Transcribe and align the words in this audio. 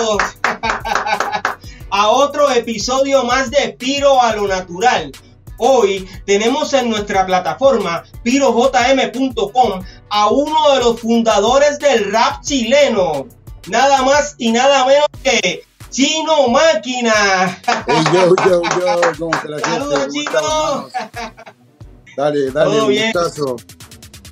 Bienvenidos 0.00 0.22
a 1.90 2.08
otro 2.08 2.50
episodio 2.50 3.24
más 3.24 3.50
de 3.50 3.76
Piro 3.78 4.20
a 4.20 4.34
lo 4.34 4.46
Natural. 4.46 5.12
Hoy 5.58 6.08
tenemos 6.24 6.72
en 6.72 6.88
nuestra 6.88 7.26
plataforma 7.26 8.04
pirojm.com 8.22 9.84
a 10.08 10.28
uno 10.28 10.74
de 10.74 10.80
los 10.80 11.00
fundadores 11.00 11.78
del 11.78 12.10
rap 12.12 12.42
chileno. 12.42 13.26
Nada 13.66 14.02
más 14.02 14.36
y 14.38 14.52
nada 14.52 14.86
menos 14.86 15.06
que 15.22 15.64
Chino 15.90 16.48
Máquina. 16.48 17.60
Hey, 17.86 18.04
yo, 18.12 18.34
yo, 18.46 18.62
yo, 18.62 19.00
¿cómo 19.18 19.34
está 19.34 19.48
la? 19.48 19.58
Saludos, 19.60 19.98
¿Cómo 19.98 20.12
Chino. 20.12 20.88
Dale, 22.16 22.50
dale, 22.52 22.80
un 22.80 22.94
gustazo. 22.94 23.56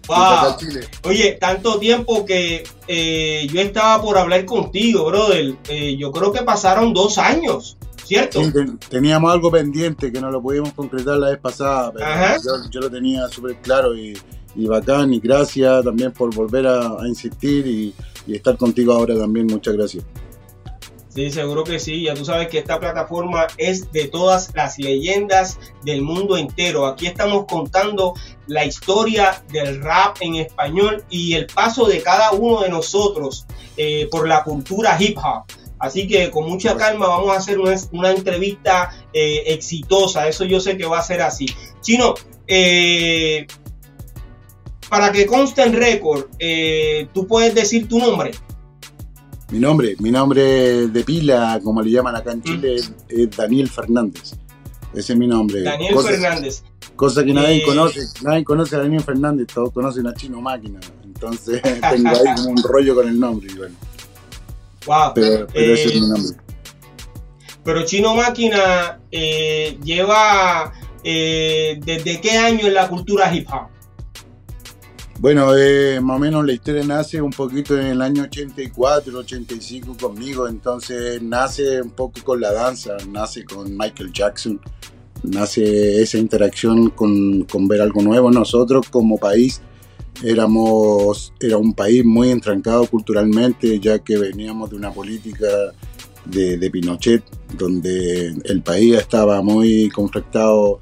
Wow. 0.08 0.56
Chile. 0.58 0.80
Oye, 1.04 1.32
tanto 1.40 1.78
tiempo 1.78 2.24
que 2.24 2.64
eh, 2.86 3.46
yo 3.52 3.60
estaba 3.60 4.02
por 4.02 4.16
hablar 4.18 4.44
contigo, 4.44 5.04
brother. 5.06 5.54
Eh, 5.68 5.96
yo 5.96 6.10
creo 6.12 6.32
que 6.32 6.42
pasaron 6.42 6.94
dos 6.94 7.18
años, 7.18 7.76
¿cierto? 8.04 8.42
Sí, 8.42 8.52
ten- 8.52 8.78
teníamos 8.88 9.32
algo 9.32 9.50
pendiente 9.50 10.10
que 10.10 10.20
no 10.20 10.30
lo 10.30 10.40
pudimos 10.42 10.72
concretar 10.72 11.18
la 11.18 11.28
vez 11.30 11.38
pasada, 11.38 11.92
pero 11.92 12.06
yo, 12.42 12.70
yo 12.70 12.80
lo 12.80 12.90
tenía 12.90 13.28
súper 13.28 13.56
claro 13.56 13.96
y, 13.96 14.16
y 14.56 14.66
bacán. 14.66 15.12
Y 15.12 15.20
gracias 15.20 15.84
también 15.84 16.12
por 16.12 16.34
volver 16.34 16.66
a, 16.66 17.00
a 17.02 17.06
insistir 17.06 17.66
y, 17.66 17.94
y 18.26 18.34
estar 18.36 18.56
contigo 18.56 18.92
ahora 18.94 19.14
también. 19.16 19.46
Muchas 19.46 19.74
gracias. 19.74 20.04
Sí, 21.18 21.32
seguro 21.32 21.64
que 21.64 21.80
sí. 21.80 22.04
Ya 22.04 22.14
tú 22.14 22.24
sabes 22.24 22.46
que 22.46 22.58
esta 22.58 22.78
plataforma 22.78 23.48
es 23.56 23.90
de 23.90 24.06
todas 24.06 24.54
las 24.54 24.78
leyendas 24.78 25.58
del 25.82 26.00
mundo 26.00 26.36
entero. 26.36 26.86
Aquí 26.86 27.08
estamos 27.08 27.46
contando 27.46 28.14
la 28.46 28.64
historia 28.64 29.42
del 29.52 29.82
rap 29.82 30.18
en 30.20 30.36
español 30.36 31.04
y 31.10 31.34
el 31.34 31.46
paso 31.46 31.86
de 31.86 32.02
cada 32.02 32.30
uno 32.30 32.60
de 32.60 32.68
nosotros 32.68 33.46
eh, 33.76 34.06
por 34.12 34.28
la 34.28 34.44
cultura 34.44 34.96
hip 34.96 35.18
hop. 35.18 35.42
Así 35.80 36.06
que 36.06 36.30
con 36.30 36.48
mucha 36.48 36.76
calma 36.76 37.08
vamos 37.08 37.34
a 37.34 37.38
hacer 37.38 37.58
una, 37.58 37.74
una 37.90 38.12
entrevista 38.12 38.88
eh, 39.12 39.42
exitosa. 39.46 40.28
Eso 40.28 40.44
yo 40.44 40.60
sé 40.60 40.76
que 40.76 40.86
va 40.86 41.00
a 41.00 41.02
ser 41.02 41.22
así. 41.22 41.46
Chino, 41.80 42.14
eh, 42.46 43.44
para 44.88 45.10
que 45.10 45.26
conste 45.26 45.64
en 45.64 45.72
récord, 45.72 46.26
tú 47.12 47.26
puedes 47.26 47.56
decir 47.56 47.88
tu 47.88 47.98
nombre. 47.98 48.30
Mi 49.50 49.58
nombre, 49.58 49.96
mi 50.00 50.10
nombre 50.10 50.88
de 50.88 51.04
pila, 51.04 51.58
como 51.64 51.80
le 51.82 51.90
llaman 51.90 52.14
acá 52.16 52.32
en 52.32 52.42
Chile, 52.42 52.74
es, 52.76 52.92
es 53.08 53.30
Daniel 53.34 53.68
Fernández. 53.68 54.34
Ese 54.94 55.12
es 55.14 55.18
mi 55.18 55.26
nombre. 55.26 55.62
Daniel 55.62 55.94
Cosa- 55.94 56.08
Fernández. 56.10 56.62
Cosa 56.96 57.24
que 57.24 57.32
nadie 57.32 57.58
Eh, 57.58 57.62
conoce, 57.64 58.00
nadie 58.22 58.44
conoce 58.44 58.74
a 58.76 58.80
Daniel 58.80 59.02
Fernández, 59.02 59.46
todos 59.54 59.72
conocen 59.72 60.06
a 60.06 60.14
Chino 60.14 60.40
Máquina. 60.40 60.80
Entonces 61.04 61.62
tengo 61.90 62.08
ahí 62.10 62.34
como 62.36 62.50
un 62.50 62.62
rollo 62.62 62.94
con 62.94 63.08
el 63.08 63.18
nombre, 63.18 63.48
y 63.50 63.56
bueno, 63.56 63.74
Wow. 64.86 65.12
pero, 65.14 65.46
pero 65.52 65.74
ese 65.74 65.82
Eh, 65.84 65.86
es 65.94 66.00
mi 66.00 66.08
nombre. 66.08 66.36
Pero 67.64 67.84
Chino 67.84 68.14
Máquina 68.16 68.98
eh, 69.12 69.78
lleva 69.84 70.72
eh, 71.04 71.78
desde 71.84 72.20
qué 72.20 72.32
año 72.32 72.66
en 72.66 72.74
la 72.74 72.88
cultura 72.88 73.32
hip 73.34 73.46
hop. 73.50 73.68
Bueno, 75.20 75.56
eh, 75.56 76.00
más 76.00 76.16
o 76.16 76.20
menos 76.20 76.46
la 76.46 76.52
historia 76.52 76.84
nace 76.84 77.20
un 77.20 77.32
poquito 77.32 77.76
en 77.76 77.86
el 77.86 78.02
año 78.02 78.22
84, 78.22 79.18
85 79.18 79.96
conmigo, 80.00 80.46
entonces 80.46 81.20
nace 81.20 81.82
un 81.82 81.90
poco 81.90 82.20
con 82.22 82.40
la 82.40 82.52
danza, 82.52 82.96
nace 83.10 83.44
con 83.44 83.76
Michael 83.76 84.12
Jackson, 84.12 84.60
nace 85.24 86.00
esa 86.00 86.18
interacción 86.18 86.90
con, 86.90 87.42
con 87.44 87.66
ver 87.66 87.80
algo 87.80 88.00
nuevo. 88.00 88.30
Nosotros 88.30 88.88
como 88.90 89.18
país 89.18 89.60
éramos, 90.22 91.32
era 91.40 91.56
un 91.56 91.74
país 91.74 92.04
muy 92.04 92.30
entrancado 92.30 92.86
culturalmente, 92.86 93.80
ya 93.80 93.98
que 93.98 94.18
veníamos 94.18 94.70
de 94.70 94.76
una 94.76 94.92
política 94.92 95.48
de, 96.26 96.58
de 96.58 96.70
Pinochet, 96.70 97.24
donde 97.56 98.36
el 98.44 98.62
país 98.62 98.94
estaba 98.94 99.42
muy 99.42 99.88
conflictado, 99.88 100.78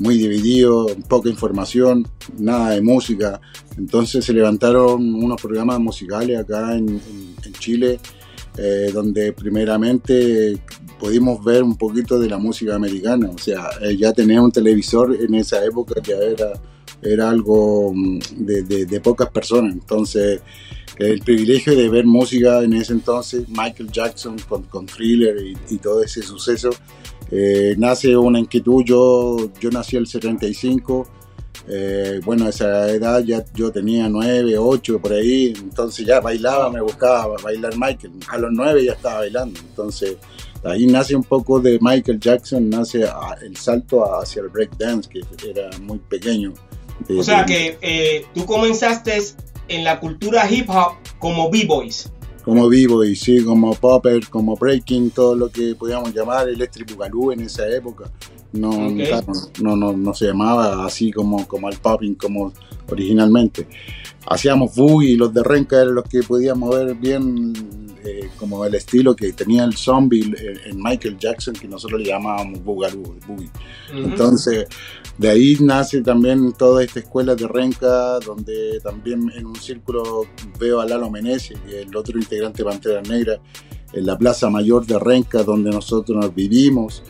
muy 0.00 0.16
dividido, 0.18 0.86
poca 1.08 1.28
información, 1.28 2.06
nada 2.38 2.70
de 2.70 2.80
música. 2.82 3.40
Entonces 3.78 4.24
se 4.24 4.32
levantaron 4.32 5.14
unos 5.14 5.40
programas 5.40 5.78
musicales 5.78 6.38
acá 6.38 6.76
en, 6.76 6.88
en- 6.88 7.34
en 7.44 7.52
Chile, 7.54 8.00
eh, 8.58 8.90
donde 8.92 9.32
primeramente 9.32 10.58
pudimos 10.98 11.42
ver 11.44 11.62
un 11.62 11.76
poquito 11.76 12.18
de 12.18 12.28
la 12.28 12.38
música 12.38 12.74
americana. 12.74 13.30
O 13.30 13.38
sea, 13.38 13.68
eh, 13.82 13.96
ya 13.96 14.12
tener 14.12 14.40
un 14.40 14.50
televisor 14.52 15.14
en 15.18 15.34
esa 15.34 15.64
época 15.64 16.00
ya 16.02 16.16
era, 16.16 16.52
era 17.02 17.30
algo 17.30 17.92
mm, 17.94 18.18
de, 18.38 18.62
de- 18.62 18.86
de 18.86 19.00
pocas 19.00 19.30
personas. 19.30 19.72
Entonces, 19.72 20.40
el 20.98 21.20
privilegio 21.20 21.74
de 21.76 21.88
ver 21.88 22.04
música 22.04 22.62
en 22.62 22.74
ese 22.74 22.92
entonces, 22.92 23.48
Michael 23.48 23.90
Jackson 23.90 24.36
con, 24.48 24.64
con 24.64 24.84
Thriller 24.86 25.36
y, 25.46 25.56
y 25.74 25.78
todo 25.78 26.02
ese 26.02 26.20
suceso, 26.22 26.70
eh, 27.30 27.74
nace 27.78 28.16
una 28.16 28.38
inquietud. 28.38 28.84
Yo, 28.84 29.50
yo 29.60 29.70
nací 29.70 29.96
el 29.96 30.06
75. 30.06 31.08
Eh, 31.68 32.20
bueno, 32.24 32.46
a 32.46 32.48
esa 32.48 32.88
edad 32.90 33.22
ya 33.22 33.44
yo 33.54 33.70
tenía 33.70 34.08
9, 34.08 34.56
8 34.58 34.98
por 34.98 35.12
ahí, 35.12 35.52
entonces 35.56 36.06
ya 36.06 36.18
bailaba, 36.20 36.70
me 36.70 36.80
buscaba 36.80 37.36
bailar 37.42 37.76
Michael. 37.76 38.12
A 38.28 38.38
los 38.38 38.50
9 38.52 38.84
ya 38.84 38.92
estaba 38.92 39.18
bailando, 39.18 39.60
entonces 39.60 40.16
ahí 40.64 40.86
nace 40.86 41.14
un 41.14 41.22
poco 41.22 41.60
de 41.60 41.78
Michael 41.80 42.18
Jackson, 42.18 42.68
nace 42.70 43.04
el 43.42 43.56
salto 43.56 44.04
hacia 44.18 44.42
el 44.42 44.48
breakdance, 44.48 45.08
que 45.08 45.22
era 45.50 45.70
muy 45.80 45.98
pequeño. 45.98 46.54
O 47.08 47.22
sea 47.22 47.44
que 47.46 47.78
eh, 47.80 48.26
tú 48.34 48.44
comenzaste 48.44 49.18
en 49.68 49.84
la 49.84 50.00
cultura 50.00 50.50
hip 50.50 50.68
hop 50.68 50.94
como 51.18 51.50
b-boys. 51.50 52.10
Como 52.44 52.68
vivo 52.68 53.04
y 53.04 53.14
sí, 53.14 53.44
como 53.44 53.74
popper, 53.74 54.28
como 54.28 54.56
breaking, 54.56 55.10
todo 55.10 55.34
lo 55.34 55.50
que 55.50 55.74
podíamos 55.74 56.14
llamar 56.14 56.48
electric 56.48 56.90
boogaloo 56.90 57.32
en 57.32 57.40
esa 57.40 57.68
época. 57.68 58.10
No, 58.52 58.70
Ok. 58.70 58.96
claro, 59.06 59.32
no, 59.62 59.76
no, 59.76 59.92
no 59.92 60.14
se 60.14 60.26
llamaba 60.26 60.84
así 60.84 61.12
como, 61.12 61.46
como 61.46 61.68
el 61.68 61.78
popping 61.78 62.14
como 62.14 62.52
originalmente. 62.90 63.68
Hacíamos 64.26 64.74
boogie 64.74 65.10
y 65.10 65.16
los 65.16 65.32
de 65.32 65.42
Renca 65.42 65.80
eran 65.80 65.94
los 65.94 66.04
que 66.04 66.22
podíamos 66.22 66.70
ver 66.70 66.94
bien 66.94 67.52
eh, 68.04 68.28
como 68.38 68.64
el 68.64 68.74
estilo 68.74 69.14
que 69.14 69.32
tenía 69.32 69.64
el 69.64 69.76
zombie 69.76 70.34
en, 70.64 70.82
Michael 70.82 71.18
Jackson 71.18 71.54
que 71.54 71.68
nosotros 71.68 72.00
le 72.00 72.08
llamábamos 72.08 72.62
boogaloo, 72.64 73.16
boogie. 73.26 73.50
Ujú. 73.92 73.98
Entonces, 73.98 74.66
de 75.18 75.28
ahí 75.28 75.56
nace 75.60 76.00
también 76.00 76.52
toda 76.52 76.82
esta 76.82 77.00
escuela 77.00 77.34
de 77.34 77.46
Renca, 77.46 78.18
donde 78.20 78.80
también 78.82 79.30
en 79.36 79.46
un 79.46 79.56
círculo 79.56 80.24
veo 80.58 80.80
a 80.80 80.86
Lalo 80.86 81.10
Meneses, 81.10 81.58
que 81.66 81.80
es 81.80 81.86
el 81.86 81.94
otro 81.94 82.18
integrante 82.18 82.62
de 82.62 82.70
Pantera 82.70 83.02
Negra, 83.02 83.38
en 83.92 84.06
la 84.06 84.16
Plaza 84.16 84.48
Mayor 84.48 84.86
de 84.86 84.98
Renca, 84.98 85.42
donde 85.42 85.70
nosotros 85.70 86.16
nos 86.16 86.34
vivimos, 86.34 87.02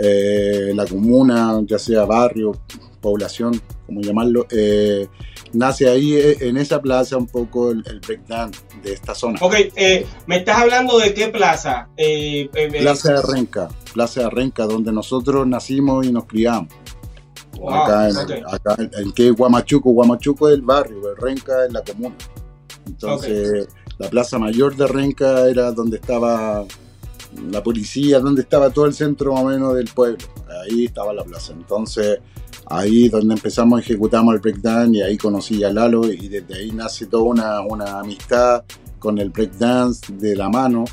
eh, 0.00 0.72
la 0.74 0.86
comuna, 0.86 1.60
ya 1.66 1.78
sea 1.78 2.04
barrio, 2.04 2.52
población, 3.00 3.60
como 3.86 4.00
llamarlo, 4.00 4.46
eh, 4.50 5.06
nace 5.52 5.88
ahí 5.88 6.14
eh, 6.14 6.36
en 6.40 6.56
esa 6.56 6.80
plaza 6.82 7.16
un 7.16 7.26
poco 7.26 7.70
el, 7.70 7.82
el 7.86 8.00
breakdance 8.00 8.60
de 8.82 8.92
esta 8.92 9.14
zona. 9.14 9.38
Ok, 9.40 9.54
eh, 9.76 10.06
¿me 10.26 10.36
estás 10.38 10.58
hablando 10.58 10.98
de 10.98 11.14
qué 11.14 11.28
plaza? 11.28 11.88
Plaza 12.80 13.12
de 13.14 13.22
Renca, 13.22 13.68
Plaza 13.94 14.22
de 14.22 14.30
Renca, 14.30 14.66
donde 14.66 14.92
nosotros 14.92 15.46
nacimos 15.46 16.06
y 16.06 16.12
nos 16.12 16.24
criamos. 16.26 16.68
wow, 17.58 17.70
acá 17.74 18.08
en, 18.08 18.16
ok. 18.16 18.30
acá 18.52 18.76
en- 18.78 19.12
que 19.12 19.30
Guamachuco, 19.30 19.90
Guamachuco 19.90 20.48
es 20.48 20.54
el 20.54 20.62
barrio, 20.62 21.10
el 21.10 21.16
Renca 21.16 21.64
es 21.66 21.72
la 21.72 21.82
comuna. 21.82 22.16
Entonces, 22.86 23.68
la 23.98 24.08
plaza 24.08 24.38
mayor 24.38 24.76
de 24.76 24.86
Renca 24.86 25.48
era 25.48 25.72
donde 25.72 25.96
estaba 25.96 26.64
la 27.50 27.62
policía, 27.62 28.20
donde 28.20 28.42
estaba 28.42 28.70
todo 28.70 28.86
el 28.86 28.94
centro 28.94 29.32
más 29.32 29.42
o 29.42 29.46
menos 29.46 29.74
del 29.74 29.88
pueblo. 29.88 30.18
Ahí 30.62 30.86
estaba 30.86 31.12
la 31.12 31.24
plaza. 31.24 31.52
Entonces, 31.52 32.18
ahí 32.66 33.08
donde 33.08 33.34
empezamos, 33.34 33.80
ejecutamos 33.80 34.34
el 34.34 34.40
breakdance 34.40 34.98
y 34.98 35.02
ahí 35.02 35.16
conocí 35.16 35.62
a 35.64 35.72
Lalo 35.72 36.10
y 36.10 36.28
desde 36.28 36.54
ahí 36.54 36.72
nace 36.72 37.06
toda 37.06 37.24
una, 37.24 37.60
una 37.60 38.00
amistad 38.00 38.64
con 38.98 39.18
el 39.18 39.30
breakdance 39.30 40.12
de 40.12 40.36
la 40.36 40.48
mano. 40.48 40.84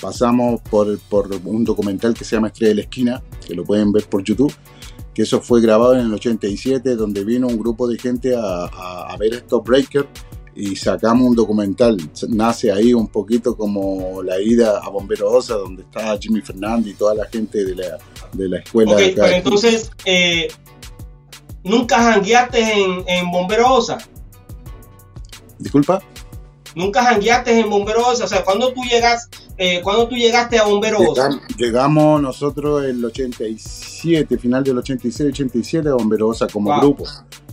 Pasamos 0.00 0.60
por, 0.62 0.98
por 1.00 1.28
un 1.44 1.64
documental 1.64 2.14
que 2.14 2.24
se 2.24 2.36
llama 2.36 2.48
Estrella 2.48 2.70
de 2.70 2.74
la 2.76 2.80
Esquina, 2.82 3.22
que 3.46 3.54
lo 3.54 3.64
pueden 3.64 3.92
ver 3.92 4.04
por 4.06 4.22
YouTube. 4.22 4.54
que 5.12 5.22
eso 5.22 5.40
fue 5.40 5.60
grabado 5.60 5.94
en 5.94 6.06
el 6.06 6.14
87, 6.14 6.96
donde 6.96 7.24
vino 7.24 7.46
un 7.46 7.58
grupo 7.58 7.86
de 7.86 7.98
gente 7.98 8.34
a, 8.34 8.40
a, 8.40 9.12
a 9.12 9.16
ver 9.18 9.34
estos 9.34 9.62
breakers 9.62 10.08
y 10.54 10.76
sacamos 10.76 11.28
un 11.28 11.36
documental. 11.36 11.96
Nace 12.28 12.72
ahí 12.72 12.92
un 12.92 13.08
poquito 13.08 13.56
como 13.56 14.22
la 14.22 14.40
ida 14.40 14.78
a 14.78 14.88
Bombero 14.90 15.30
Osa, 15.30 15.54
donde 15.54 15.82
está 15.82 16.18
Jimmy 16.18 16.40
Fernández 16.40 16.94
y 16.94 16.96
toda 16.96 17.14
la 17.14 17.26
gente 17.26 17.64
de 17.64 17.74
la, 17.74 17.98
de 18.32 18.48
la 18.48 18.58
escuela. 18.58 18.92
Ok, 18.92 19.00
pero 19.14 19.26
entonces, 19.28 19.90
eh, 20.04 20.48
¿nunca 21.64 21.96
jangueaste 21.96 22.60
en, 22.60 23.04
en 23.06 23.30
Bombero 23.30 23.74
Osa? 23.74 23.98
Disculpa. 25.58 26.02
¿Nunca 26.74 27.02
jangueaste 27.02 27.58
en 27.58 27.68
Bombero 27.68 28.06
Osa? 28.06 28.24
O 28.24 28.28
sea, 28.28 28.44
cuando 28.44 28.72
tú 28.72 28.82
llegas, 28.84 29.28
eh, 29.58 29.80
cuando 29.82 30.06
tú 30.08 30.14
llegaste 30.16 30.58
a 30.58 30.64
Bombero 30.64 30.98
Osa? 30.98 31.28
Llegamos, 31.28 31.56
llegamos 31.56 32.22
nosotros 32.22 32.84
el 32.84 33.04
87, 33.04 34.38
final 34.38 34.62
del 34.64 34.76
86-87 34.78 35.88
a 35.90 35.94
Bombero 35.94 36.28
Osa 36.28 36.46
como 36.46 36.70
Wow. 36.70 36.80
grupo. 36.80 37.04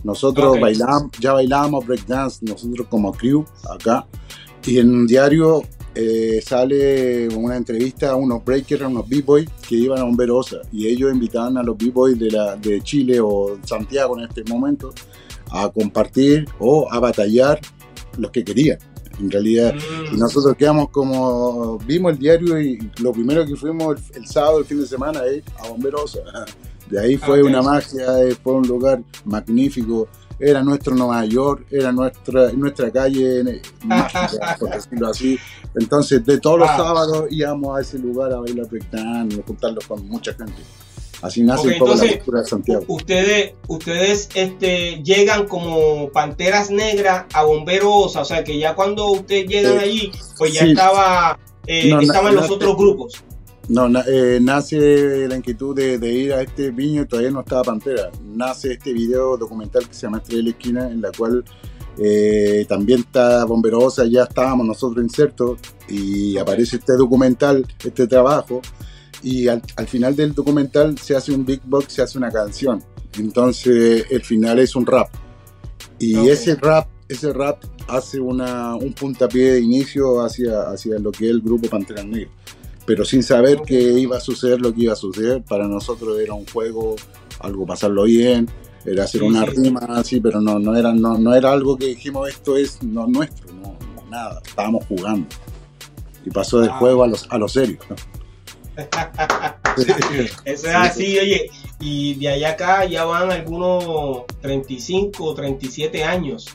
Nosotros 0.04 0.54
Ok. 0.54 0.60
bailamos, 0.60 1.10
ya 1.20 1.32
bailábamos 1.32 1.84
breakdance, 1.86 2.38
nosotros 2.44 2.86
como 2.88 3.12
crew 3.12 3.44
acá. 3.68 4.06
Y 4.64 4.78
en 4.78 4.90
un 4.90 5.06
diario 5.06 5.62
eh, 5.94 6.40
sale 6.46 7.26
una 7.34 7.56
entrevista 7.56 8.10
a 8.10 8.14
unos 8.14 8.44
breakers, 8.44 8.82
a 8.82 8.86
unos 8.88 9.08
b-boys 9.08 9.48
que 9.68 9.74
iban 9.74 9.98
a 9.98 10.04
Bombero 10.04 10.36
Osa. 10.38 10.58
Y 10.70 10.86
ellos 10.86 11.12
invitaban 11.12 11.56
a 11.58 11.62
los 11.64 11.76
b-boys 11.76 12.16
de, 12.18 12.30
la- 12.30 12.54
de 12.54 12.80
Chile 12.82 13.18
o 13.20 13.58
Santiago 13.64 14.16
en 14.16 14.26
este 14.28 14.44
momento 14.44 14.94
a 15.50 15.68
compartir 15.70 16.44
o 16.60 16.86
a 16.92 17.00
batallar 17.00 17.60
los 18.16 18.30
que 18.30 18.44
querían. 18.44 18.78
En 19.18 19.30
realidad, 19.30 19.74
Mm. 19.74 20.14
y 20.14 20.18
nosotros 20.18 20.54
quedamos 20.56 20.90
como, 20.90 21.78
vimos 21.78 22.12
el 22.12 22.18
diario 22.18 22.60
y 22.60 22.78
lo 23.00 23.12
primero 23.12 23.44
que 23.44 23.56
fuimos 23.56 23.96
el, 24.14 24.22
el 24.22 24.26
sábado, 24.26 24.58
el 24.60 24.64
fin 24.64 24.80
de 24.80 24.86
semana, 24.86 25.20
es 25.26 25.42
a 25.58 25.68
Bomberosa. 25.68 26.20
De 26.88 27.00
ahí 27.00 27.16
fue 27.16 27.40
Ah, 27.40 27.44
una 27.44 27.60
magia, 27.62 28.22
eh, 28.22 28.34
fue 28.42 28.54
un 28.54 28.66
lugar 28.66 29.02
magnífico. 29.24 30.08
Era 30.40 30.62
nuestro 30.62 30.94
Nueva 30.94 31.24
York, 31.24 31.66
era 31.70 31.90
nuestra, 31.90 32.52
nuestra 32.52 32.90
calle 32.92 33.40
eh, 33.40 33.62
mágica, 33.84 34.56
por 34.60 34.70
decirlo 34.70 35.08
así. 35.08 35.36
Entonces, 35.74 36.24
de 36.24 36.38
todos 36.38 36.60
los 36.60 36.68
sábados 36.68 37.24
íbamos 37.30 37.76
a 37.76 37.80
ese 37.80 37.98
lugar 37.98 38.32
a 38.32 38.38
bailar 38.38 38.66
breakdance 38.68 39.42
juntarlos 39.44 39.84
con 39.86 40.06
mucha 40.08 40.32
gente. 40.34 40.62
Así 41.20 41.42
nace 41.42 41.68
un 41.68 41.78
poco 41.78 41.94
la 41.96 42.08
cultura 42.16 42.42
de 42.42 42.46
Santiago. 42.48 42.84
Ustedes, 42.86 43.54
ustedes 43.66 44.28
este, 44.34 45.02
llegan 45.02 45.46
como 45.48 46.08
panteras 46.10 46.70
negras 46.70 47.24
a 47.32 47.42
Bombero 47.42 47.92
Osa, 47.92 48.20
o 48.20 48.24
sea 48.24 48.44
que 48.44 48.58
ya 48.58 48.74
cuando 48.74 49.10
ustedes 49.10 49.46
llegan 49.48 49.78
Eh, 49.78 49.80
allí, 49.80 50.12
pues 50.36 50.52
ya 50.54 50.62
sí. 50.62 50.70
estaba, 50.70 51.38
eh, 51.66 51.88
No, 51.90 52.00
estaban 52.00 52.34
los 52.36 52.48
otros 52.50 52.76
grupos. 52.76 53.14
No, 53.68 53.88
na- 53.88 54.04
eh, 54.08 54.38
nace 54.40 55.28
la 55.28 55.36
inquietud 55.36 55.74
de, 55.76 55.98
de 55.98 56.12
ir 56.12 56.32
a 56.32 56.40
este 56.42 56.70
viño, 56.70 57.06
todavía 57.06 57.30
no 57.32 57.40
estaba 57.40 57.64
Pantera. 57.64 58.10
Nace 58.24 58.72
este 58.74 58.92
video 58.92 59.36
documental 59.36 59.86
que 59.88 59.94
se 59.94 60.02
llama 60.02 60.18
Estrella 60.18 60.38
de 60.38 60.44
la 60.44 60.50
Esquina, 60.50 60.90
en 60.90 61.00
la 61.02 61.10
cual 61.12 61.44
eh, 61.98 62.64
también 62.68 63.00
está 63.00 63.44
Bomberosa, 63.44 64.04
ya 64.06 64.22
estábamos 64.22 64.64
nosotros 64.66 65.04
insertos, 65.04 65.58
y 65.88 66.38
aparece 66.38 66.76
este 66.76 66.92
documental, 66.94 67.66
este 67.84 68.06
trabajo, 68.06 68.62
y 69.22 69.48
al, 69.48 69.62
al 69.76 69.86
final 69.86 70.14
del 70.16 70.34
documental 70.34 70.96
se 70.98 71.16
hace 71.16 71.32
un 71.32 71.44
big 71.44 71.60
box, 71.64 71.94
se 71.94 72.02
hace 72.02 72.18
una 72.18 72.30
canción. 72.30 72.82
Entonces 73.18 74.06
el 74.10 74.22
final 74.22 74.58
es 74.58 74.74
un 74.76 74.86
rap. 74.86 75.08
Y 75.98 76.14
Ok. 76.16 76.26
ese 76.28 76.54
rap, 76.56 76.88
ese 77.08 77.32
rap 77.32 77.62
hace 77.88 78.20
una, 78.20 78.74
un 78.76 78.92
puntapié 78.92 79.52
de 79.54 79.60
inicio 79.60 80.20
hacia, 80.22 80.62
hacia 80.70 80.98
lo 80.98 81.10
que 81.10 81.24
es 81.26 81.30
el 81.30 81.40
grupo 81.40 81.68
Pantera 81.68 82.02
Negra 82.04 82.30
pero 82.86 83.04
sin 83.04 83.22
saber 83.22 83.58
Ok. 83.58 83.66
que 83.66 83.80
iba 84.00 84.16
a 84.16 84.20
suceder 84.20 84.62
lo 84.62 84.72
que 84.72 84.84
iba 84.84 84.94
a 84.94 84.96
suceder. 84.96 85.42
Para 85.42 85.68
nosotros 85.68 86.18
era 86.20 86.32
un 86.32 86.46
juego, 86.46 86.96
algo 87.40 87.66
pasarlo 87.66 88.04
bien, 88.04 88.48
era 88.86 89.04
hacer 89.04 89.20
Sí, 89.20 89.26
una 89.26 89.44
sí. 89.44 89.50
rima 89.62 89.80
así, 89.90 90.20
pero 90.20 90.40
no, 90.40 90.58
no, 90.58 90.74
era, 90.74 90.94
no, 90.94 91.18
no 91.18 91.34
era 91.34 91.52
algo 91.52 91.76
que 91.76 91.84
dijimos 91.84 92.30
esto 92.30 92.56
es 92.56 92.82
no 92.82 93.06
nuestro, 93.06 93.52
no, 93.52 93.76
no, 93.94 94.10
nada, 94.10 94.40
estábamos 94.42 94.86
jugando. 94.86 95.26
Y 96.24 96.30
pasó 96.30 96.60
del 96.60 96.70
Ah. 96.70 96.78
juego 96.78 97.04
a, 97.04 97.08
los, 97.08 97.26
a 97.30 97.36
lo 97.36 97.46
serio. 97.46 97.78
¿no? 97.90 97.96
Eso 100.44 100.68
es 100.68 100.74
así, 100.74 101.18
oye, 101.18 101.50
y 101.80 102.14
de 102.14 102.28
allá 102.28 102.50
acá 102.50 102.84
ya 102.84 103.04
van 103.04 103.30
algunos 103.30 104.24
35 104.40 105.24
o 105.24 105.34
37 105.34 106.04
años. 106.04 106.46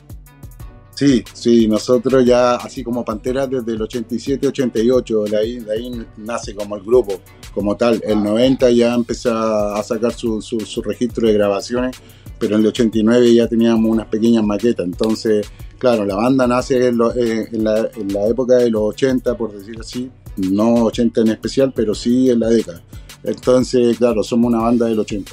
Sí, 0.94 1.24
sí, 1.32 1.66
nosotros 1.66 2.24
ya, 2.24 2.54
así 2.54 2.84
como 2.84 3.04
Pantera, 3.04 3.48
desde 3.48 3.72
el 3.72 3.80
87-88, 3.80 5.28
de 5.28 5.36
ahí, 5.36 5.58
de 5.58 5.72
ahí 5.72 6.06
nace 6.18 6.54
como 6.54 6.76
el 6.76 6.82
grupo, 6.82 7.20
como 7.52 7.76
tal. 7.76 8.00
El 8.06 8.22
90 8.22 8.70
ya 8.70 8.94
empezó 8.94 9.36
a 9.36 9.82
sacar 9.82 10.12
su, 10.12 10.40
su, 10.40 10.60
su 10.60 10.82
registro 10.82 11.26
de 11.26 11.34
grabaciones, 11.34 11.96
pero 12.38 12.56
en 12.56 12.62
el 12.62 12.66
89 12.68 13.34
ya 13.34 13.46
teníamos 13.48 13.90
unas 13.90 14.06
pequeñas 14.06 14.44
maquetas. 14.44 14.84
Entonces, 14.86 15.46
claro, 15.78 16.04
la 16.04 16.16
banda 16.16 16.46
nace 16.46 16.88
en, 16.88 16.96
lo- 16.98 17.14
eh, 17.14 17.48
en 17.52 17.64
la, 17.64 17.88
en 17.96 18.12
la 18.12 18.26
época 18.28 18.56
de 18.56 18.70
los 18.70 18.82
80, 18.82 19.36
por 19.36 19.52
decir 19.52 19.76
así, 19.80 20.10
no 20.36 20.84
80 20.84 21.20
en 21.22 21.28
especial, 21.28 21.72
pero 21.74 21.94
sí 21.94 22.30
en 22.30 22.40
la 22.40 22.48
década. 22.48 22.82
Entonces, 23.22 23.96
claro, 23.98 24.22
somos 24.22 24.48
una 24.52 24.60
banda 24.62 24.86
del 24.86 24.98
80, 24.98 25.32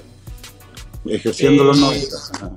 ejerciendo 1.06 1.64
Eh, 1.64 1.66
los 1.66 1.80
90. 1.80 2.16
Ajá. 2.36 2.52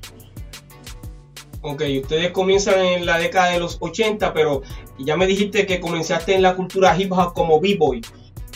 Ok, 1.63 1.83
ustedes 2.03 2.31
comienzan 2.33 2.79
en 2.85 3.07
la 3.07 3.19
década 3.19 3.51
de 3.53 3.59
los 3.59 3.79
80, 3.81 4.35
pero 4.35 4.61
ya 4.99 5.17
me 5.17 5.27
dijiste 5.27 5.65
que 5.67 5.81
comenzaste 5.81 6.35
en 6.35 6.43
la 6.43 6.55
cultura 6.57 6.95
hip 7.01 7.11
hop 7.13 7.33
como 7.33 7.59
b-boy. 7.59 8.03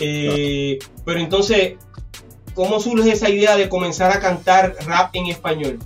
Eh, 0.01 0.79
Pero 1.07 1.19
entonces, 1.19 1.75
¿cómo 2.59 2.81
surge 2.81 3.13
esa 3.13 3.31
idea 3.31 3.57
de 3.57 3.69
comenzar 3.69 4.11
a 4.11 4.19
cantar 4.19 4.75
rap 4.85 5.15
en 5.15 5.27
español? 5.27 5.79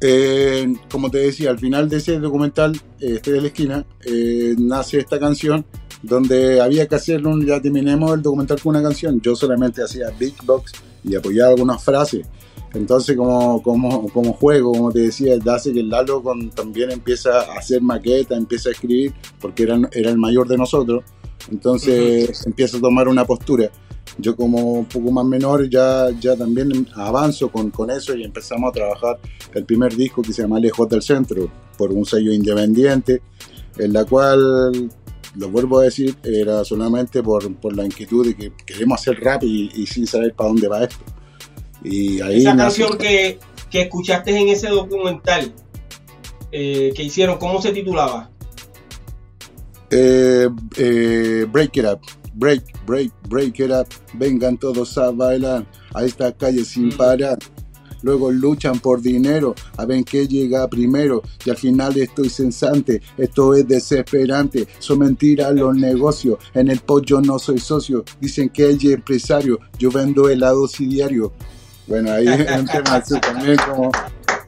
Eh, 0.00 0.72
como 0.88 1.10
te 1.10 1.18
decía, 1.18 1.50
al 1.50 1.58
final 1.58 1.88
de 1.88 1.96
ese 1.96 2.20
documental, 2.20 2.80
este 3.00 3.32
de 3.32 3.40
la 3.40 3.48
esquina, 3.48 3.84
eh, 4.04 4.54
nace 4.56 4.98
esta 4.98 5.18
canción 5.18 5.66
donde 6.04 6.60
había 6.60 6.86
que 6.86 6.94
hacer 6.94 7.26
un, 7.26 7.44
ya 7.44 7.60
terminemos 7.60 8.14
el 8.14 8.22
documental 8.22 8.60
con 8.60 8.76
una 8.76 8.82
canción. 8.82 9.20
Yo 9.20 9.34
solamente 9.34 9.82
hacía 9.82 10.08
big 10.16 10.36
box 10.44 10.70
y 11.02 11.16
apoyaba 11.16 11.50
algunas 11.50 11.82
frases. 11.82 12.24
Entonces, 12.72 13.16
como, 13.16 13.60
como, 13.60 14.08
como 14.10 14.34
juego, 14.34 14.70
como 14.70 14.92
te 14.92 15.00
decía, 15.00 15.36
hace 15.52 15.72
que 15.72 15.80
el 15.80 15.88
Lalo 15.88 16.22
con, 16.22 16.50
también 16.50 16.92
empieza 16.92 17.40
a 17.40 17.58
hacer 17.58 17.82
maqueta, 17.82 18.36
empieza 18.36 18.68
a 18.68 18.72
escribir, 18.72 19.12
porque 19.40 19.64
era, 19.64 19.80
era 19.90 20.10
el 20.10 20.16
mayor 20.16 20.46
de 20.46 20.58
nosotros. 20.58 21.02
Entonces, 21.50 22.46
empieza 22.46 22.76
a 22.76 22.80
tomar 22.80 23.08
una 23.08 23.24
postura. 23.24 23.68
Yo 24.18 24.34
como 24.34 24.72
un 24.72 24.86
poco 24.86 25.10
más 25.12 25.24
menor 25.24 25.70
ya, 25.70 26.08
ya 26.20 26.36
también 26.36 26.86
avanzo 26.94 27.50
con, 27.50 27.70
con 27.70 27.90
eso 27.90 28.14
y 28.16 28.24
empezamos 28.24 28.70
a 28.70 28.72
trabajar 28.72 29.18
el 29.54 29.64
primer 29.64 29.94
disco 29.94 30.22
que 30.22 30.32
se 30.32 30.42
llama 30.42 30.58
Lejos 30.58 30.88
del 30.88 31.02
Centro, 31.02 31.50
por 31.76 31.92
un 31.92 32.04
sello 32.04 32.32
independiente, 32.32 33.22
en 33.78 33.92
la 33.92 34.04
cual, 34.04 34.90
lo 35.36 35.48
vuelvo 35.50 35.78
a 35.78 35.84
decir, 35.84 36.16
era 36.24 36.64
solamente 36.64 37.22
por, 37.22 37.54
por 37.56 37.76
la 37.76 37.84
inquietud 37.84 38.26
de 38.26 38.34
que 38.34 38.52
queremos 38.66 39.00
hacer 39.00 39.20
rap 39.20 39.44
y, 39.44 39.70
y 39.74 39.86
sin 39.86 40.06
saber 40.06 40.34
para 40.34 40.48
dónde 40.48 40.66
va 40.66 40.82
esto. 40.82 41.04
Y 41.84 42.20
ahí 42.20 42.38
Esa 42.38 42.56
canción 42.56 42.98
que, 42.98 43.38
que 43.70 43.82
escuchaste 43.82 44.36
en 44.36 44.48
ese 44.48 44.68
documental 44.68 45.52
eh, 46.50 46.92
que 46.94 47.02
hicieron, 47.02 47.38
¿cómo 47.38 47.60
se 47.60 47.72
titulaba? 47.72 48.30
Eh, 49.90 50.48
eh, 50.76 51.46
break 51.50 51.76
it 51.76 51.84
up, 51.84 52.00
break, 52.34 52.62
break, 52.86 53.10
break 53.28 53.60
it 53.60 53.70
up. 53.70 53.86
Vengan 54.14 54.56
todos 54.58 54.96
a 54.98 55.10
bailar 55.10 55.66
a 55.94 56.04
esta 56.04 56.32
calle 56.32 56.64
sin 56.64 56.88
Mm. 56.88 56.96
parar. 56.96 57.38
Luego 58.02 58.30
luchan 58.30 58.78
por 58.78 59.02
dinero, 59.02 59.56
a 59.76 59.84
ver 59.84 60.04
qué 60.04 60.28
llega 60.28 60.68
primero. 60.68 61.20
Y 61.44 61.50
al 61.50 61.56
final 61.56 61.96
estoy 61.98 62.28
sensante, 62.30 63.02
esto 63.16 63.54
es 63.54 63.66
desesperante. 63.66 64.68
Son 64.78 65.00
mentiras 65.00 65.52
los 65.54 65.76
negocios. 65.76 66.38
En 66.54 66.68
el 66.70 66.78
pollo 66.78 67.20
no 67.20 67.40
soy 67.40 67.58
socio. 67.58 68.04
Dicen 68.20 68.50
que 68.50 68.66
hay 68.66 68.78
empresario, 68.92 69.58
yo 69.80 69.90
vendo 69.90 70.28
helados 70.28 70.78
y 70.80 70.86
diario. 70.86 71.32
Bueno, 71.88 72.12
ahí 72.12 72.26
es 72.28 72.56
un 72.60 72.66
tema 72.66 72.94
así 72.96 73.18
también 73.20 73.56
como 73.68 73.90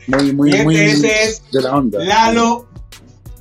muy, 0.06 0.32
muy, 0.32 0.52
muy 0.62 0.76
es 0.76 1.42
de 1.52 1.60
la 1.62 1.75
onda. 1.76 2.04
Lalo, 2.04 2.68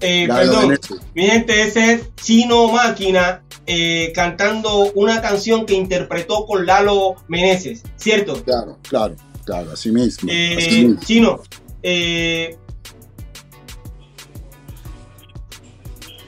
eh, 0.01 0.27
perdón, 0.27 0.79
mi 1.13 1.27
gente, 1.27 1.61
ese 1.61 1.93
es 1.93 2.15
Chino 2.15 2.69
Máquina 2.69 3.41
eh, 3.65 4.11
cantando 4.15 4.91
una 4.93 5.21
canción 5.21 5.65
que 5.65 5.73
interpretó 5.73 6.45
con 6.45 6.65
Lalo 6.65 7.15
Meneses, 7.27 7.83
¿cierto? 7.97 8.43
Claro, 8.43 8.77
claro, 8.87 9.15
claro, 9.45 9.71
así 9.71 9.91
mismo. 9.91 10.29
Eh, 10.31 10.55
así 10.57 10.85
mismo. 10.85 11.01
Chino, 11.01 11.41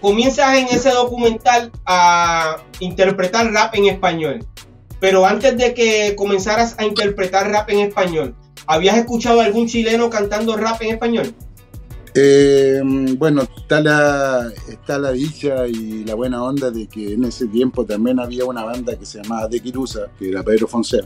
comienzas 0.01 0.57
en 0.57 0.67
ese 0.67 0.89
documental 0.89 1.71
a 1.85 2.57
interpretar 2.79 3.51
rap 3.51 3.75
en 3.75 3.85
español, 3.85 4.45
pero 4.99 5.25
antes 5.25 5.57
de 5.57 5.73
que 5.73 6.15
comenzaras 6.15 6.75
a 6.77 6.85
interpretar 6.85 7.49
rap 7.49 7.69
en 7.69 7.79
español, 7.79 8.35
¿habías 8.65 8.97
escuchado 8.97 9.41
a 9.41 9.45
algún 9.45 9.67
chileno 9.67 10.09
cantando 10.09 10.57
rap 10.57 10.81
en 10.81 10.89
español? 10.89 11.35
Eh, 12.13 12.81
bueno, 13.17 13.43
está 13.43 13.79
la, 13.79 14.51
está 14.67 14.99
la 14.99 15.11
dicha 15.11 15.65
y 15.67 16.03
la 16.03 16.15
buena 16.15 16.43
onda 16.43 16.69
de 16.69 16.87
que 16.87 17.13
en 17.13 17.23
ese 17.23 17.47
tiempo 17.47 17.85
también 17.85 18.19
había 18.19 18.43
una 18.45 18.65
banda 18.65 18.97
que 18.97 19.05
se 19.05 19.21
llamaba 19.21 19.47
De 19.47 19.61
Quirusa, 19.61 20.11
que 20.19 20.29
era 20.29 20.43
Pedro 20.43 20.67
Fonseca. 20.67 21.05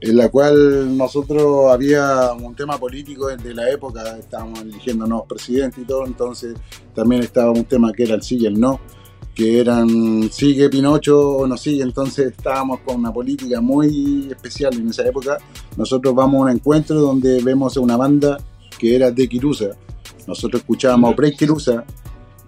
en 0.00 0.16
la 0.16 0.28
cual 0.28 0.96
nosotros 0.96 1.70
había 1.72 2.32
un 2.32 2.54
tema 2.54 2.78
político 2.78 3.28
de 3.28 3.54
la 3.54 3.70
época, 3.70 4.18
estábamos 4.18 4.60
eligiendo 4.60 5.06
nuevos 5.06 5.26
presidentes 5.26 5.82
y 5.82 5.86
todo, 5.86 6.06
entonces 6.06 6.54
también 6.94 7.22
estaba 7.22 7.50
un 7.50 7.64
tema 7.64 7.92
que 7.92 8.04
era 8.04 8.14
el 8.14 8.22
sí 8.22 8.36
y 8.38 8.46
el 8.46 8.60
no, 8.60 8.80
que 9.34 9.60
eran 9.60 10.30
sigue 10.30 10.68
Pinocho 10.68 11.36
o 11.36 11.46
no 11.46 11.56
sigue, 11.56 11.82
entonces 11.82 12.32
estábamos 12.32 12.80
con 12.80 12.96
una 12.96 13.12
política 13.12 13.60
muy 13.60 14.28
especial 14.30 14.74
en 14.74 14.88
esa 14.88 15.06
época. 15.06 15.38
Nosotros 15.76 16.14
vamos 16.14 16.40
a 16.40 16.44
un 16.44 16.50
encuentro 16.50 17.00
donde 17.00 17.42
vemos 17.42 17.76
a 17.76 17.80
una 17.80 17.96
banda 17.96 18.38
que 18.78 18.96
era 18.96 19.10
de 19.10 19.28
Kirusa, 19.28 19.76
nosotros 20.26 20.62
escuchábamos 20.62 21.12
a 21.12 21.16
Prey 21.16 21.36
Kirusa 21.36 21.84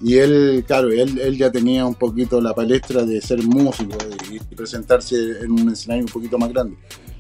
y 0.00 0.16
él, 0.16 0.64
claro, 0.66 0.90
él, 0.90 1.18
él 1.18 1.37
ya 1.37 1.50
tenía 1.50 1.85
un 1.85 1.94
poquito 1.94 2.40
la 2.40 2.54
palestra 2.54 3.04
de 3.04 3.20
ser 3.20 3.42
músico 3.42 3.97
y 4.30 4.38
presentarse 4.54 5.16
en 5.42 5.50
un 5.50 5.73
escenario 5.73 6.04
un 6.04 6.12
poquito 6.12 6.38
más 6.38 6.50
grande 6.50 6.76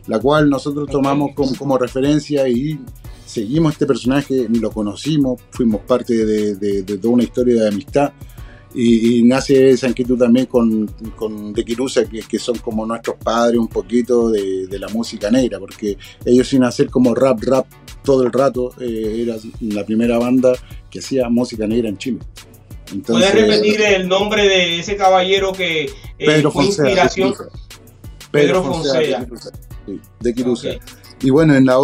la 0.08 0.18
cual 0.18 0.50
nosotros 0.50 0.88
tomamos 0.90 1.30
como, 1.34 1.78
referencia 1.78 2.48
y 2.48 2.80
seguimos 3.24 3.74
este 3.74 3.86
personaje, 3.86 4.48
lo 4.48 4.70
conocimos, 4.70 5.40
fuimos 5.50 5.82
parte 5.82 6.24
de, 6.24 6.82
toda 6.82 7.14
una 7.14 7.22
historia 7.22 7.62
de 7.62 7.68
amistad. 7.68 8.12
Y, 8.74 9.22
nace 9.22 9.70
esa 9.70 9.88
inquietud 9.88 10.18
también 10.18 10.46
con, 10.46 10.86
con 11.16 11.52
De 11.52 11.64
Quirusa, 11.64 12.04
que, 12.06 12.38
son 12.38 12.58
como 12.58 12.86
nuestros 12.86 13.16
padres 13.16 13.58
un 13.58 13.68
poquito 13.68 14.30
de, 14.30 14.66
la 14.78 14.88
música 14.88 15.30
negra, 15.30 15.58
porque 15.58 15.98
ellos 16.24 16.48
sin 16.48 16.64
hacer 16.64 16.90
como 16.90 17.14
rap, 17.14 17.42
rap 17.42 17.66
todo 18.08 18.22
el 18.22 18.32
rato, 18.32 18.72
eh, 18.80 19.26
era 19.26 19.36
la 19.60 19.84
primera 19.84 20.16
banda 20.16 20.54
que 20.90 21.00
hacía 21.00 21.28
música 21.28 21.66
negra 21.66 21.90
en 21.90 21.98
Chile. 21.98 22.20
¿Puedes 23.06 23.34
repetir 23.34 23.82
el 23.82 24.08
nombre 24.08 24.48
de 24.48 24.78
ese 24.78 24.96
caballero 24.96 25.52
que 25.52 25.90
eh, 26.18 26.42
fue 26.50 26.64
inspiración? 26.64 27.34
Pedro, 28.30 28.62
Fonseca 28.62 29.26
de 30.20 30.34
Kirusa. 30.34 30.68
Y 31.20 31.28
bueno, 31.28 31.54
en, 31.54 31.66
la, 31.66 31.76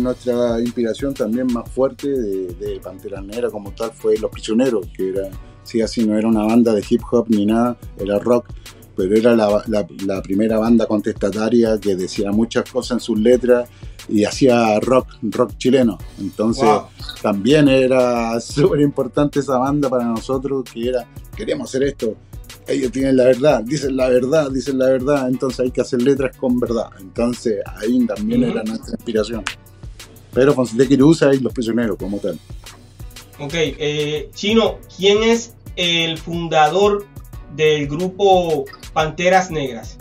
nuestra 0.00 0.60
inspiración 0.60 1.14
también 1.14 1.46
más 1.52 1.70
fuerte 1.70 2.08
de, 2.08 2.80
Pantera 2.82 3.20
Negra 3.20 3.48
como 3.48 3.70
tal 3.70 3.92
fue 3.92 4.18
Los 4.18 4.32
Prisioneros, 4.32 4.88
que 4.96 5.10
era, 5.10 5.30
sí, 5.62 5.80
así 5.82 6.04
no 6.04 6.18
era 6.18 6.26
una 6.26 6.42
banda 6.42 6.74
de 6.74 6.84
hip 6.88 7.02
hop 7.12 7.26
ni 7.28 7.46
nada, 7.46 7.78
era 7.96 8.18
rock, 8.18 8.46
pero 8.96 9.16
era 9.16 9.36
la, 9.36 10.22
primera 10.22 10.58
banda 10.58 10.86
contestataria 10.86 11.78
que 11.78 11.94
decía 11.94 12.32
muchas 12.32 12.68
cosas 12.68 12.96
en 12.96 13.00
sus 13.00 13.20
letras 13.20 13.68
y 14.10 14.24
hacía 14.24 14.78
rock, 14.80 15.08
rock 15.22 15.56
chileno. 15.56 15.98
Entonces 16.18 16.68
también 17.22 17.68
era 17.68 18.40
súper 18.40 18.80
importante 18.80 19.40
esa 19.40 19.58
banda 19.58 19.88
para 19.88 20.04
nosotros, 20.04 20.64
que 20.72 20.88
era, 20.88 21.06
queríamos 21.36 21.68
hacer 21.68 21.84
esto, 21.84 22.16
ellos 22.66 22.92
tienen 22.92 23.16
la 23.16 23.24
verdad, 23.24 23.62
dicen 23.64 23.96
la 23.96 24.08
verdad, 24.08 24.50
dicen 24.50 24.78
la 24.78 24.86
verdad, 24.86 25.28
entonces 25.28 25.60
hay 25.60 25.70
que 25.70 25.80
hacer 25.80 26.02
letras 26.02 26.36
con 26.36 26.58
verdad. 26.58 26.90
Entonces 27.00 27.60
ahí 27.66 28.06
también 28.06 28.44
era 28.44 28.62
nuestra 28.62 28.92
inspiración. 28.92 29.44
Pero 30.32 30.54
Fonseca 30.54 30.94
y 30.94 31.40
Los 31.40 31.52
Prisioneros 31.52 31.96
como 31.96 32.18
tal. 32.18 32.38
Ok, 33.40 33.54
eh, 33.54 34.30
Chino, 34.34 34.78
¿quién 34.96 35.22
es 35.22 35.54
el 35.76 36.18
fundador 36.18 37.06
del 37.56 37.88
grupo 37.88 38.64
Panteras 38.92 39.50
Negras? 39.50 39.96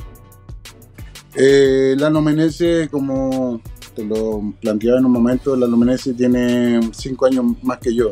Eh, 1.35 1.95
Lano 1.97 2.21
Menezes, 2.21 2.89
como 2.89 3.61
lo 4.03 4.53
planteaba 4.61 4.99
en 4.99 5.05
un 5.05 5.11
momento, 5.11 5.55
Lano 5.55 5.77
Menezes 5.77 6.15
tiene 6.15 6.79
cinco 6.93 7.25
años 7.25 7.45
más 7.63 7.79
que 7.79 7.93
yo. 7.93 8.11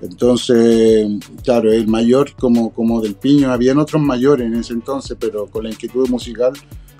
Entonces, 0.00 1.08
claro, 1.44 1.72
el 1.72 1.86
mayor 1.86 2.34
como, 2.34 2.72
como 2.72 3.00
del 3.00 3.14
Piño, 3.14 3.52
habían 3.52 3.78
otros 3.78 4.02
mayores 4.02 4.46
en 4.48 4.54
ese 4.54 4.72
entonces, 4.72 5.16
pero 5.18 5.46
con 5.46 5.64
la 5.64 5.70
inquietud 5.70 6.08
musical 6.08 6.52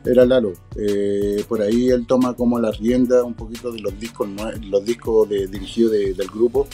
era 0.04 0.24
Lalo. 0.24 0.52
Eh, 0.76 1.44
por 1.48 1.62
ahí 1.62 1.88
él 1.88 2.06
toma 2.06 2.34
como 2.34 2.58
la 2.58 2.70
rienda 2.72 3.24
un 3.24 3.34
poquito 3.34 3.70
de 3.72 3.80
los 3.80 3.98
discos, 3.98 4.28
los 4.68 4.84
discos 4.84 5.28
de, 5.28 5.46
dirigidos 5.46 5.92
del 5.92 6.28
grupo 6.28 6.66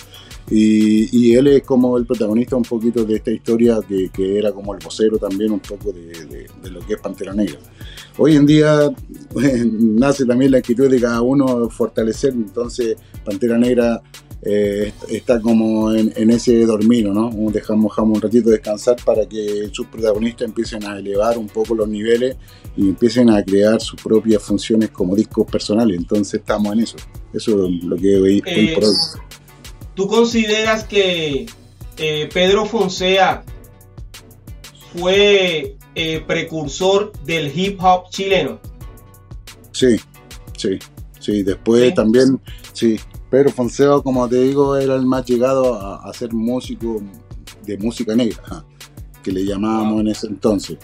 y, 0.50 1.34
él 1.34 1.46
es 1.48 1.62
como 1.62 1.96
el 1.98 2.06
protagonista 2.06 2.56
un 2.56 2.62
poquito 2.62 3.04
de 3.04 3.16
esta 3.16 3.30
historia 3.30 3.78
que, 3.86 4.38
era 4.38 4.52
como 4.52 4.74
el 4.74 4.80
vocero 4.82 5.18
también 5.18 5.52
un 5.52 5.60
poco 5.60 5.92
de, 5.92 6.46
lo 6.70 6.80
que 6.80 6.94
es 6.94 7.00
Pantera 7.00 7.34
Negra. 7.34 7.58
Hoy 8.16 8.36
en 8.36 8.46
día 8.46 8.90
nace 9.74 10.24
también 10.24 10.52
la 10.52 10.58
inquietud 10.58 10.90
de 10.90 11.00
cada 11.00 11.20
uno 11.20 11.68
fortalecer, 11.68 12.32
entonces 12.32 12.96
Pantera 13.24 13.58
Negra 13.58 14.00
eh, 14.40 14.92
está 15.08 15.40
como 15.40 15.92
en, 15.92 16.30
ese 16.30 16.64
dormir, 16.64 17.08
¿no? 17.08 17.28
Dejamos, 17.50 17.90
dejamos 17.90 18.16
un 18.16 18.20
ratito 18.20 18.50
descansar 18.50 18.96
para 19.04 19.26
que 19.26 19.68
sus 19.72 19.86
protagonistas 19.88 20.46
empiecen 20.46 20.84
a 20.84 20.98
elevar 20.98 21.36
un 21.36 21.48
poco 21.48 21.74
los 21.74 21.88
niveles 21.88 22.36
y 22.76 22.88
empiecen 22.88 23.30
a 23.30 23.42
crear 23.42 23.80
sus 23.80 24.00
propias 24.00 24.42
funciones 24.42 24.90
como 24.90 25.16
discos 25.16 25.50
personales. 25.50 25.96
Entonces 25.98 26.40
estamos 26.40 26.72
en 26.72 26.80
eso. 26.80 26.96
Eso 27.32 27.66
es 27.66 27.84
lo 27.84 27.96
que 27.96 28.16
hoy, 28.16 28.42
eh, 28.46 28.74
por 28.74 28.84
hoy. 28.84 28.94
¿Tú 29.94 30.06
consideras 30.06 30.84
que 30.84 31.46
eh, 31.96 32.28
Pedro 32.32 32.64
Fonseca 32.64 33.44
fue 34.94 35.74
precursor 36.28 37.12
del 37.24 37.50
hip 37.58 37.82
hop 37.82 38.08
chileno? 38.10 38.60
Sí, 39.72 39.96
sí, 40.56 40.78
sí. 41.18 41.42
Después 41.42 41.92
también, 41.92 42.40
sí, 42.72 43.00
pero 43.30 43.50
Fonseca, 43.50 44.00
como 44.00 44.28
te 44.28 44.42
digo, 44.42 44.76
era 44.76 44.94
el 44.94 45.06
más 45.06 45.24
llegado 45.26 45.74
a, 45.74 46.12
ser 46.14 46.32
músico 46.32 47.02
de 47.66 47.76
música 47.78 48.14
negra, 48.14 48.64
que 49.22 49.32
le 49.32 49.44
llamábamos 49.44 50.00
en 50.00 50.08
ese 50.08 50.26
entonces. 50.28 50.78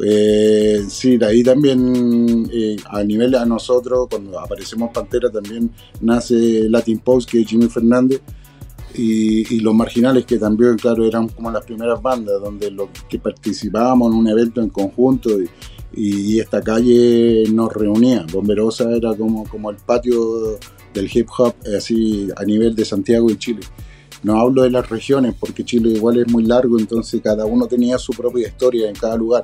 Eh, 0.00 0.84
sí, 0.88 1.18
de 1.18 1.26
ahí 1.26 1.42
también, 1.42 2.48
eh, 2.50 2.76
a 2.86 3.04
nivel 3.04 3.34
a 3.34 3.44
nosotros, 3.44 4.08
cuando 4.10 4.40
aparecemos 4.40 4.90
Pantera, 4.90 5.30
también 5.30 5.70
nace 6.00 6.68
Latin 6.70 6.98
Post, 6.98 7.30
que 7.30 7.42
es 7.42 7.46
Jimmy 7.46 7.68
Fernández, 7.68 8.22
y, 8.94 9.60
Los 9.60 9.74
Marginales, 9.74 10.24
que 10.26 10.38
también, 10.38 10.76
claro, 10.76 11.04
eran 11.06 11.28
como 11.28 11.50
las 11.50 11.64
primeras 11.64 12.00
bandas 12.00 12.40
donde 12.42 12.70
los 12.70 12.88
que 13.08 13.18
participábamos 13.18 14.12
en 14.12 14.18
un 14.18 14.28
evento 14.28 14.60
en 14.60 14.68
conjunto 14.68 15.30
y, 15.94 16.40
esta 16.40 16.62
calle 16.62 17.44
nos 17.52 17.70
reunía. 17.70 18.24
Bomberosa 18.32 18.90
era 18.92 19.14
como, 19.14 19.44
como 19.44 19.70
el 19.70 19.76
patio 19.76 20.58
del 20.92 21.10
hip 21.12 21.28
hop 21.36 21.54
eh, 21.64 21.76
así 21.76 22.28
a 22.36 22.44
nivel 22.44 22.74
de 22.74 22.84
Santiago 22.84 23.30
y 23.30 23.36
Chile. 23.36 23.60
No 24.22 24.38
hablo 24.38 24.62
de 24.62 24.70
las 24.70 24.88
regiones 24.88 25.34
porque 25.38 25.64
Chile 25.64 25.90
igual 25.90 26.18
es 26.20 26.30
muy 26.30 26.44
largo, 26.44 26.78
entonces 26.78 27.20
cada 27.20 27.44
uno 27.44 27.66
tenía 27.66 27.98
su 27.98 28.12
propia 28.12 28.46
historia 28.46 28.88
en 28.88 28.94
cada 28.94 29.16
lugar. 29.16 29.42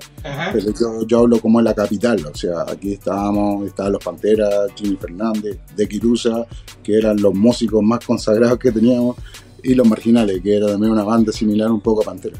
Pero 0.52 0.72
yo, 0.72 1.06
yo, 1.06 1.18
hablo 1.18 1.40
como 1.40 1.58
en 1.58 1.64
la 1.64 1.74
capital, 1.74 2.24
o 2.24 2.36
sea, 2.36 2.62
aquí 2.68 2.92
estábamos, 2.92 3.66
estaban 3.66 3.92
los 3.92 4.04
Panteras, 4.04 4.70
Jimmy 4.76 4.96
Fernández, 4.96 5.58
De 5.74 5.88
Quirusa, 5.88 6.46
que 6.82 6.96
eran 6.96 7.20
los 7.20 7.34
músicos 7.34 7.82
más 7.82 8.04
consagrados 8.04 8.58
que 8.58 8.70
teníamos, 8.70 9.16
y 9.64 9.74
los 9.74 9.88
Marginales, 9.88 10.40
que 10.40 10.56
era 10.56 10.68
también 10.68 10.92
una 10.92 11.02
banda 11.02 11.32
similar 11.32 11.72
un 11.72 11.80
poco 11.80 12.02
a 12.02 12.04
Pantera. 12.04 12.38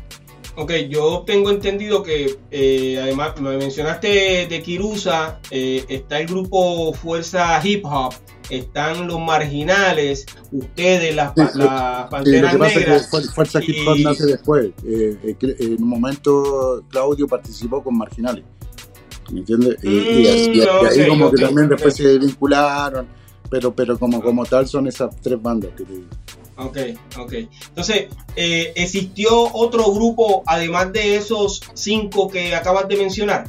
Ok, 0.61 0.73
yo 0.91 1.23
tengo 1.25 1.51
entendido 1.51 2.03
que 2.03 2.37
eh, 2.51 2.99
además 3.01 3.41
me 3.41 3.57
mencionaste 3.57 4.49
de 4.49 4.61
Kirusa, 4.61 5.39
eh, 5.53 5.85
está 5.89 6.19
el 6.19 6.27
grupo 6.27 6.93
Fuerza 6.95 7.65
Hip 7.65 7.85
Hop, 7.85 8.13
están 8.51 9.07
los 9.07 9.21
marginales, 9.21 10.27
ustedes, 10.51 11.15
las, 11.15 11.31
panteras 12.11 12.59
negras. 12.59 13.09
Fuerza 13.33 13.61
Hip 13.63 13.87
Hop 13.87 13.99
nace 14.03 14.27
después. 14.27 14.73
Eh, 14.85 15.37
en 15.41 15.81
un 15.81 15.89
momento 15.89 16.83
Claudio 16.89 17.29
participó 17.29 17.81
con 17.81 17.97
marginales. 17.97 18.43
¿Me 19.31 19.39
entiendes? 19.39 19.77
y, 19.85 19.89
y, 19.89 20.61
mm, 20.61 20.87
ahí 20.91 21.09
como 21.09 21.31
que 21.31 21.41
también 21.41 21.69
después 21.69 21.95
se 21.95 22.19
vincularon, 22.19 23.07
pero, 23.49 23.73
pero 23.73 23.97
como, 23.97 24.21
como 24.21 24.45
tal 24.45 24.67
son 24.67 24.89
esas 24.89 25.15
tres 25.21 25.41
bandas 25.41 25.71
que 25.77 25.85
te 25.85 25.93
digo. 25.93 26.09
Ok, 26.59 26.77
ok. 27.19 27.33
Entonces, 27.69 28.09
eh, 28.35 28.73
¿existió 28.75 29.31
otro 29.55 29.93
grupo 29.93 30.43
además 30.45 30.93
de 30.93 31.17
esos 31.17 31.63
cinco 31.75 32.29
que 32.29 32.55
acabas 32.55 32.89
de 32.89 32.97
mencionar? 32.97 33.49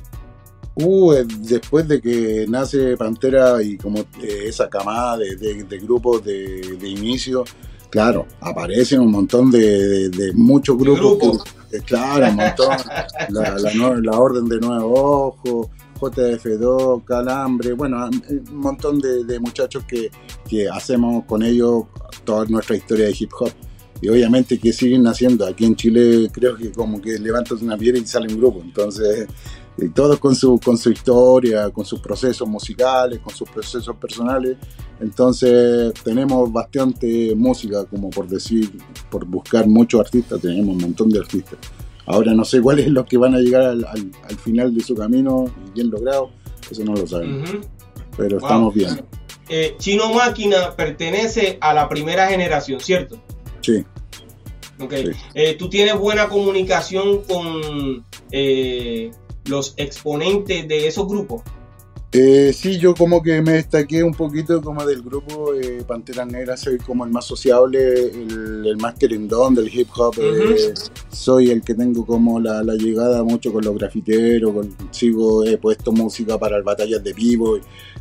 Uh, 0.75 1.13
eh, 1.13 1.25
después 1.39 1.87
de 1.87 1.99
que 1.99 2.45
nace 2.47 2.95
Pantera 2.95 3.61
y 3.63 3.77
como 3.77 3.99
eh, 3.99 4.43
esa 4.45 4.69
camada 4.69 5.17
de, 5.17 5.79
grupos 5.81 6.23
de, 6.23 6.77
inicio, 6.83 7.43
claro, 7.89 8.27
aparecen 8.39 9.01
un 9.01 9.11
montón 9.11 9.49
de, 9.49 10.31
muchos 10.35 10.77
grupos. 10.77 11.43
claro, 11.85 12.29
un 12.29 12.35
montón. 12.35 12.77
la, 14.03 14.19
Orden 14.19 14.47
de 14.47 14.59
Nuevo 14.59 15.33
Ojo, 15.43 15.71
JF2, 15.99 17.03
Calambre, 17.03 17.73
bueno, 17.73 18.07
un 18.07 18.57
montón 18.57 18.99
de, 18.99 19.39
muchachos 19.39 19.83
que, 19.85 20.09
que 20.47 20.69
hacemos 20.69 21.25
con 21.25 21.43
ellos 21.43 21.85
toda 22.23 22.45
nuestra 22.45 22.75
historia 22.75 23.05
de 23.05 23.15
hip 23.17 23.31
hop. 23.39 23.51
Y 24.01 24.07
obviamente 24.07 24.57
que 24.57 24.71
siguen 24.71 25.03
naciendo. 25.03 25.45
Aquí 25.45 25.65
en 25.65 25.75
Chile 25.75 26.29
creo 26.31 26.55
que 26.55 26.71
como 26.71 27.01
que 27.01 27.19
levantas 27.19 27.61
una 27.61 27.77
piedra 27.77 27.99
y 27.99 28.05
sale 28.07 28.33
un 28.33 28.39
grupo. 28.39 28.61
Entonces, 28.63 29.27
todos 29.87 30.19
con 30.19 30.35
su, 30.35 30.59
con 30.59 30.77
su 30.77 30.91
historia, 30.91 31.69
con 31.69 31.85
sus 31.85 31.99
procesos 32.01 32.47
musicales, 32.47 33.19
con 33.19 33.33
sus 33.33 33.49
procesos 33.49 33.95
personales. 33.95 34.57
Entonces 34.99 35.93
tenemos 36.03 36.51
bastante 36.51 37.33
música, 37.35 37.85
como 37.85 38.09
por 38.09 38.27
decir, 38.27 38.69
por 39.09 39.25
buscar 39.25 39.67
muchos 39.67 40.01
artistas, 40.01 40.41
tenemos 40.41 40.75
un 40.75 40.81
montón 40.81 41.09
de 41.09 41.19
artistas. 41.19 41.57
Ahora 42.09 42.33
no 42.33 42.43
sé 42.43 42.59
cuáles 42.59 42.87
los 42.87 43.05
que 43.05 43.17
van 43.17 43.35
a 43.35 43.37
llegar 43.37 43.65
al, 43.65 44.37
final 44.43 44.73
de 44.73 44.83
su 44.83 44.95
camino 44.95 45.45
y 45.67 45.71
bien 45.75 45.91
logrado, 45.91 46.31
eso 46.69 46.83
no 46.83 46.95
lo 46.95 47.05
sabemos. 47.05 47.51
pero 48.17 48.37
estamos 48.37 48.73
bien. 48.73 49.05
Eh, 49.47 49.75
Chino 49.77 50.11
Máquina 50.11 50.75
pertenece 50.75 51.59
a 51.61 51.71
la 51.71 51.87
primera 51.87 52.27
generación, 52.27 52.79
¿cierto? 52.79 53.19
Sí. 53.61 53.85
Okay. 54.79 55.11
Eh, 55.35 55.53
¿Tú 55.53 55.69
tienes 55.69 55.99
buena 55.99 56.29
comunicación 56.29 57.21
con 57.25 58.03
eh, 58.31 59.11
los 59.45 59.75
exponentes 59.77 60.67
de 60.67 60.87
esos 60.87 61.07
grupos? 61.07 61.43
Eh, 62.11 62.53
sí, 62.55 62.79
yo 62.79 62.95
como 62.95 63.21
que 63.21 63.39
me 63.43 63.51
destaqué 63.51 64.03
un 64.03 64.15
poquito 64.15 64.63
como 64.63 64.83
del 64.83 65.03
grupo 65.03 65.53
eh, 65.53 65.83
Pantera 65.87 66.25
Negra, 66.25 66.57
soy 66.57 66.79
como 66.79 67.05
el 67.05 67.11
más 67.11 67.25
sociable, 67.25 68.09
el, 68.09 68.77
más 68.77 68.95
querendón 68.95 69.53
del 69.53 69.69
hip 69.71 69.89
hop, 69.95 70.15
eh, 70.19 70.73
soy 71.11 71.51
el 71.51 71.61
que 71.61 71.75
tengo 71.75 72.03
como 72.07 72.39
la, 72.39 72.63
llegada 72.73 73.23
mucho 73.23 73.53
con 73.53 73.63
los 73.63 73.77
grafiteros, 73.77 74.65
sigo, 74.89 75.45
he 75.45 75.59
puesto 75.59 75.91
música 75.91 76.39
para 76.39 76.55
las 76.55 76.65
batallas 76.65 77.03
de 77.03 77.13
vivo, 77.13 77.59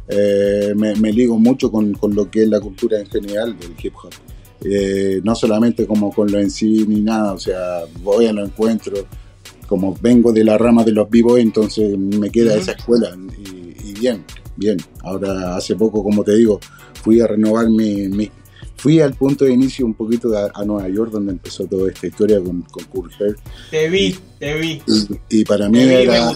eh, 0.09 0.73
me, 0.75 1.13
ligo 1.13 1.39
mucho 1.39 1.71
con, 1.71 1.95
lo 2.15 2.31
que 2.31 2.45
es 2.45 2.49
la 2.49 2.61
cultura 2.61 2.99
en 2.99 3.07
general 3.09 3.59
del 3.59 3.75
hip 3.79 3.93
hop, 4.03 4.15
no 5.23 5.35
solamente 5.35 5.87
como 5.87 6.15
con 6.15 6.33
lo 6.33 6.39
en 6.39 6.51
sí 6.51 6.87
ni 6.89 7.03
nada, 7.03 7.35
o 7.35 7.39
sea, 7.39 7.83
voy 8.03 8.25
a 8.25 8.33
los 8.33 8.49
encuentros, 8.49 9.05
como 9.67 9.95
vengo 10.01 10.33
de 10.33 10.45
la 10.45 10.57
rama 10.57 10.83
de 10.83 10.93
los 10.93 11.11
vivos, 11.11 11.39
entonces 11.39 11.99
me 11.99 12.31
queda 12.31 12.55
esa 12.55 12.73
escuela. 12.73 13.15
Y, 13.37 13.58
bien, 13.99 14.25
bien. 14.57 14.79
Ahora, 15.03 15.57
hace 15.57 15.77
poco, 15.77 16.03
como 16.03 16.25
te 16.25 16.37
digo, 16.37 16.61
fui 17.03 17.21
a 17.21 17.27
renovar 17.27 17.69
mi, 17.69 18.31
fui 18.77 19.01
al 19.01 19.15
punto 19.15 19.45
de 19.45 19.53
inicio 19.53 19.85
un 19.85 19.95
poquito 19.95 20.31
a, 20.37 20.65
Nueva 20.65 20.89
York, 20.89 21.11
donde 21.11 21.33
empezó 21.33 21.67
toda 21.67 21.91
esta 21.91 22.07
historia 22.07 22.41
con, 22.41 22.63
con 22.63 22.85
Cool 22.85 23.11
Te 23.71 23.89
vi, 23.89 24.17
te 24.39 24.59
vi. 24.59 24.83
Y, 25.29 25.45
para 25.45 25.69
mí 25.69 25.81
era, 25.81 26.33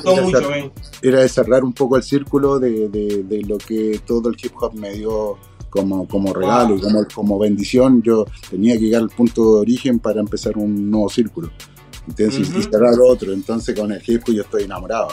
era, 1.02 1.28
cerrar 1.28 1.64
un 1.64 1.73
poco 1.73 1.97
el 1.97 2.02
círculo 2.02 2.59
de, 2.59 3.45
lo 3.47 3.59
que 3.59 4.00
todo 4.04 4.28
el 4.28 4.37
hip 4.42 4.52
hop 4.61 4.75
me 4.75 4.92
dio 4.95 5.38
como, 5.71 6.07
como 6.07 6.35
regalo 6.35 6.76
y 6.76 6.81
como, 6.81 7.07
como 7.14 7.38
bendición. 7.38 8.02
Yo 8.02 8.26
tenía 8.50 8.75
que 8.75 8.87
llegar 8.87 9.02
al 9.02 9.11
punto 9.11 9.54
de 9.54 9.61
origen 9.61 9.99
para 9.99 10.21
empezar 10.21 10.59
un 10.59 10.90
nuevo 10.90 11.09
círculo. 11.09 11.50
Entonces, 12.09 12.50
y 12.57 12.62
cerrar 12.62 12.95
otro. 13.00 13.33
Entonces, 13.33 13.78
con 13.78 13.92
el 13.92 14.02
hip 14.04 14.23
hop 14.26 14.35
yo 14.35 14.42
estoy 14.42 14.64
enamorado. 14.64 15.09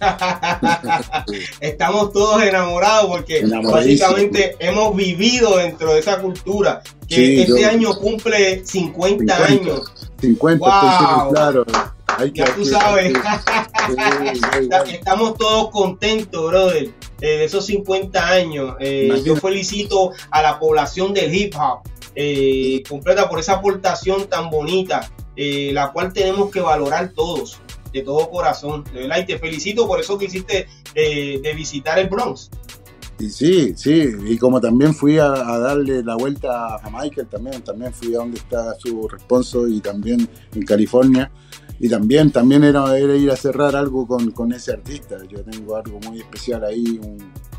Estamos 1.60 2.12
todos 2.12 2.42
enamorados 2.42 3.06
porque 3.06 3.44
básicamente 3.64 4.56
hemos 4.58 4.94
vivido 4.94 5.56
dentro 5.56 5.94
de 5.94 6.00
esa 6.00 6.20
cultura 6.20 6.82
que 7.08 7.42
este 7.42 7.64
año 7.64 7.94
cumple 7.96 8.64
50, 8.64 9.44
años. 9.44 9.92
50, 10.20 10.58
wow. 10.58 11.32
claro. 11.32 11.64
ya 12.32 12.54
tú 12.54 12.64
sabes. 12.64 13.12
Estamos 14.92 15.36
todos 15.36 15.70
contentos, 15.70 16.50
brother, 16.50 16.90
eh, 17.20 17.38
de 17.38 17.44
esos 17.44 17.66
50 17.66 18.28
años. 18.28 18.76
Eh, 18.80 19.22
yo 19.24 19.36
felicito 19.36 20.12
a 20.30 20.42
la 20.42 20.58
población 20.58 21.14
del 21.14 21.34
hip 21.34 21.54
hop 21.56 21.80
eh, 22.14 22.82
completa 22.88 23.28
por 23.28 23.38
esa 23.38 23.54
aportación 23.54 24.28
tan 24.28 24.50
bonita, 24.50 25.08
la 25.36 25.92
cual 25.92 26.12
tenemos 26.12 26.50
que 26.50 26.60
valorar 26.60 27.12
todos 27.14 27.60
de 27.92 28.02
todo 28.02 28.30
corazón, 28.30 28.84
de 28.92 29.00
verdad, 29.00 29.18
y 29.18 29.26
te 29.26 29.38
felicito 29.38 29.86
por 29.86 30.00
eso 30.00 30.18
que 30.18 30.26
hiciste 30.26 30.68
de 30.94 31.52
visitar 31.54 31.98
el 31.98 32.08
Bronx. 32.08 32.50
Y 33.20 33.30
sí, 33.30 33.72
sí, 33.76 34.12
y 34.26 34.38
como 34.38 34.60
también 34.60 34.94
fui 34.94 35.18
a, 35.18 35.28
darle 35.28 36.04
la 36.04 36.14
vuelta 36.14 36.76
a 36.76 36.88
Michael, 36.88 37.26
también, 37.26 37.62
también 37.62 37.92
fui 37.92 38.14
a 38.14 38.18
donde 38.18 38.38
está 38.38 38.76
su 38.78 39.08
responso 39.08 39.66
y 39.66 39.80
también 39.80 40.28
en 40.54 40.62
California. 40.64 41.30
Y 41.80 41.88
también, 41.88 42.32
también 42.32 42.64
era, 42.64 42.96
era 42.96 43.16
ir 43.16 43.30
a 43.30 43.36
cerrar 43.36 43.76
algo 43.76 44.06
con, 44.06 44.32
con, 44.32 44.52
ese 44.52 44.72
artista. 44.72 45.16
Yo 45.28 45.42
tengo 45.44 45.76
algo 45.76 46.00
muy 46.08 46.18
especial 46.18 46.64
ahí. 46.64 47.00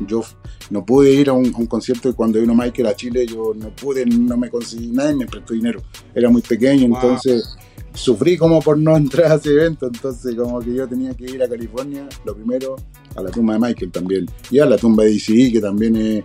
yo 0.06 0.22
no 0.68 0.84
pude 0.84 1.12
ir 1.12 1.30
a 1.30 1.32
un, 1.32 1.50
concierto 1.52 2.14
cuando 2.14 2.38
vino 2.38 2.54
Michael 2.54 2.88
a 2.88 2.94
Chile, 2.94 3.26
yo 3.26 3.52
no 3.54 3.74
pude, 3.74 4.04
no 4.04 4.36
me 4.36 4.50
conseguí 4.50 4.88
nada 4.88 5.12
y 5.12 5.16
me 5.16 5.26
prestó 5.26 5.54
dinero. 5.54 5.82
Era 6.14 6.28
muy 6.28 6.42
pequeño, 6.42 6.84
entonces 6.84 7.56
sufrí 8.00 8.38
como 8.38 8.60
por 8.60 8.78
no 8.78 8.96
entrar 8.96 9.32
a 9.32 9.34
ese 9.34 9.50
evento, 9.50 9.86
entonces 9.86 10.34
como 10.34 10.58
que 10.60 10.74
yo 10.74 10.88
tenía 10.88 11.12
que 11.14 11.24
ir 11.24 11.42
a 11.42 11.48
California, 11.48 12.08
lo 12.24 12.34
primero, 12.34 12.76
a 13.14 13.22
la 13.22 13.30
tumba 13.30 13.54
de 13.54 13.60
Michael 13.60 13.92
también, 13.92 14.26
y 14.50 14.58
a 14.58 14.66
la 14.66 14.78
tumba 14.78 15.04
de 15.04 15.12
DCI, 15.12 15.52
que 15.52 15.60
también 15.60 15.96
es 15.96 16.24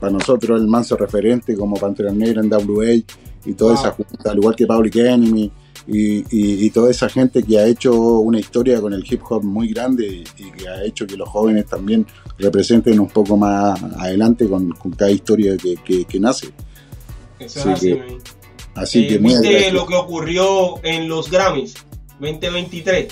para 0.00 0.12
nosotros 0.12 0.60
el 0.60 0.66
manso 0.66 0.96
referente 0.96 1.54
como 1.54 1.76
Pantera 1.76 2.12
Negra 2.12 2.40
en 2.40 2.50
WA 2.50 2.92
y 3.44 3.52
toda 3.54 3.74
esa 3.74 3.90
junta, 3.90 4.30
al 4.30 4.38
igual 4.38 4.56
que 4.56 4.66
Public 4.66 4.96
Enemy 4.96 5.52
y, 5.86 6.24
y, 6.66 6.70
toda 6.70 6.90
esa 6.90 7.08
gente 7.08 7.42
que 7.42 7.58
ha 7.58 7.66
hecho 7.66 7.94
una 8.18 8.38
historia 8.38 8.80
con 8.80 8.92
el 8.92 9.04
hip 9.08 9.22
hop 9.28 9.42
muy 9.42 9.68
grande 9.72 10.24
y, 10.36 10.50
que 10.52 10.68
ha 10.68 10.84
hecho 10.84 11.06
que 11.06 11.16
los 11.16 11.28
jóvenes 11.28 11.66
también 11.66 12.06
representen 12.38 13.00
un 13.00 13.08
poco 13.08 13.36
más 13.36 13.82
adelante 13.98 14.46
con, 14.46 14.70
cada 14.96 15.10
historia 15.10 15.56
que, 15.56 16.04
que, 16.04 16.20
nace. 16.20 16.48
Eso 17.38 17.60
es 17.60 17.66
así, 17.66 17.98
Así 18.78 19.04
eh, 19.04 19.08
que 19.08 19.18
¿Viste 19.18 19.72
lo 19.72 19.86
que 19.86 19.94
ocurrió 19.94 20.82
en 20.82 21.08
los 21.08 21.30
Grammys 21.30 21.74
2023? 22.20 23.08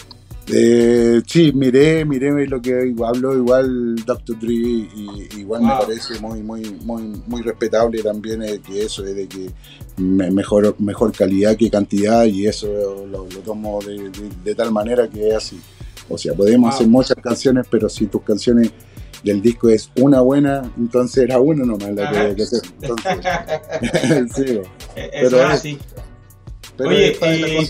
Eh, 0.48 1.22
sí, 1.26 1.50
miré, 1.52 2.04
miré 2.04 2.46
lo 2.46 2.62
que 2.62 2.94
habló 3.04 3.36
igual 3.36 3.96
Dr. 3.96 4.38
Dre 4.38 4.52
y 4.52 5.28
igual 5.38 5.62
me 5.62 5.70
parece 5.70 6.20
muy, 6.20 6.40
muy, 6.40 6.62
muy, 6.84 7.02
muy 7.26 7.42
respetable 7.42 8.00
también 8.00 8.44
eh, 8.44 8.60
que 8.64 8.84
eso 8.84 9.04
es 9.04 9.16
de 9.16 9.26
que 9.26 9.50
mejor, 9.96 10.76
mejor 10.78 11.10
calidad 11.12 11.56
que 11.56 11.68
cantidad 11.68 12.24
y 12.26 12.46
eso 12.46 13.06
lo, 13.10 13.24
tomo 13.44 13.80
de, 13.82 14.54
tal 14.54 14.70
manera 14.70 15.08
que 15.08 15.28
es 15.28 15.34
así. 15.34 15.60
O 16.08 16.16
sea, 16.16 16.34
podemos 16.34 16.72
hacer 16.72 16.86
muchas 16.86 17.16
canciones, 17.16 17.66
pero 17.68 17.88
si 17.88 18.06
tus 18.06 18.22
canciones 18.22 18.70
del 19.26 19.42
disco 19.42 19.68
es 19.68 19.90
una 19.96 20.20
buena, 20.20 20.70
entonces 20.78 21.24
era 21.24 21.40
una 21.40 21.64
nomás 21.64 21.92
la 21.94 22.10
que 22.10 22.18
había 22.18 22.36
que 22.36 22.42
hacer. 22.44 22.60
sí, 24.34 24.60
pero 24.94 25.38
es 25.38 25.44
así. 25.44 25.78
Pero 26.76 26.90
Oye, 26.90 27.18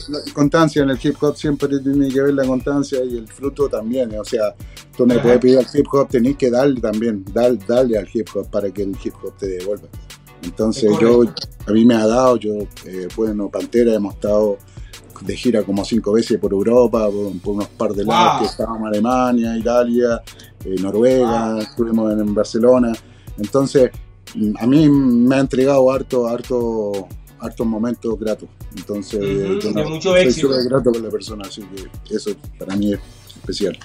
la, 0.09 0.33
constancia 0.35 0.83
en 0.83 0.91
el 0.91 0.99
hip 1.03 1.17
hop 1.23 1.35
siempre 1.35 1.69
tiene 1.79 2.09
que 2.09 2.21
ver 2.21 2.35
la 2.35 2.45
constancia 2.45 3.03
y 3.05 3.17
el 3.17 3.27
fruto 3.27 3.69
también. 3.69 4.15
O 4.19 4.25
sea, 4.25 4.55
tú 4.97 5.07
no 5.07 5.21
puedes 5.23 5.39
pedir 5.39 5.59
al 5.59 5.67
hip 5.73 5.87
hop, 5.93 6.09
tenés 6.09 6.37
que 6.37 6.51
darle 6.51 6.79
también, 6.81 7.25
dar, 7.33 7.57
darle 7.67 7.97
al 7.99 8.09
hip 8.13 8.29
hop 8.35 8.51
para 8.51 8.71
que 8.71 8.83
el 8.83 8.97
hip 9.03 9.15
hop 9.23 9.35
te 9.39 9.47
devuelva. 9.47 9.89
Entonces 10.43 10.93
yo, 11.01 11.23
a 11.67 11.73
mí 11.73 11.87
me 11.87 11.95
ha 11.95 12.07
dado, 12.07 12.37
yo, 12.37 12.53
eh, 12.85 13.09
bueno, 13.17 13.49
Pantera 13.49 13.95
hemos 13.95 14.15
estado 14.15 14.59
de 15.23 15.37
gira 15.37 15.63
como 15.63 15.85
cinco 15.85 16.13
veces 16.13 16.39
por 16.39 16.53
Europa, 16.53 17.09
por, 17.43 17.55
unos 17.55 17.69
par 17.69 17.93
de 17.93 18.05
lados 18.05 18.43
que 18.43 18.47
estábamos 18.49 18.81
en 18.81 18.87
Alemania, 18.87 19.57
Italia, 19.57 20.23
eh, 20.67 20.77
Noruega, 20.81 21.59
estuvimos 21.61 22.13
en, 22.13 22.35
Barcelona. 22.35 22.93
Entonces, 23.39 23.91
a 24.59 24.67
mí 24.67 24.89
me 24.89 25.37
ha 25.37 25.41
entregado 25.41 25.91
harto, 25.91 26.27
harto, 26.27 27.09
hartos 27.39 27.67
momentos 27.67 28.19
gratos. 28.19 28.49
Entonces, 28.77 29.21
yo 29.63 29.89
mucho 29.89 30.11
soy 30.11 30.33
súper 30.33 30.65
grato 30.65 30.93
con 30.93 31.03
la 31.03 31.11
persona, 31.11 31.45
así 31.47 31.63
que 32.05 32.17
eso 32.17 32.31
para 32.59 32.77
mí 32.77 32.93
es 32.93 33.01
especial. 33.37 33.79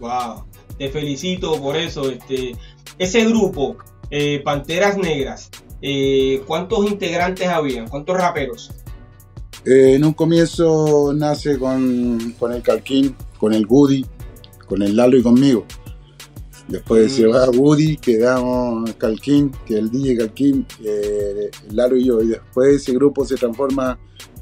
Wow, 0.00 0.44
te 0.78 0.88
felicito 0.88 1.60
por 1.60 1.76
eso. 1.76 2.10
Este, 2.10 2.56
ese 2.98 3.24
grupo, 3.26 3.76
eh, 4.10 4.40
Panteras 4.44 4.96
Negras, 4.96 5.50
eh, 5.80 6.42
¿cuántos 6.46 6.86
integrantes 6.90 7.46
había? 7.48 7.84
¿Cuántos 7.84 8.16
raperos? 8.16 8.70
Eh, 9.64 9.94
en 9.94 10.04
un 10.04 10.12
comienzo 10.12 11.12
nace 11.14 11.58
con, 11.58 12.34
el 12.50 12.62
Calquín, 12.62 13.14
con 13.38 13.52
el 13.52 13.66
Woody, 13.66 14.04
con 14.66 14.82
el 14.82 14.96
Lalo 14.96 15.16
y 15.16 15.22
conmigo. 15.22 15.64
Después 16.72 17.12
se 17.12 17.26
mm. 17.26 17.30
va 17.30 17.50
Woody, 17.50 17.98
quedamos 17.98 18.94
Calquín, 18.94 19.52
que 19.66 19.76
el 19.76 19.90
DJ 19.90 20.16
Calquín, 20.16 20.66
eh, 20.82 21.50
Lalo 21.70 21.96
y 21.96 22.06
yo. 22.06 22.22
Y 22.22 22.28
después 22.28 22.76
ese 22.76 22.94
grupo 22.94 23.26
se 23.26 23.36
transforma 23.36 23.98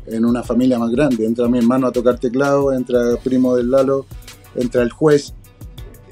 en 0.07 0.25
una 0.25 0.45
familia 0.45 0.79
más 0.79 0.93
grande. 0.93 1.27
Entra 1.27 1.49
mi 1.49 1.59
hermano 1.59 1.89
a 1.89 1.93
tocar 1.93 2.21
teclado, 2.21 2.73
entra 2.73 3.11
el 3.11 3.19
primo 3.19 3.57
del 3.57 3.69
Lalo, 3.69 4.07
entra 4.55 4.83
el 4.83 4.91
juez 4.91 5.35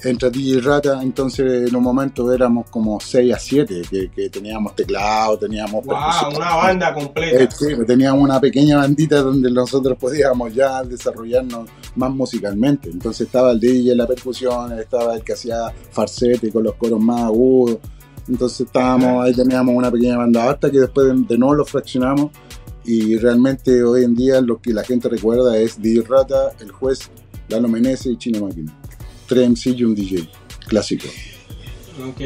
entre 0.03 0.29
DJ 0.29 0.61
Rata, 0.61 1.01
entonces 1.01 1.69
en 1.69 1.75
un 1.75 1.83
momento 1.83 2.31
éramos 2.33 2.69
como 2.69 2.99
6 2.99 3.33
a 3.33 3.39
7, 3.39 3.81
que, 4.15 4.29
teníamos 4.29 4.75
teclado, 4.75 5.37
teníamos... 5.37 5.85
Wow, 5.85 6.35
una 6.35 6.55
banda 6.55 6.93
completa. 6.93 7.43
Eh, 7.43 7.49
sí, 7.51 7.75
teníamos 7.85 8.23
una 8.23 8.39
pequeña 8.39 8.77
bandita 8.77 9.21
donde 9.21 9.51
nosotros 9.51 9.97
podíamos 9.97 10.53
ya 10.53 10.83
desarrollarnos 10.83 11.69
más 11.95 12.11
musicalmente. 12.11 12.89
Entonces 12.89 13.27
estaba 13.27 13.51
el 13.51 13.59
DJ 13.59 13.91
en 13.91 13.97
la 13.97 14.07
percusión, 14.07 14.77
estaba 14.77 15.15
el 15.15 15.23
que 15.23 15.33
hacía 15.33 15.73
farsete 15.91 16.51
con 16.51 16.63
los 16.63 16.75
coros 16.75 16.99
más 16.99 17.21
agudos. 17.21 17.77
Entonces 18.27 18.61
estábamos, 18.61 19.25
ahí 19.25 19.33
teníamos 19.33 19.75
una 19.75 19.91
pequeña 19.91 20.17
banda 20.17 20.49
hasta 20.49 20.69
que 20.69 20.79
después 20.79 21.07
de, 21.27 21.37
nuevo 21.37 21.55
lo 21.55 21.65
fraccionamos 21.65 22.31
y 22.85 23.17
realmente 23.17 23.83
hoy 23.83 24.03
en 24.03 24.15
día 24.15 24.39
lo 24.41 24.61
que 24.61 24.71
la 24.71 24.83
gente 24.83 25.09
recuerda 25.09 25.57
es 25.57 25.81
DJ 25.81 26.03
Rata, 26.07 26.51
el 26.59 26.71
juez, 26.71 27.09
Lalo 27.49 27.67
Menezes 27.67 28.13
y 28.13 28.17
Chino 28.17 28.45
Máquina. 28.45 28.75
3 29.27 29.67
y 29.67 29.83
un 29.83 29.95
DJ 29.95 30.27
clásico. 30.67 31.07
Ok. 32.07 32.21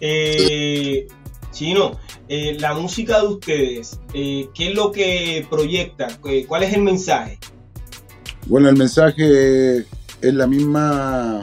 Eh, 0.00 1.06
Chino, 1.50 1.98
eh, 2.28 2.56
la 2.60 2.74
música 2.74 3.20
de 3.20 3.26
ustedes, 3.26 3.98
eh, 4.14 4.48
¿qué 4.54 4.68
es 4.68 4.74
lo 4.74 4.92
que 4.92 5.46
proyecta? 5.50 6.08
¿Cuál 6.46 6.62
es 6.62 6.74
el 6.74 6.82
mensaje? 6.82 7.38
Bueno, 8.48 8.70
el 8.70 8.76
mensaje 8.78 9.76
es 9.76 10.34
la 10.34 10.46
misma 10.46 11.38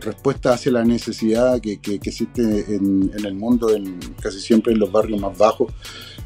respuesta 0.00 0.54
hacia 0.54 0.72
la 0.72 0.82
necesidad 0.82 1.60
que, 1.60 1.78
existe 2.02 2.64
en, 2.74 3.10
el 3.12 3.34
mundo, 3.34 3.74
en, 3.74 3.98
casi 4.22 4.40
siempre 4.40 4.72
en 4.72 4.78
los 4.78 4.90
barrios 4.90 5.20
más 5.20 5.36
bajos, 5.36 5.70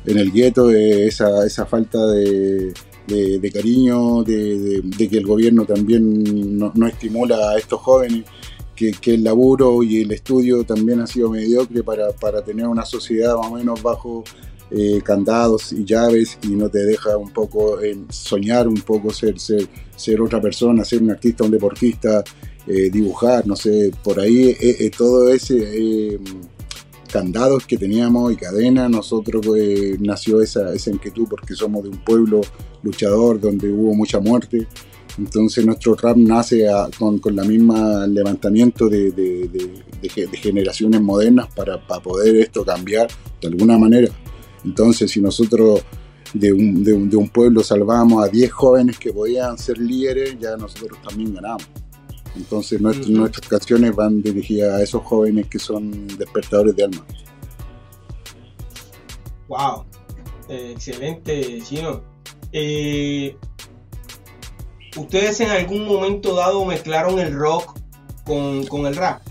en 0.06 0.18
el 0.18 0.30
gueto, 0.30 0.70
esa, 0.70 1.44
esa 1.44 1.66
falta 1.66 1.98
de, 2.06 2.72
cariño, 3.52 4.22
de, 4.22 5.08
que 5.10 5.18
el 5.18 5.26
gobierno 5.26 5.64
también 5.64 6.56
no, 6.56 6.86
estimula 6.86 7.50
a 7.50 7.58
estos 7.58 7.80
jóvenes, 7.80 8.24
que, 8.76 8.94
el 9.06 9.24
laburo 9.24 9.82
y 9.82 10.02
el 10.02 10.12
estudio 10.12 10.62
también 10.62 11.00
ha 11.00 11.08
sido 11.08 11.28
mediocre 11.28 11.82
para 11.82 12.44
tener 12.44 12.68
una 12.68 12.84
sociedad 12.84 13.36
más 13.36 13.48
o 13.48 13.54
menos 13.56 13.82
bajo 13.82 14.22
eh, 14.70 15.00
candados 15.02 15.72
y 15.72 15.82
llaves 15.84 16.38
y 16.42 16.48
no 16.48 16.68
te 16.68 16.84
deja 16.84 17.16
un 17.16 17.32
poco 17.32 17.78
soñar, 18.10 18.68
un 18.68 18.82
poco 18.82 19.10
ser, 19.14 19.40
ser, 19.40 19.66
ser 19.96 20.20
otra 20.20 20.42
persona, 20.42 20.84
ser 20.84 21.02
un 21.02 21.10
artista, 21.10 21.44
un 21.44 21.50
deportista, 21.50 22.22
eh, 22.66 22.90
dibujar, 22.90 23.46
no 23.46 23.56
sé, 23.56 23.90
por 24.04 24.20
ahí 24.20 24.54
eh, 24.60 24.90
todo 24.96 25.30
ese 25.30 26.20
candados 27.10 27.66
que 27.66 27.78
teníamos 27.78 28.30
y 28.30 28.36
cadenas, 28.36 28.90
nosotros 28.90 29.46
nació 30.00 30.42
esa, 30.42 30.74
esa 30.74 30.90
inquietud 30.90 31.26
porque 31.30 31.54
somos 31.54 31.82
de 31.82 31.88
un 31.88 32.04
pueblo 32.04 32.42
luchador 32.82 33.40
donde 33.40 33.70
hubo 33.72 33.94
mucha 33.94 34.20
muerte. 34.20 34.68
Entonces 35.16 35.64
nuestro 35.64 35.94
rap 35.94 36.18
nace 36.18 36.66
con, 36.98 37.18
con, 37.18 37.34
la 37.34 37.44
misma 37.44 38.06
levantamiento 38.06 38.90
de, 38.90 39.10
de, 39.12 39.48
de, 39.48 40.36
generaciones 40.36 41.00
modernas 41.00 41.48
para, 41.56 41.84
para, 41.84 42.02
poder 42.02 42.36
esto 42.36 42.64
cambiar 42.64 43.08
de 43.40 43.48
alguna 43.48 43.78
manera. 43.78 44.08
Entonces 44.64 45.10
si 45.10 45.20
nosotros 45.20 45.82
de 46.34 46.52
un, 46.52 46.86
un, 46.86 47.16
un 47.16 47.28
pueblo 47.28 47.62
salvamos 47.62 48.24
a 48.24 48.28
10 48.28 48.50
jóvenes 48.50 48.98
que 48.98 49.12
podían 49.12 49.56
ser 49.56 49.78
líderes, 49.78 50.38
ya 50.38 50.56
nosotros 50.56 50.98
también 51.02 51.34
ganamos. 51.34 51.66
Entonces 52.36 52.80
nuestras 52.80 53.48
canciones 53.48 53.94
van 53.94 54.22
dirigidas 54.22 54.74
a 54.74 54.82
esos 54.82 55.02
jóvenes 55.02 55.48
que 55.48 55.58
son 55.58 56.06
despertadores 56.18 56.76
de 56.76 56.84
alma. 56.84 57.04
Wow, 59.48 59.84
eh, 60.48 60.72
excelente, 60.74 61.60
Chino. 61.62 62.02
Eh, 62.52 63.36
¿Ustedes 64.96 65.40
en 65.40 65.50
algún 65.50 65.86
momento 65.86 66.34
dado 66.34 66.64
mezclaron 66.64 67.18
el 67.18 67.34
rock 67.34 67.78
con, 68.24 68.86
el 68.86 68.96
rap? 68.96 69.22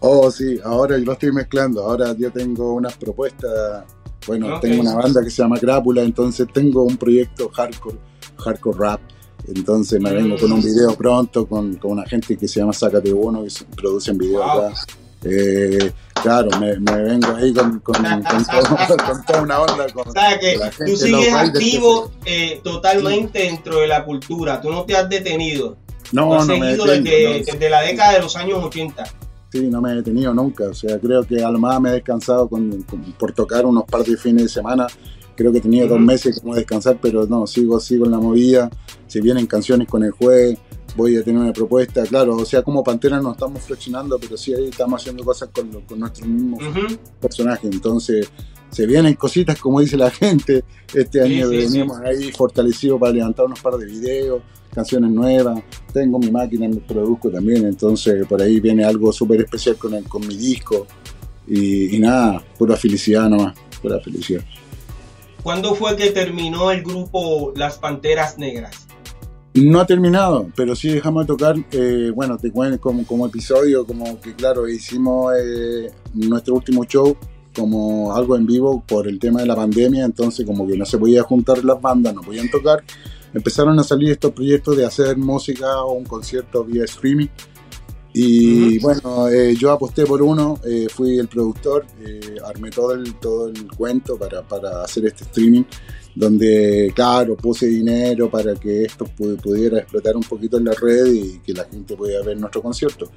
Oh, 0.00 0.30
sí, 0.30 0.58
ahora 0.64 0.98
yo 0.98 1.04
lo 1.04 1.12
estoy 1.12 1.32
mezclando. 1.32 1.82
Ahora 1.82 2.14
yo 2.18 2.30
tengo 2.30 2.74
unas 2.74 2.96
propuestas. 2.96 3.84
Bueno, 4.26 4.58
tengo 4.60 4.82
una 4.82 4.94
banda 4.94 5.22
que 5.22 5.30
se 5.30 5.42
llama 5.42 5.58
Crápula, 5.58 6.02
entonces 6.02 6.46
tengo 6.52 6.82
un 6.82 6.96
proyecto 6.96 7.50
hardcore, 7.50 7.98
hardcore 8.38 8.78
rap 8.78 9.00
entonces 9.48 10.00
me 10.00 10.12
vengo 10.12 10.36
con 10.38 10.52
un 10.52 10.62
video 10.62 10.94
pronto 10.94 11.46
con, 11.46 11.76
con 11.76 11.92
una 11.92 12.06
gente 12.06 12.36
que 12.36 12.48
se 12.48 12.60
llama 12.60 12.72
Sácate 12.72 13.12
Uno, 13.12 13.44
que 13.44 13.50
producen 13.76 14.16
videos 14.16 14.42
acá. 14.42 14.72
Eh, 15.26 15.90
claro, 16.22 16.48
me, 16.58 16.78
me, 16.78 17.02
vengo 17.02 17.34
ahí 17.34 17.52
con, 17.52 17.80
con, 17.80 17.94
toda 19.26 19.42
una 19.42 19.60
onda. 19.60 19.86
o 19.94 20.12
sea, 20.12 20.38
que 20.38 20.58
tú 20.86 20.96
sigues 20.96 21.32
activo 21.32 22.10
eh, 22.24 22.60
totalmente 22.62 23.40
dentro 23.40 23.80
de 23.80 23.86
la 23.86 24.04
cultura, 24.04 24.60
tú 24.60 24.70
no 24.70 24.84
te 24.84 24.96
has 24.96 25.08
detenido. 25.08 25.76
No, 26.12 26.34
no 26.34 26.44
seguido 26.44 26.84
desde, 26.84 27.42
desde, 27.44 27.70
la 27.70 27.80
década 27.80 28.12
de 28.12 28.20
los 28.20 28.36
años 28.36 28.62
80. 28.62 29.04
Sí, 29.54 29.68
no 29.70 29.80
me 29.80 29.92
he 29.92 29.94
detenido 29.94 30.34
nunca. 30.34 30.64
O 30.64 30.74
sea, 30.74 30.98
creo 30.98 31.22
que 31.22 31.40
a 31.40 31.48
lo 31.48 31.60
más 31.60 31.80
me 31.80 31.90
he 31.90 31.92
descansado 31.92 32.48
con, 32.48 32.84
por 33.16 33.30
tocar 33.30 33.64
unos 33.64 33.84
par 33.84 34.02
de 34.02 34.16
fines 34.16 34.42
de 34.42 34.48
semana. 34.48 34.88
Creo 35.36 35.52
que 35.52 35.60
tenía 35.60 35.86
dos 35.86 36.00
meses 36.00 36.40
como 36.40 36.56
descansar, 36.56 36.98
pero 37.00 37.24
no, 37.28 37.46
sigo, 37.46 37.78
sigo 37.78 38.04
en 38.04 38.10
la 38.10 38.18
movida, 38.18 38.68
si 39.06 39.20
vienen 39.20 39.46
canciones 39.46 39.86
con 39.86 40.02
el 40.02 40.10
juez, 40.10 40.58
voy 40.96 41.16
a 41.16 41.22
tener 41.22 41.40
una 41.40 41.52
propuesta, 41.52 42.02
claro, 42.02 42.34
o 42.36 42.44
sea, 42.44 42.62
como 42.62 42.82
Pantera 42.82 43.20
no 43.20 43.32
estamos 43.32 43.62
flexionando, 43.62 44.18
pero 44.18 44.36
sí 44.36 44.54
ahí 44.54 44.68
estamos 44.68 45.00
haciendo 45.00 45.24
cosas 45.24 45.50
con, 45.52 45.70
con 45.82 45.98
nuestros 45.98 46.28
mismos 46.28 46.60
personajes, 47.20 47.70
entonces 47.72 48.30
se 48.74 48.86
vienen 48.86 49.14
cositas 49.14 49.60
como 49.60 49.80
dice 49.80 49.96
la 49.96 50.10
gente, 50.10 50.64
este 50.92 51.22
año 51.22 51.48
venimos 51.48 51.96
ahí 52.00 52.32
fortalecido 52.32 52.98
para 52.98 53.12
levantar 53.12 53.46
unos 53.46 53.60
par 53.60 53.74
de 53.74 53.86
videos, 53.86 54.42
canciones 54.74 55.12
nuevas, 55.12 55.62
tengo 55.92 56.18
mi 56.18 56.28
máquina, 56.28 56.68
me 56.68 56.80
produzco 56.80 57.30
también, 57.30 57.64
entonces 57.66 58.26
por 58.26 58.42
ahí 58.42 58.58
viene 58.58 58.84
algo 58.84 59.12
súper 59.12 59.42
especial 59.42 59.76
con, 59.76 59.94
el, 59.94 60.02
con 60.08 60.26
mi 60.26 60.36
disco 60.36 60.88
y, 61.46 61.94
y 61.94 62.00
nada, 62.00 62.42
pura 62.58 62.76
felicidad 62.76 63.28
nomás, 63.28 63.54
pura 63.80 64.00
felicidad. 64.00 64.42
¿Cuándo 65.44 65.76
fue 65.76 65.94
que 65.94 66.10
terminó 66.10 66.72
el 66.72 66.82
grupo 66.82 67.52
Las 67.54 67.78
Panteras 67.78 68.38
Negras? 68.38 68.88
No 69.52 69.78
ha 69.78 69.86
terminado, 69.86 70.50
pero 70.56 70.74
sí 70.74 70.88
dejamos 70.88 71.22
de 71.22 71.26
tocar, 71.28 71.54
eh, 71.70 72.10
bueno, 72.12 72.36
te 72.38 72.50
cuento 72.50 72.80
como, 72.80 73.06
como 73.06 73.26
episodio, 73.26 73.86
como 73.86 74.20
que 74.20 74.34
claro, 74.34 74.68
hicimos 74.68 75.32
eh, 75.38 75.92
nuestro 76.12 76.54
último 76.56 76.84
show 76.84 77.16
como 77.56 78.14
algo 78.14 78.36
en 78.36 78.46
vivo 78.46 78.82
por 78.86 79.08
el 79.08 79.18
tema 79.18 79.40
de 79.40 79.46
la 79.46 79.56
pandemia, 79.56 80.04
entonces 80.04 80.44
como 80.44 80.66
que 80.66 80.76
no 80.76 80.84
se 80.84 80.98
podía 80.98 81.22
juntar 81.22 81.64
las 81.64 81.80
bandas, 81.80 82.14
no 82.14 82.22
podían 82.22 82.50
tocar, 82.50 82.82
empezaron 83.32 83.78
a 83.78 83.84
salir 83.84 84.10
estos 84.10 84.32
proyectos 84.32 84.76
de 84.76 84.84
hacer 84.84 85.16
música 85.16 85.82
o 85.82 85.92
un 85.92 86.04
concierto 86.04 86.64
vía 86.64 86.84
streaming 86.84 87.28
y 88.16 88.78
bueno, 88.78 89.28
eh, 89.28 89.56
yo 89.56 89.72
aposté 89.72 90.06
por 90.06 90.22
uno, 90.22 90.60
eh, 90.64 90.86
fui 90.88 91.18
el 91.18 91.26
productor, 91.26 91.84
eh, 92.00 92.36
armé 92.44 92.70
todo 92.70 92.92
el, 92.92 93.16
todo 93.16 93.48
el 93.48 93.66
cuento 93.76 94.16
para, 94.16 94.40
para, 94.42 94.84
hacer 94.84 95.06
este 95.06 95.24
streaming, 95.24 95.64
donde, 96.14 96.92
claro, 96.94 97.36
puse 97.36 97.66
dinero 97.66 98.30
para 98.30 98.54
que 98.54 98.84
esto 98.84 99.04
pudiera 99.06 99.80
explotar 99.80 100.16
un 100.16 100.22
poquito 100.22 100.58
en 100.58 100.66
la 100.66 100.74
red 100.80 101.06
y 101.12 101.40
que 101.40 101.54
la 101.54 101.64
gente 101.64 101.96
pudiera 101.96 102.22
ver 102.22 102.38
nuestro 102.38 102.62
concierto. 102.62 103.10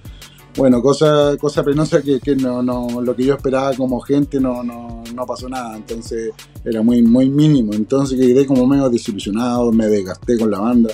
Bueno, 0.57 0.81
cosa, 0.81 1.37
cosa 1.39 1.63
penosa 1.63 2.01
que, 2.01 2.19
que 2.19 2.35
no, 2.35 2.63
no, 2.63 2.99
lo 2.99 3.15
que 3.15 3.23
yo 3.23 3.35
esperaba 3.35 3.73
como 3.75 3.99
gente 4.01 4.39
no, 4.39 4.63
no, 4.63 5.03
no 5.13 5.25
pasó 5.25 5.47
nada, 5.47 5.77
entonces 5.77 6.31
era 6.65 6.81
muy, 6.81 7.03
muy 7.03 7.29
mínimo, 7.29 7.73
entonces 7.73 8.19
quedé 8.19 8.45
como 8.47 8.65
medio 8.65 8.89
desilusionado, 8.89 9.71
me 9.71 9.85
desgasté 9.85 10.35
con 10.35 10.49
la 10.49 10.59
banda 10.59 10.89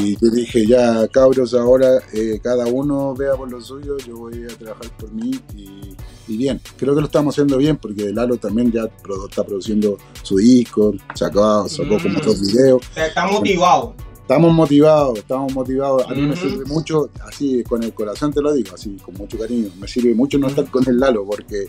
y 0.00 0.16
yo 0.20 0.30
dije, 0.30 0.66
ya 0.66 1.08
cabros, 1.08 1.52
ahora 1.54 1.98
eh, 2.12 2.38
cada 2.42 2.66
uno 2.66 3.14
vea 3.14 3.34
por 3.34 3.50
lo 3.50 3.60
suyo, 3.60 3.96
yo 3.98 4.16
voy 4.16 4.44
a 4.44 4.56
trabajar 4.56 4.90
por 4.96 5.10
mí 5.12 5.32
y, 5.56 6.36
bien. 6.36 6.60
Creo 6.76 6.94
que 6.94 7.00
lo 7.00 7.06
estamos 7.06 7.34
haciendo 7.34 7.58
bien 7.58 7.76
porque 7.76 8.12
Lalo 8.12 8.36
también 8.36 8.70
ya 8.70 8.88
está 9.28 9.44
produciendo 9.44 9.98
su 10.22 10.36
disco, 10.36 10.94
sacó, 11.14 11.68
sacó 11.68 11.98
como 12.00 12.20
dos 12.20 12.40
mm. 12.40 12.46
videos. 12.46 12.82
Está 12.96 13.26
motivado. 13.26 13.94
Estamos 14.24 14.54
motivados, 14.54 15.18
estamos 15.18 15.52
motivados. 15.52 16.10
A 16.10 16.14
mí 16.14 16.22
me 16.22 16.34
sirve 16.34 16.64
mucho, 16.64 17.10
así 17.28 17.62
con 17.62 17.82
el 17.82 17.92
corazón 17.92 18.32
te 18.32 18.40
lo 18.40 18.54
digo, 18.54 18.74
así 18.74 18.96
con 19.04 19.12
mucho 19.16 19.38
cariño. 19.38 19.68
Me 19.78 19.86
sirve 19.86 20.14
mucho 20.14 20.38
no 20.38 20.46
estar 20.46 20.64
con 20.70 20.82
el 20.88 20.98
Lalo 20.98 21.26
porque 21.26 21.68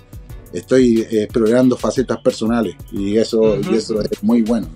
estoy 0.53 1.01
eh, 1.01 1.23
explorando 1.23 1.75
facetas 1.75 2.21
personales 2.21 2.77
y 2.93 3.17
eso, 3.17 3.57
y 3.59 3.75
eso 3.75 4.01
es 4.01 4.23
muy 4.23 4.41
bueno. 4.41 4.69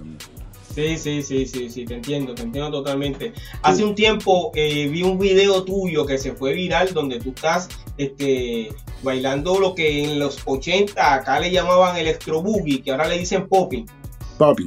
Sí, 0.76 0.98
sí, 0.98 1.24
sí, 1.24 1.46
sí, 1.46 1.70
sí, 1.70 1.86
te 1.86 1.94
entiendo, 1.94 2.36
te 2.36 2.42
entiendo 2.42 2.70
totalmente. 2.70 3.32
Hace 3.62 3.86
un 3.86 3.96
tiempo 3.96 4.52
eh, 4.56 4.89
vi 4.89 5.04
un 5.04 5.18
video 5.18 5.63
tuyo 5.63 6.06
que 6.06 6.18
se 6.18 6.34
fue 6.34 6.52
viral 6.54 6.94
donde 6.94 7.22
tú 7.22 7.30
estás 7.30 7.70
este, 7.98 8.74
bailando 9.04 9.58
lo 9.58 9.74
que 9.74 10.04
en 10.04 10.20
los 10.20 10.39
80 10.44 11.13
acá 11.13 11.39
le 11.39 11.50
llamaban 11.50 11.96
electro 11.96 12.42
boogie, 12.42 12.82
que 12.82 12.92
ahora 12.92 13.08
le 13.08 13.20
dicen 13.20 13.48
popping. 13.48 13.86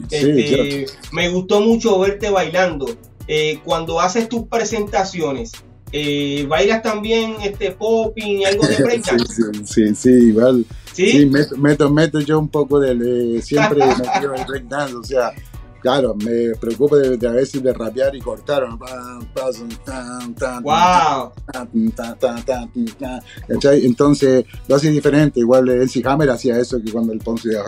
Sí, 0.09 0.17
este, 0.17 0.87
Me 1.13 1.29
gustó 1.29 1.61
mucho 1.61 1.99
verte 1.99 2.31
bailando. 2.31 2.87
Eh, 3.29 3.61
cuando 3.65 4.01
haces 4.01 4.29
tus 4.29 4.45
presentaciones, 4.49 5.53
eh, 5.93 6.45
¿bailas 6.49 6.83
también 6.83 7.37
este 7.43 7.71
popping 7.71 8.41
y 8.41 8.45
algo 8.45 8.67
de 8.67 8.77
breakdance? 8.83 9.35
sí, 9.35 9.65
sí, 9.65 9.95
sí, 9.95 10.11
igual. 10.11 10.65
Sí, 10.93 11.31
meto, 11.57 11.91
meto, 11.91 12.21
yo 12.21 12.39
un 12.39 12.49
poco 12.49 12.79
de, 12.81 13.41
siempre 13.43 13.87
metido 13.87 14.35
el 14.35 14.45
breakdance, 14.45 14.95
o 14.95 15.05
sea, 15.05 15.33
claro, 15.83 16.15
me 16.15 16.55
preocupo 16.59 16.97
de, 16.97 17.29
a 17.29 17.33
veces 17.33 17.63
de 17.63 17.73
rapear 17.73 18.15
y 18.15 18.21
cortar. 18.21 18.65
¡Wow! 20.63 21.33
Entonces 23.63 24.45
lo 24.69 24.77
hace 24.77 24.91
diferente. 24.91 25.41
Igual 25.41 25.69
el 25.69 25.91
Hammer 26.07 26.31
hacía 26.31 26.59
eso 26.59 26.81
que 26.83 26.91
cuando 26.93 27.13
el 27.13 27.19
Ponce 27.19 27.51
de 27.51 27.59
uh 27.59 27.65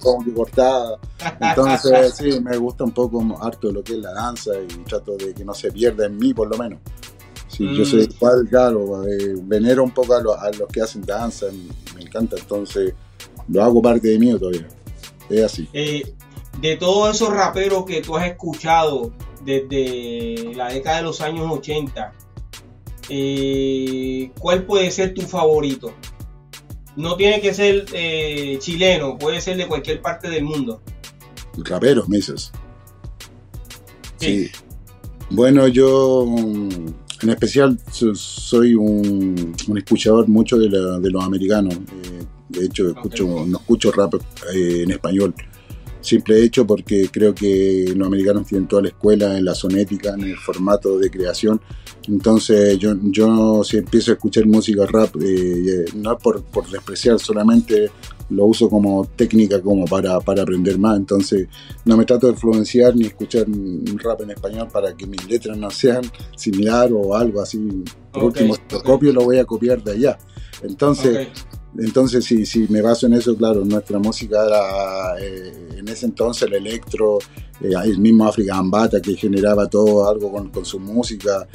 como 0.00 0.24
que 0.24 0.32
cortaba. 0.32 0.98
Entonces, 1.40 2.14
sí, 2.18 2.40
me 2.40 2.56
gusta 2.56 2.84
un 2.84 2.92
poco 2.92 3.24
harto 3.40 3.72
lo 3.72 3.82
que 3.82 3.94
es 3.94 3.98
la 3.98 4.12
danza 4.12 4.52
y 4.60 4.66
trato 4.84 5.16
de 5.16 5.34
que 5.34 5.44
no 5.44 5.54
se 5.54 5.72
pierda 5.72 6.06
en 6.06 6.16
mí, 6.16 6.34
por 6.34 6.48
lo 6.48 6.58
menos. 6.58 6.78
Sí, 7.48 7.66
Yo 7.74 7.84
soy 7.84 8.06
mm. 8.06 8.10
igual, 8.10 8.46
claro, 8.48 9.08
eh, 9.08 9.34
venero 9.42 9.82
un 9.82 9.90
poco 9.90 10.14
a, 10.14 10.20
los 10.20 10.68
que 10.70 10.82
hacen 10.82 11.02
danza, 11.02 11.46
me, 11.94 12.02
encanta, 12.02 12.36
entonces 12.38 12.92
lo 13.48 13.64
hago 13.64 13.80
parte 13.80 14.08
de 14.08 14.18
mí 14.18 14.38
todavía. 14.38 14.68
Es 15.28 15.44
así. 15.44 15.68
Eh, 15.72 16.02
de 16.60 16.76
todos 16.76 17.14
esos 17.14 17.30
raperos 17.30 17.84
que 17.84 18.00
tú 18.00 18.16
has 18.16 18.26
escuchado 18.26 19.12
desde 19.44 20.54
la 20.54 20.68
década 20.68 20.98
de 20.98 21.02
los 21.04 21.20
años 21.20 21.46
80, 21.50 22.12
eh, 23.08 24.30
¿cuál 24.38 24.64
puede 24.64 24.90
ser 24.90 25.14
tu 25.14 25.22
favorito? 25.22 25.92
No 26.96 27.16
tiene 27.16 27.40
que 27.40 27.54
ser 27.54 27.86
eh, 27.92 28.58
chileno, 28.60 29.16
puede 29.16 29.40
ser 29.40 29.56
de 29.56 29.68
cualquier 29.68 30.02
parte 30.02 30.28
del 30.28 30.44
mundo. 30.44 30.82
Raperos, 31.56 32.08
me 32.08 32.16
dices. 32.16 32.50
Sí. 34.18 34.50
Bueno, 35.30 35.68
yo 35.68 36.24
mm, 36.26 36.68
en 37.22 37.30
especial 37.30 37.78
soy 38.14 38.74
un, 38.74 39.54
escuchador 39.76 40.26
mucho 40.28 40.58
de, 40.58 40.68
los 40.68 41.24
americanos. 41.24 41.74
Eh, 41.74 42.24
de 42.48 42.64
hecho, 42.64 42.88
escucho, 42.88 43.44
no 43.46 43.58
escucho 43.58 43.92
rap 43.92 44.14
en 44.52 44.90
español. 44.90 45.34
Simple 46.08 46.42
hecho 46.42 46.66
porque 46.66 47.10
creo 47.12 47.34
que 47.34 47.92
los 47.94 48.06
americanos 48.06 48.46
tienen 48.46 48.66
toda 48.66 48.80
la 48.80 48.88
escuela 48.88 49.36
en 49.36 49.44
la 49.44 49.54
sonética, 49.54 50.14
en 50.14 50.22
el 50.22 50.38
formato 50.38 50.98
de 50.98 51.10
creación. 51.10 51.60
Entonces 52.08 52.78
yo, 52.78 52.94
yo 53.02 53.62
si 53.62 53.76
empiezo 53.76 54.12
a 54.12 54.14
escuchar 54.14 54.46
música 54.46 54.86
rap, 54.86 55.14
eh, 55.20 55.84
no 55.94 56.12
es 56.14 56.22
por, 56.22 56.42
por 56.44 56.66
despreciar, 56.70 57.18
solamente 57.18 57.90
lo 58.30 58.46
uso 58.46 58.70
como 58.70 59.04
técnica 59.04 59.60
como 59.60 59.84
para, 59.84 60.14
aprender 60.16 60.78
más. 60.78 60.96
Entonces 60.96 61.46
no 61.84 61.98
me 61.98 62.06
trato 62.06 62.26
de 62.26 62.32
influenciar 62.32 62.96
ni 62.96 63.04
escuchar 63.04 63.46
un 63.46 63.98
rap 64.02 64.22
en 64.22 64.30
español 64.30 64.68
para 64.72 64.94
que 64.96 65.06
mis 65.06 65.28
letras 65.28 65.58
no 65.58 65.70
sean 65.70 66.02
similar 66.34 66.90
o 66.90 67.14
algo 67.14 67.42
así. 67.42 67.84
Por 68.10 68.24
último, 68.24 68.54
si 68.54 68.60
lo 68.70 68.82
copio, 68.82 69.12
lo 69.12 69.24
voy 69.24 69.40
a 69.40 69.44
copiar 69.44 69.84
de 69.84 69.92
allá. 69.92 70.18
Entonces, 70.62 71.28
entonces 71.78 72.24
si, 72.24 72.66
me 72.68 72.82
baso 72.82 73.06
en 73.06 73.14
eso, 73.14 73.36
claro, 73.36 73.64
nuestra 73.64 74.00
música 74.00 74.44
era 74.44 75.20
eh, 75.20 75.76
en 75.76 75.88
ese 75.88 76.06
entonces 76.06 76.48
el 76.48 76.54
electro, 76.54 77.18
eh, 77.60 77.70
el 77.84 77.98
mismo 77.98 78.26
African 78.26 78.68
Bata 78.68 79.00
que 79.00 79.14
generaba 79.14 79.68
todo 79.68 80.08
algo 80.08 80.32
con, 80.32 80.50
con 80.50 80.64
su 80.64 80.80
música. 80.80 81.46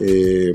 Eh, 0.00 0.54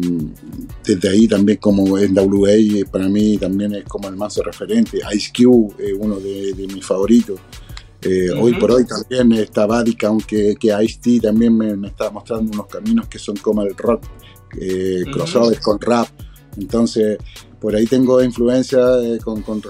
desde 0.84 1.10
ahí 1.10 1.28
también 1.28 1.60
como 1.60 1.98
en 1.98 2.18
WA 2.18 2.86
para 2.90 3.08
mí 3.08 3.38
también 3.38 3.76
es 3.76 3.84
como 3.84 4.08
el 4.08 4.16
más 4.16 4.38
referente. 4.38 5.00
Ice 5.13 5.32
Cube 5.36 5.76
es 5.78 5.94
uno 5.98 6.20
de, 6.20 6.54
mis 6.74 6.86
favoritos. 6.86 7.40
Hoy 8.40 8.54
por 8.54 8.72
hoy 8.72 8.86
también 8.86 9.34
está 9.34 9.66
Vadica, 9.66 10.08
aunque 10.08 10.56
que 10.58 10.68
Ice-T 10.82 11.20
también 11.20 11.58
me, 11.58 11.88
está 11.88 12.10
mostrando 12.10 12.54
unos 12.54 12.68
caminos 12.68 13.10
que 13.10 13.20
son 13.20 13.36
como 13.36 13.63
el 13.63 13.76
rock, 13.76 14.06
crossover 15.12 15.60
con 15.60 15.82
rap. 15.82 16.08
Entonces, 16.58 17.18
por 17.60 17.76
ahí 17.76 17.86
tengo 17.86 18.22
influencia 18.24 18.80
eh, 19.02 19.17
con, 19.24 19.41
con, 19.41 19.62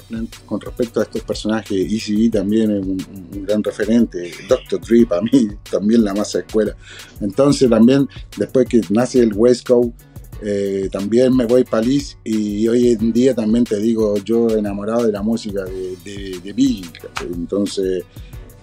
respecto 0.62 1.00
a 1.00 1.04
estos 1.04 1.22
personajes. 1.24 1.92
Easy 1.92 2.30
también 2.30 2.72
es 2.72 2.86
un, 2.86 2.98
gran 3.46 3.64
referente. 3.64 4.32
Dr. 4.50 4.82
Dre 4.82 5.06
para 5.06 5.22
mí 5.22 5.50
también 5.70 6.04
la 6.04 6.14
masa 6.14 6.40
escuela. 6.40 6.76
Entonces 7.22 7.70
también 7.70 8.08
después 8.38 8.68
que 8.68 8.82
nace 8.90 9.20
el 9.20 9.34
West 9.34 9.68
Coast, 9.68 9.92
eh, 10.42 10.90
también 10.92 11.36
me 11.36 11.46
voy 11.46 11.64
para 11.64 11.84
Liz 11.84 12.18
y 12.24 12.68
hoy 12.68 12.90
en 12.90 13.12
día 13.12 13.34
también 13.34 13.64
te 13.64 13.78
digo 13.78 14.18
yo 14.18 14.50
enamorado 14.50 15.06
de 15.06 15.12
la 15.12 15.24
música 15.24 15.64
de, 15.64 16.40
de, 16.44 16.54
Biggie. 16.54 16.92
Entonces 17.22 18.04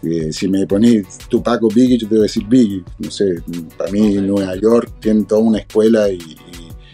eh, 0.03 0.33
si 0.33 0.49
me 0.49 0.67
pones 0.67 1.19
Tupac 1.29 1.63
o 1.65 1.69
Biggie 1.69 1.99
yo 1.99 2.07
te 2.09 2.15
voy 2.15 2.21
a 2.21 2.23
decir 2.25 2.47
Biggie. 2.47 2.85
No 2.99 3.11
sé, 3.11 3.43
para 3.77 3.91
mí 3.91 4.15
Nueva 4.15 4.55
York 4.57 4.93
tiene 5.01 5.25
toda 5.25 5.41
una 5.41 5.59
escuela 5.59 6.09
y 6.11 6.37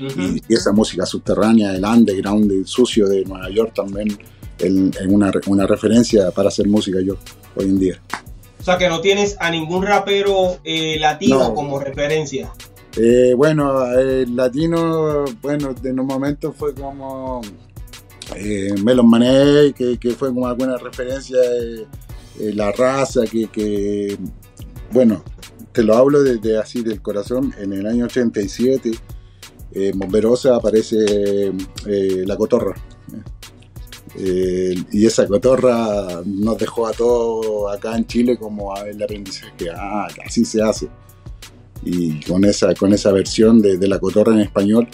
y, 0.00 0.54
esa 0.54 0.72
música 0.72 1.04
subterránea, 1.04 1.74
el 1.74 1.84
underground, 1.84 2.50
el 2.50 2.66
sucio 2.66 3.08
de 3.08 3.24
Nueva 3.24 3.50
York 3.50 3.72
también, 3.74 4.16
en, 4.58 4.92
una, 5.08 5.30
una, 5.46 5.66
referencia 5.66 6.30
para 6.30 6.48
hacer 6.48 6.66
música 6.66 7.00
yo 7.00 7.16
hoy 7.56 7.66
en 7.66 7.78
día. 7.78 8.02
O 8.60 8.62
sea 8.62 8.76
que 8.76 8.88
no 8.88 9.00
tienes 9.00 9.36
a 9.40 9.50
ningún 9.50 9.84
rapero 9.84 10.58
eh, 10.64 10.98
latino 10.98 11.54
como 11.54 11.78
referencia. 11.78 12.52
Eh, 12.96 13.32
bueno, 13.36 13.86
el 13.92 14.34
latino, 14.36 15.24
bueno, 15.40 15.74
en 15.82 16.00
un 16.00 16.06
momento 16.06 16.52
fue 16.52 16.74
como 16.74 17.40
eh, 18.36 18.74
Melon 18.82 19.08
Mané, 19.08 19.72
que, 19.72 19.98
que, 19.98 20.10
fue 20.10 20.28
como 20.28 20.46
alguna 20.46 20.76
referencia, 20.76 21.38
la 22.38 22.72
raza, 22.72 23.22
que, 23.30 23.46
que, 23.46 24.18
bueno, 24.90 25.22
te 25.72 25.82
lo 25.82 25.96
hablo 25.96 26.22
desde 26.22 26.58
así 26.58 26.82
del 26.82 27.00
corazón, 27.00 27.54
en 27.58 27.72
el 27.72 27.86
año 27.86 28.06
87 28.06 28.92
eh, 29.72 29.92
Bomberosa 29.94 30.56
aparece 30.56 31.52
eh, 31.86 32.24
la 32.26 32.36
cotorra. 32.36 32.74
Eh, 34.16 34.74
y 34.90 35.06
esa 35.06 35.26
cotorra 35.26 36.22
nos 36.24 36.58
dejó 36.58 36.88
a 36.88 36.92
todos 36.92 37.72
acá 37.72 37.96
en 37.96 38.06
Chile 38.06 38.36
como 38.36 38.74
a 38.74 38.88
el 38.88 39.00
aprendizaje, 39.00 39.52
que 39.56 39.70
así 39.70 40.44
se 40.44 40.62
hace. 40.62 40.88
Y 41.84 42.20
con 42.24 42.44
esa, 42.44 42.74
con 42.74 42.92
esa 42.92 43.12
versión 43.12 43.62
de, 43.62 43.78
la 43.88 43.98
cotorra 43.98 44.34
en 44.34 44.40
español, 44.40 44.88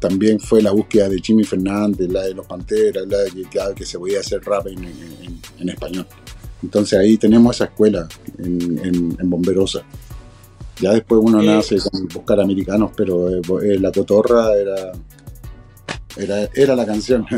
también 0.00 0.40
fue 0.40 0.62
la 0.62 0.72
búsqueda 0.72 1.08
de 1.08 1.20
Jimmy 1.20 1.44
Fernández, 1.44 2.10
la 2.10 2.22
de 2.22 2.34
los 2.34 2.46
Panteras, 2.46 3.06
la 3.06 3.18
de 3.18 3.30
que, 3.30 3.60
que 3.76 3.86
se 3.86 3.98
podía 3.98 4.20
hacer 4.20 4.42
rap 4.42 4.66
en, 4.66 5.68
español. 5.68 6.06
Entonces 6.62 6.98
ahí 6.98 7.18
tenemos 7.18 7.54
esa 7.54 7.66
escuela 7.66 8.08
en, 8.38 9.16
en 9.20 9.30
Bomberosa. 9.30 9.84
Ya 10.80 10.90
después 10.92 11.20
uno 11.22 11.40
eh, 11.40 11.46
nace 11.46 11.78
con 11.78 12.08
buscar 12.08 12.40
americanos, 12.40 12.90
pero 12.96 13.28
eh, 13.30 13.40
eh, 13.62 13.78
la 13.78 13.92
cotorra 13.92 14.52
era, 14.54 14.92
era, 16.16 16.48
era 16.54 16.74
la 16.74 16.84
canción. 16.86 17.26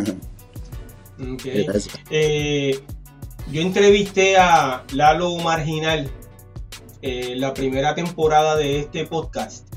yo 3.52 3.60
entrevisté 3.60 4.36
a 4.36 4.84
Lalo 4.92 5.36
Marginal 5.38 6.10
la 7.02 7.54
primera 7.54 7.94
temporada 7.94 8.56
de 8.56 8.80
este 8.80 9.06
podcast 9.06 9.68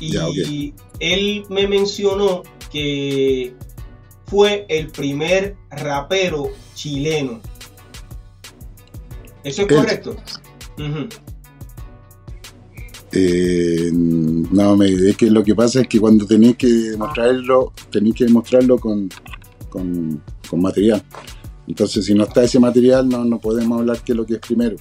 y 0.00 0.72
él 1.00 1.44
me 1.48 1.66
mencionó 1.66 2.44
que 2.70 3.52
fue 4.26 4.64
el 4.68 4.88
primer 4.88 5.56
rapero 5.70 6.50
chileno. 6.74 7.40
¿Eso 9.42 9.62
es 9.62 9.68
correcto? 9.68 10.16
Eh, 13.12 13.90
no, 13.92 14.76
me, 14.76 14.86
es 14.86 15.16
que 15.16 15.30
lo 15.30 15.42
que 15.42 15.54
pasa 15.54 15.80
es 15.80 15.88
que 15.88 15.98
cuando 15.98 16.26
tenéis 16.26 16.56
que 16.56 16.66
demostrarlo, 16.66 17.72
tenéis 17.90 18.14
que 18.14 18.24
demostrarlo 18.24 18.78
con, 18.78 19.08
con, 19.70 20.22
material. 20.60 21.02
Entonces, 21.66 22.04
si 22.04 22.14
no 22.14 22.24
está 22.24 22.44
ese 22.44 22.58
material, 22.58 23.08
no, 23.08 23.24
no 23.24 23.38
podemos 23.38 23.80
hablar 23.80 23.98
qué 24.04 24.12
es 24.12 24.16
lo 24.16 24.26
que 24.26 24.34
es 24.34 24.40
primero. 24.40 24.76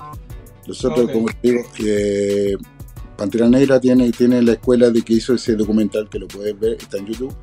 Nosotros, 0.67 1.09
como 1.11 1.27
te 1.27 1.51
digo, 1.51 1.61
eh, 1.85 2.57
Pantera 3.17 3.49
Negra 3.49 3.79
tiene, 3.79 4.11
tiene 4.11 4.41
la 4.41 4.53
escuela 4.53 4.89
de 4.89 5.01
que 5.01 5.13
hizo 5.13 5.33
ese 5.33 5.55
documental 5.55 6.09
que 6.09 6.19
lo 6.19 6.27
puedes 6.27 6.57
ver, 6.59 6.73
está 6.73 6.97
en 6.97 7.07
YouTube, 7.07 7.33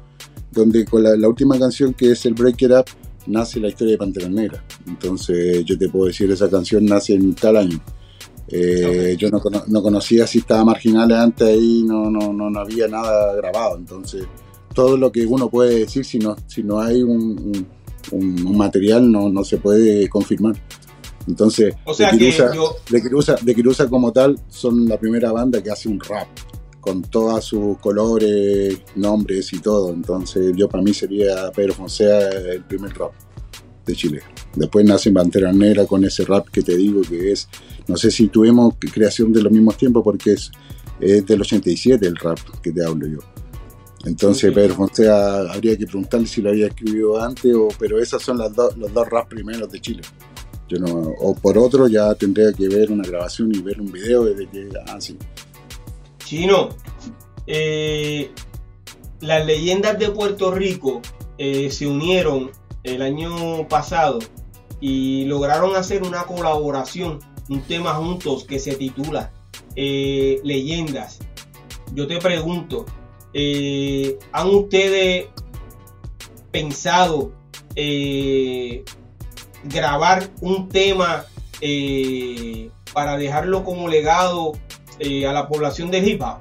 donde 0.53 0.85
con 0.85 1.03
la, 1.03 1.17
la 1.17 1.29
última 1.29 1.59
canción 1.59 1.95
que 1.95 2.13
es 2.13 2.25
el 2.27 2.35
Break 2.35 2.63
It 2.63 2.71
Up, 2.71 2.85
nace 3.27 3.61
la 3.61 3.69
historia 3.69 3.93
de 3.93 3.99
Pantera 3.99 4.29
Negra. 4.29 4.65
Entonces, 4.87 5.65
yo 5.65 5.79
te 5.79 5.89
puedo 5.89 6.07
decir, 6.07 6.31
esa 6.31 6.51
canción 6.51 6.85
nace 6.85 7.15
en 7.15 7.35
tal 7.35 7.57
año. 7.57 7.81
Eh, 8.49 9.17
yo 9.19 9.31
no, 9.31 9.41
no, 9.69 9.83
conocía 9.83 10.27
si 10.27 10.39
estaba 10.39 10.65
marginal 10.65 11.11
antes 11.13 11.49
ahí, 11.49 11.83
no, 11.83 12.11
no, 12.11 12.33
no, 12.33 12.61
había 12.61 12.89
nada 12.89 13.35
grabado. 13.37 13.77
Entonces, 13.77 14.27
todo 14.75 14.97
lo 14.97 15.11
que 15.11 15.25
uno 15.27 15.49
puede 15.49 15.81
decir, 15.81 16.05
si 16.05 16.19
no, 16.19 16.37
si 16.47 16.63
no 16.63 16.81
hay 16.81 17.03
un, 17.03 17.67
un, 18.11 18.57
material, 18.57 19.11
no, 19.11 19.29
no 19.29 19.45
se 19.45 19.59
puede 19.59 20.09
confirmar. 20.09 20.57
Entonces, 21.27 21.75
de, 21.99 23.03
Kirusa, 23.03 23.37
de, 23.43 23.89
como 23.89 24.13
tal, 24.13 24.39
son 24.49 24.87
la 24.87 24.99
primera 24.99 25.33
banda 25.33 25.63
que 25.63 25.71
hace 25.71 25.89
un 25.89 25.99
rap 26.01 26.29
con 26.81 27.01
todos 27.01 27.43
sus 27.47 27.79
colores, 27.79 28.79
nombres 28.95 29.51
y 29.55 29.59
todo. 29.59 29.91
Entonces, 29.91 30.55
yo 30.55 30.69
para 30.69 30.83
mí 30.83 30.93
sería 30.93 31.51
Pedro 31.51 31.73
Fonseca 31.73 32.29
el 32.29 32.63
primer 32.65 32.93
rap 32.93 33.13
de 33.87 33.95
Chile. 33.95 34.21
Después 34.55 34.85
nace 34.85 35.11
Pantera 35.11 35.51
Negra 35.51 35.87
con 35.87 36.05
ese 36.05 36.25
rap 36.25 36.49
que 36.51 36.63
te 36.63 36.77
digo 36.77 37.01
que 37.03 37.33
es 37.33 37.49
no 37.87 37.97
sé 37.97 38.11
si 38.11 38.29
tuvimos 38.29 38.75
creación 38.79 39.33
de 39.33 39.43
los 39.43 39.53
mismos 39.53 39.77
tiempos 39.77 40.03
porque 40.03 40.33
es, 40.33 40.51
del 40.99 41.41
87 41.41 42.07
el 42.07 42.17
rap 42.17 42.39
que 42.63 42.73
te 42.73 42.85
hablo 42.85 43.07
yo. 43.07 43.19
Entonces, 44.05 44.53
Pedro 44.53 44.75
Fonseca 44.75 45.51
habría 45.51 45.77
que 45.77 45.87
preguntarle 45.87 46.27
si 46.27 46.43
lo 46.43 46.51
había 46.51 46.67
escrito 46.67 47.21
antes, 47.21 47.55
o, 47.55 47.69
pero 47.79 48.01
esas 48.01 48.23
son 48.23 48.39
las 48.39 48.53
los 48.77 48.93
dos 48.93 49.09
raps 49.09 49.29
primeros 49.29 49.71
de 49.71 49.81
Chile. 49.81 50.03
Yo 50.69 50.79
no, 50.79 50.93
o 51.21 51.35
por 51.35 51.59
otro, 51.59 51.89
ya 51.89 52.15
tendría 52.15 52.53
que 52.53 52.69
ver 52.69 52.91
una 52.91 53.07
grabación 53.07 53.55
y 53.55 53.61
ver 53.61 53.81
un 53.81 53.91
video 53.91 54.25
desde 54.25 54.47
que. 54.49 54.69
Ah, 54.87 55.01
sí. 55.01 55.17
Chino, 56.19 56.71
eh, 57.47 58.31
las 59.21 59.45
leyendas 59.47 59.99
de 59.99 60.11
Puerto 60.11 60.51
Rico 60.51 61.01
eh, 61.39 61.71
se 61.71 61.87
unieron 61.87 62.51
el 62.83 63.03
año 63.03 63.67
pasado 63.69 64.19
y 64.81 65.25
lograron 65.25 65.77
hacer 65.77 66.03
una 66.03 66.25
colaboración 66.25 67.21
un 67.49 67.63
tema 67.63 67.95
juntos 67.95 68.45
que 68.45 68.59
se 68.59 68.75
titula 68.75 69.31
eh, 69.77 70.41
Leyendas. 70.45 71.19
Yo 71.95 72.07
te 72.07 72.19
pregunto, 72.19 72.87
eh, 73.33 74.19
¿han 74.33 74.49
ustedes 74.49 75.27
pensado 76.51 77.33
eh, 77.77 78.85
grabar 79.65 80.31
un 80.41 80.69
tema 80.69 81.27
para 82.93 83.17
dejarlo 83.17 83.65
como 83.65 83.89
legado 83.89 84.53
a 85.01 85.33
la 85.33 85.49
población 85.49 85.91
de 85.91 85.99
hip 85.99 86.23
hop? 86.23 86.41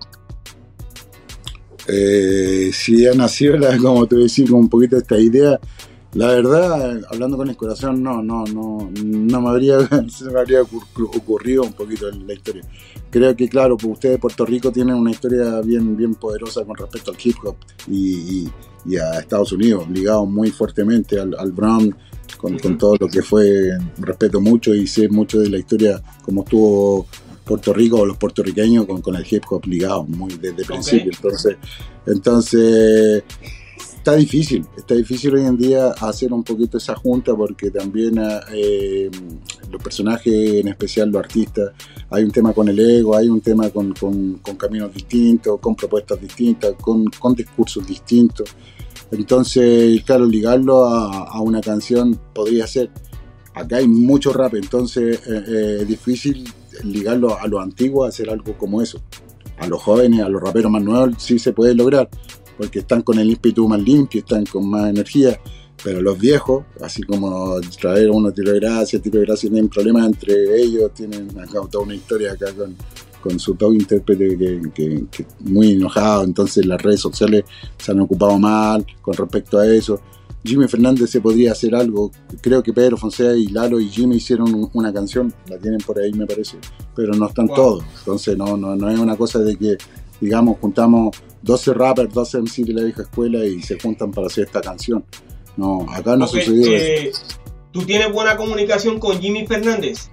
si 1.86 3.08
ha 3.08 3.14
nacido, 3.14 3.58
como 3.82 4.06
te 4.06 4.16
decía, 4.16 4.46
con 4.46 4.60
un 4.62 4.70
poquito 4.70 4.98
esta 4.98 5.18
idea, 5.18 5.60
La 6.14 6.28
verdad, 6.28 7.02
hablando 7.10 7.38
con 7.38 7.50
el 7.50 7.58
corazón, 7.58 8.04
no, 8.04 8.22
no, 8.22 8.46
no, 8.46 8.92
no 9.04 9.42
me 9.42 9.50
habría, 9.50 9.80
se 10.10 10.26
me 10.26 10.40
habría 10.40 10.62
ocurrido 10.62 11.64
un 11.64 11.74
poquito 11.74 12.10
la 12.12 12.34
historia. 12.34 12.64
Creo 13.10 13.36
que, 13.36 13.50
claro, 13.50 13.78
pues 13.78 13.94
ustedes 13.94 14.16
de 14.16 14.20
Puerto 14.20 14.46
Rico 14.46 14.72
tienen 14.72 14.96
una 14.96 15.12
historia 15.12 15.60
bien, 15.62 15.98
bien 15.98 16.14
poderosa 16.16 16.64
con 16.66 16.76
respecto 16.78 17.12
al 17.12 17.18
hip 17.24 17.36
hop 17.44 17.56
y, 17.88 18.48
a 18.98 19.20
Estados 19.20 19.52
Unidos, 19.54 19.90
ligado 19.90 20.26
muy 20.26 20.52
fuertemente 20.52 21.20
al, 21.20 21.34
al 21.38 21.52
Brown, 21.52 21.96
con, 22.38 22.78
todo 22.78 22.98
lo 23.00 23.08
que 23.08 23.22
fue, 23.22 23.70
respeto 23.98 24.42
mucho 24.42 24.74
y 24.74 24.86
sé 24.86 25.08
mucho 25.10 25.40
de 25.40 25.50
la 25.50 25.58
historia, 25.58 26.02
como 26.22 26.44
estuvo 26.44 27.08
Puerto 27.46 27.74
Rico 27.74 28.02
o 28.02 28.06
los 28.06 28.18
puertorriqueños 28.18 28.86
con, 28.86 29.02
con 29.02 29.16
el 29.16 29.26
hip 29.30 29.44
hop 29.50 29.66
ligado 29.66 30.04
muy 30.04 30.34
desde 30.36 30.62
el 30.62 30.68
principio. 30.68 31.12
Entonces, 31.14 31.58
entonces 32.06 33.24
está 34.04 34.18
difícil, 34.18 34.66
está 34.76 34.96
difícil 34.96 35.34
hoy 35.34 35.46
en 35.46 35.58
día 35.58 35.92
hacer 35.92 36.34
un 36.34 36.44
poquito 36.44 36.78
esa 36.78 36.94
junta 36.94 37.34
porque 37.34 37.72
también 37.72 38.20
eh, 38.52 39.10
los 39.72 39.82
personajes, 39.82 40.56
en 40.56 40.68
especial 40.68 41.10
los 41.10 41.22
artistas, 41.22 41.72
hay 42.10 42.26
un 42.26 42.32
tema 42.32 42.52
con 42.52 42.68
el 42.68 42.78
ego, 42.78 43.16
hay 43.16 43.30
un 43.30 43.40
tema 43.40 43.70
con, 43.70 43.94
caminos 44.58 44.94
distintos, 44.94 45.58
con 45.62 45.74
propuestas 45.78 46.20
distintas, 46.20 46.74
con, 46.82 47.06
discursos 47.34 47.88
distintos. 47.88 48.54
Entonces, 49.10 50.04
claro, 50.04 50.26
ligarlo 50.26 50.84
a, 50.84 51.40
una 51.40 51.62
canción 51.62 52.20
podría 52.34 52.68
ser. 52.68 52.90
Acá 53.54 53.78
hay 53.78 53.88
mucho 53.88 54.34
rap, 54.34 54.56
entonces 54.56 55.22
eh, 55.26 55.44
eh, 55.48 55.78
es 55.80 55.88
difícil 55.88 56.44
ligarlo 56.84 57.40
a 57.40 57.48
lo 57.48 57.62
antiguo, 57.62 58.04
a 58.04 58.10
hacer 58.10 58.30
algo 58.30 58.58
como 58.58 58.82
eso. 58.82 59.02
A 59.60 59.68
los 59.68 59.82
jóvenes, 59.82 60.20
a 60.20 60.28
los 60.28 60.42
raperos 60.42 60.70
más 60.70 60.84
nuevos, 60.84 61.24
sí 61.24 61.40
se 61.40 61.54
puede 61.54 61.74
lograr 61.74 62.10
porque 62.58 62.80
están 62.80 63.02
con 63.02 63.20
el 63.20 63.30
ímpetu 63.30 63.68
más 63.68 63.82
limpio, 63.82 64.20
están 64.20 64.46
con 64.46 64.70
más 64.70 64.90
energía. 64.90 65.40
Pero 65.84 66.02
los 66.02 66.18
viejos, 66.18 66.64
así 66.82 67.02
como 67.04 67.60
traer 67.82 68.10
uno 68.10 68.32
tiro 68.32 68.54
de 68.54 68.60
gracia, 68.60 69.02
tiro 69.02 69.20
de 69.20 69.26
gracia, 69.26 69.50
tienen 69.50 69.70
problemas 69.70 70.06
entre 70.06 70.62
ellos, 70.62 70.94
tienen 70.94 71.30
acá 71.40 71.60
toda 71.70 71.84
una 71.84 71.96
historia 71.96 72.34
acá 72.34 72.54
con, 72.54 72.76
con 73.22 73.40
su 73.40 73.56
top 73.56 73.74
intérprete 73.74 74.38
que, 74.74 75.06
que, 75.10 75.26
muy 75.40 75.72
enojado, 75.72 76.24
entonces 76.24 76.66
las 76.66 76.82
redes 76.82 77.00
sociales 77.00 77.44
se 77.78 77.92
han 77.92 78.00
ocupado 78.02 78.38
mal 78.38 78.86
con 79.02 79.14
respecto 79.14 79.60
a 79.60 79.68
eso. 79.68 80.00
Jimmy 80.44 80.68
Fernández 80.68 81.10
se 81.10 81.22
podría 81.22 81.54
hacer 81.54 81.74
algo, 81.74 82.12
creo 82.42 82.62
que 82.62 82.74
Pedro 82.74 82.98
Fonseca 82.98 83.34
y 83.34 83.48
Lalo 83.48 83.80
y 83.80 83.88
Jimmy 83.88 84.18
hicieron 84.18 84.70
una 84.74 84.92
canción, 84.92 85.34
la 85.48 85.58
tienen 85.58 85.80
por 85.80 85.98
ahí 86.00 86.12
me 86.12 86.28
parece, 86.28 86.58
pero 86.94 87.14
no 87.14 87.28
están 87.28 87.48
todos, 87.48 87.84
entonces 88.00 88.38
no, 88.38 88.58
no, 88.58 88.76
no 88.76 88.90
es 88.90 89.00
una 89.00 89.16
cosa 89.16 89.40
de 89.40 89.56
que 89.56 89.78
digamos 90.20 90.58
juntamos 90.60 91.16
12 91.44 91.74
rappers, 91.74 92.14
12 92.14 92.38
MC 92.40 92.64
de 92.66 92.74
la 92.74 92.84
vieja 92.84 93.04
escuela 93.04 93.46
y 93.46 93.62
se 93.62 93.80
juntan 93.80 94.12
para 94.12 94.28
hacer 94.28 94.46
esta 94.46 94.62
canción. 94.62 95.06
No, 95.58 95.86
acá 95.92 96.16
no 96.16 96.26
ha 96.26 96.28
sucedido 96.28 96.72
eh, 96.72 97.12
¿Tú 97.72 97.84
tienes 97.84 98.12
buena 98.12 98.38
comunicación 98.38 99.00
con 99.00 99.20
Jimmy 99.20 99.46
Fernández? 99.46 100.10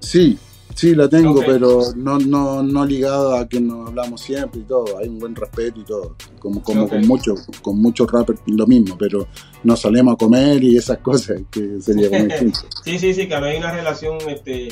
Sí, 0.00 0.38
sí 0.74 0.94
la 0.94 1.08
tengo, 1.08 1.40
pero 1.44 1.80
no, 1.96 2.18
no, 2.18 2.62
no 2.62 2.84
ligado 2.84 3.36
a 3.36 3.48
que 3.48 3.60
nos 3.60 3.88
hablamos 3.88 4.20
siempre 4.20 4.60
y 4.60 4.64
todo. 4.64 4.98
Hay 4.98 5.08
un 5.08 5.18
buen 5.18 5.34
respeto 5.34 5.80
y 5.80 5.84
todo. 5.84 6.16
Como, 6.38 6.62
como 6.62 6.88
con 6.88 7.06
muchos 7.06 7.46
con 7.62 7.80
muchos 7.80 8.10
rappers 8.10 8.40
lo 8.46 8.66
mismo, 8.66 8.96
pero 8.98 9.26
nos 9.64 9.80
salimos 9.80 10.14
a 10.14 10.16
comer 10.16 10.62
y 10.62 10.76
esas 10.76 10.98
cosas 11.02 11.42
que 11.50 11.80
sería 11.80 12.10
muy 12.10 12.30
sí, 12.84 12.98
sí, 12.98 13.14
sí, 13.14 13.28
que 13.28 13.40
no 13.40 13.46
hay 13.46 13.58
una 13.58 13.72
relación 13.72 14.18
este, 14.28 14.68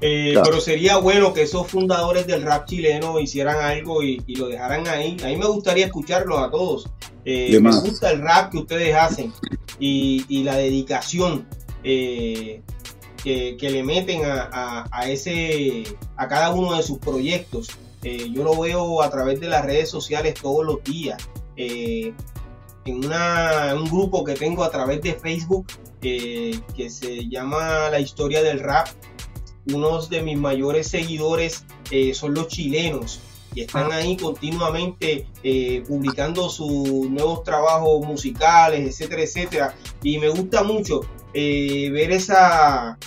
eh, 0.00 0.34
pero 0.42 0.60
sería 0.60 0.96
bueno 0.96 1.32
que 1.32 1.42
esos 1.42 1.68
fundadores 1.68 2.26
del 2.26 2.42
rap 2.42 2.66
chileno 2.66 3.20
hicieran 3.20 3.64
algo 3.64 4.02
y, 4.02 4.20
lo 4.34 4.48
dejaran 4.48 4.88
ahí. 4.88 5.16
A 5.22 5.28
mí 5.28 5.36
me 5.36 5.46
gustaría 5.46 5.86
escucharlos 5.86 6.40
a 6.40 6.50
todos. 6.50 6.90
Eh, 7.24 7.58
me 7.60 7.70
gusta 7.70 8.10
el 8.10 8.20
rap 8.20 8.50
que 8.50 8.58
ustedes 8.58 8.96
hacen 8.96 9.32
y, 9.78 10.42
la 10.42 10.56
dedicación 10.56 11.46
eh, 11.84 12.62
que, 13.22 13.56
le 13.60 13.82
meten 13.82 14.22
a, 14.24 15.04
ese, 15.06 15.84
a 16.16 16.28
cada 16.28 16.50
uno 16.50 16.76
de 16.76 16.82
sus 16.82 16.98
proyectos. 16.98 17.68
yo 18.02 18.44
lo 18.44 18.58
veo 18.60 19.02
a 19.02 19.10
través 19.10 19.40
de 19.40 19.48
las 19.48 19.64
redes 19.64 19.88
sociales 19.88 20.34
todos 20.40 20.64
los 20.64 20.82
días. 20.84 21.28
en, 21.56 22.14
un 22.84 23.84
grupo 23.84 24.24
que 24.24 24.34
tengo 24.34 24.64
a 24.64 24.70
través 24.70 25.00
de 25.02 25.14
Facebook 25.14 25.66
que 26.00 26.88
se 26.90 27.28
llama 27.28 27.90
La 27.90 28.00
Historia 28.00 28.42
del 28.42 28.58
Rap 28.60 28.88
unos 29.66 30.10
de 30.10 30.22
mis 30.22 30.38
mayores 30.38 30.88
seguidores 30.88 31.64
eh, 31.90 32.14
son 32.14 32.34
los 32.34 32.48
chilenos 32.48 33.20
y 33.54 33.60
están 33.60 33.92
ah. 33.92 33.96
ahí 33.96 34.16
continuamente 34.16 35.26
eh, 35.42 35.84
publicando 35.86 36.48
sus 36.48 37.10
nuevos 37.10 37.44
trabajos 37.44 38.04
musicales, 38.04 38.88
etcétera, 38.88 39.22
etcétera. 39.22 39.74
Y 40.02 40.18
me 40.18 40.30
gusta 40.30 40.62
mucho 40.62 41.02
eh, 41.34 41.90
ver 41.92 42.12
esa, 42.12 42.98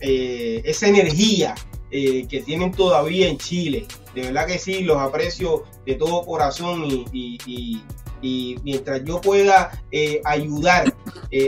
esa 0.00 0.88
energía 0.88 1.54
que 1.90 2.42
tienen 2.44 2.72
todavía 2.72 3.28
en 3.28 3.38
Chile. 3.38 3.86
De 4.14 4.22
verdad 4.22 4.46
que 4.46 4.58
sí, 4.58 4.82
los 4.82 4.98
aprecio 4.98 5.64
de 5.86 5.94
todo 5.94 6.24
corazón 6.24 6.84
y, 6.86 7.82
y 8.22 8.56
mientras 8.62 9.04
yo 9.04 9.20
pueda 9.20 9.82
ayudar 10.24 10.94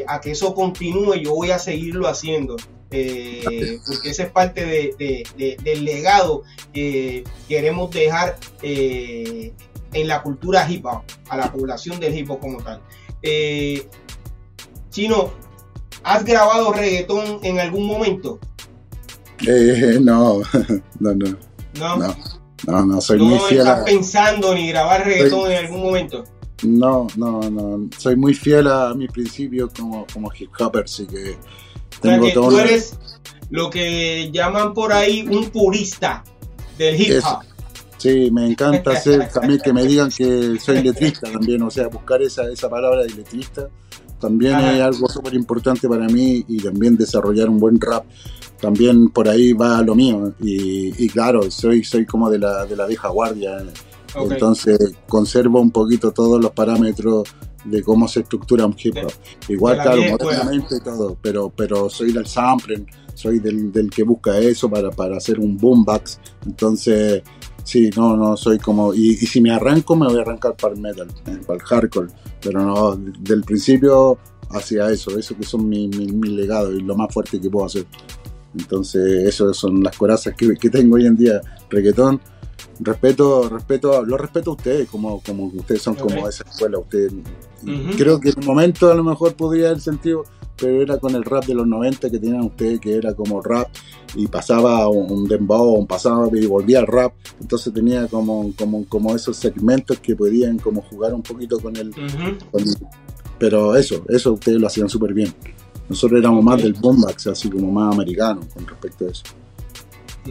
a 0.06 0.20
que 0.20 0.30
eso 0.32 0.54
continúe, 0.54 1.14
yo 1.14 1.34
voy 1.34 1.50
a 1.50 1.58
seguirlo 1.58 2.08
haciendo. 2.08 2.56
Eh, 2.94 3.78
porque 3.86 4.10
ese 4.10 4.24
es 4.24 4.30
parte 4.30 4.94
del 4.96 5.84
legado 5.84 6.42
que 6.74 7.24
queremos 7.48 7.90
dejar 7.90 8.38
eh, 8.60 9.52
en 9.94 10.08
la 10.08 10.22
cultura 10.22 10.70
hip 10.70 10.84
hop, 10.84 11.02
a 11.28 11.36
la 11.38 11.50
población 11.50 11.98
del 12.00 12.16
hip 12.16 12.30
hop 12.30 12.40
como 12.40 12.62
tal. 12.62 12.82
Eh, 13.22 13.86
Chino, 14.90 15.32
¿has 16.04 16.24
grabado 16.24 16.72
reggaetón 16.72 17.40
en 17.42 17.60
algún 17.60 17.86
momento? 17.86 18.38
no, 20.00 20.42
no, 21.00 21.14
no. 21.14 21.36
No, 21.78 22.16
no, 22.66 22.86
no, 22.86 23.00
soy 23.00 23.18
muy 23.18 23.38
fiel. 23.38 23.64
¿No 23.64 23.70
estás 23.70 23.84
pensando 23.84 24.54
ni 24.54 24.68
grabar 24.68 25.04
reggaetón 25.04 25.50
en 25.50 25.64
algún 25.64 25.82
momento? 25.82 26.24
No, 26.62 27.06
no, 27.16 27.40
no. 27.50 27.88
Soy 27.98 28.14
muy 28.16 28.34
fiel 28.34 28.68
a 28.68 28.94
mis 28.94 29.10
principios 29.10 29.72
como, 29.76 30.06
como 30.12 30.30
hip 30.38 30.50
hopper, 30.58 30.84
así 30.84 31.06
que 31.06 31.36
tú 32.00 32.58
eres 32.58 32.96
lo 33.50 33.68
que 33.68 34.30
llaman 34.32 34.72
por 34.74 34.92
ahí 34.92 35.26
un 35.28 35.50
purista 35.50 36.22
del 36.78 37.00
hip 37.00 37.22
hop. 37.24 37.44
Sí, 37.98 38.30
me 38.32 38.46
encanta 38.46 38.92
hacer 38.92 39.28
también 39.28 39.60
que 39.60 39.72
me 39.72 39.84
digan 39.84 40.10
que 40.10 40.58
soy 40.58 40.82
letrista 40.82 41.30
también, 41.32 41.62
o 41.62 41.70
sea, 41.70 41.86
buscar 41.86 42.20
esa, 42.20 42.50
esa 42.50 42.68
palabra 42.68 43.02
de 43.02 43.10
letrista 43.10 43.68
también 44.22 44.56
es 44.60 44.80
algo 44.80 45.08
súper 45.08 45.34
importante 45.34 45.88
para 45.88 46.06
mí 46.06 46.44
y 46.46 46.62
también 46.62 46.96
desarrollar 46.96 47.48
un 47.48 47.58
buen 47.58 47.80
rap. 47.80 48.04
También 48.60 49.08
por 49.08 49.28
ahí 49.28 49.52
va 49.52 49.82
lo 49.82 49.96
mío 49.96 50.32
y, 50.38 51.08
claro, 51.08 51.50
soy, 51.50 51.82
soy 51.82 52.06
como 52.06 52.30
de 52.30 52.38
la, 52.38 52.64
de 52.64 52.76
la 52.76 52.86
vieja 52.86 53.08
guardia. 53.08 53.58
Entonces 54.14 54.78
conservo 55.08 55.60
un 55.60 55.72
poquito 55.72 56.12
todos 56.12 56.40
los 56.40 56.52
parámetros 56.52 57.28
de 57.64 57.82
cómo 57.82 58.06
se 58.06 58.20
estructura 58.20 58.64
un 58.64 58.76
hip 58.80 58.96
hop. 59.02 59.12
Igual, 59.48 59.82
claro, 59.82 60.02
modernamente 60.10 60.76
y 60.76 60.80
todo, 60.80 61.16
pero, 61.20 61.52
pero 61.54 61.90
soy 61.90 62.12
del 62.12 62.26
sampling, 62.26 62.86
soy 63.14 63.40
del, 63.40 63.72
del 63.72 63.90
que 63.90 64.04
busca 64.04 64.38
eso 64.38 64.70
para, 64.70 64.90
para 64.90 65.16
hacer 65.16 65.40
un 65.40 65.56
boombox. 65.56 66.20
Entonces, 66.46 67.22
sí, 67.64 67.90
no, 67.96 68.16
no, 68.16 68.36
soy 68.36 68.58
como. 68.58 68.94
Y, 68.94 69.10
y, 69.10 69.26
si 69.26 69.40
me 69.40 69.50
arranco, 69.50 69.96
me 69.96 70.06
voy 70.06 70.18
a 70.18 70.22
arrancar 70.22 70.56
para 70.56 70.74
el 70.74 70.80
metal, 70.80 71.08
eh, 71.26 71.38
para 71.46 71.58
el 71.58 71.62
hardcore. 71.64 72.08
Pero 72.40 72.62
no, 72.62 72.96
del 72.96 73.42
principio 73.42 74.18
hacia 74.50 74.90
eso, 74.90 75.18
eso 75.18 75.36
que 75.36 75.44
son 75.44 75.68
mi, 75.68 75.88
mi, 75.88 76.06
mi 76.06 76.28
legado 76.28 76.72
y 76.72 76.80
lo 76.80 76.96
más 76.96 77.12
fuerte 77.12 77.40
que 77.40 77.50
puedo 77.50 77.66
hacer. 77.66 77.86
Entonces, 78.58 79.28
eso 79.28 79.54
son 79.54 79.82
las 79.82 79.96
corazas 79.96 80.34
que, 80.36 80.54
que 80.54 80.70
tengo 80.70 80.96
hoy 80.96 81.06
en 81.06 81.16
día. 81.16 81.40
Reggaetón, 81.70 82.20
respeto, 82.80 83.48
respeto, 83.48 84.04
lo 84.04 84.16
respeto 84.16 84.50
a 84.50 84.54
ustedes, 84.54 84.88
como, 84.88 85.22
como 85.22 85.46
ustedes 85.46 85.82
son 85.82 85.94
como 85.94 86.28
esa 86.28 86.44
escuela, 86.44 86.78
ustedes 86.78 87.12
creo 87.96 88.20
que 88.20 88.30
en 88.30 88.38
un 88.38 88.46
momento 88.46 88.90
a 88.90 88.94
lo 88.94 89.04
mejor 89.04 89.34
podría 89.34 89.68
haber 89.68 89.80
sentido, 89.80 90.24
pero 90.56 90.82
era 90.82 90.98
con 90.98 91.14
el 91.14 91.24
rap 91.24 91.44
de 91.46 91.54
los 91.54 91.66
90 91.66 92.10
que 92.10 92.18
tenían 92.18 92.42
ustedes, 92.42 92.80
que 92.80 92.94
era 92.96 93.14
como 93.14 93.40
rap 93.40 93.68
y 94.14 94.26
pasaba 94.26 94.88
un 94.88 95.26
dembow, 95.26 95.86
pasaba 95.86 96.28
y 96.32 96.46
volvía 96.46 96.80
al 96.80 96.86
rap, 96.86 97.12
entonces 97.40 97.72
tenía 97.72 98.06
como, 98.06 98.52
como, 98.56 98.84
como 98.86 99.14
esos 99.14 99.36
segmentos 99.36 99.98
que 100.00 100.14
podían 100.14 100.58
como 100.58 100.82
jugar 100.82 101.14
un 101.14 101.22
poquito 101.22 101.58
con 101.58 101.76
el, 101.76 101.94
pero 103.38 103.74
eso, 103.74 104.04
eso 104.08 104.34
ustedes 104.34 104.60
lo 104.60 104.66
hacían 104.68 104.88
súper 104.88 105.12
bien. 105.12 105.34
Nosotros 105.88 106.20
éramos 106.20 106.44
más 106.44 106.62
del 106.62 106.74
bombax, 106.74 107.26
así 107.26 107.50
como 107.50 107.70
más 107.72 107.92
americano 107.92 108.40
con 108.54 108.66
respecto 108.66 109.06
a 109.06 109.10
eso. 109.10 109.24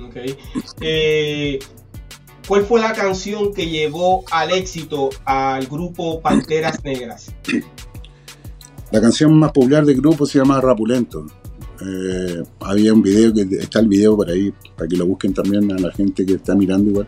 Okay. 0.08 0.38
Eh, 0.80 1.60
¿Cuál 2.48 2.66
fue 2.66 2.82
la 2.82 2.94
canción 2.94 3.54
que 3.54 3.68
llevó 3.70 4.24
al 4.32 4.52
éxito 4.52 5.10
al 5.26 5.68
grupo 5.68 6.22
Panteras 6.22 6.84
Negras? 6.84 7.32
La 8.92 9.00
canción 9.00 9.34
más 9.40 9.54
popular 9.54 9.86
del 9.86 9.96
grupo 9.96 10.26
se 10.26 10.40
llama 10.40 10.60
Rapulento. 10.60 11.26
Eh, 11.80 12.44
había 12.60 12.94
un 12.94 13.02
video 13.02 13.34
que 13.34 13.44
está 13.60 13.80
el 13.80 13.88
video 13.88 14.18
por 14.18 14.30
ahí 14.30 14.54
para 14.76 14.88
que 14.88 14.98
lo 14.98 15.08
busquen 15.08 15.34
también 15.34 15.72
a 15.72 15.80
la 15.80 15.92
gente 15.94 16.26
que 16.26 16.34
está 16.34 16.56
mirando 16.56 16.90
igual. 16.90 17.08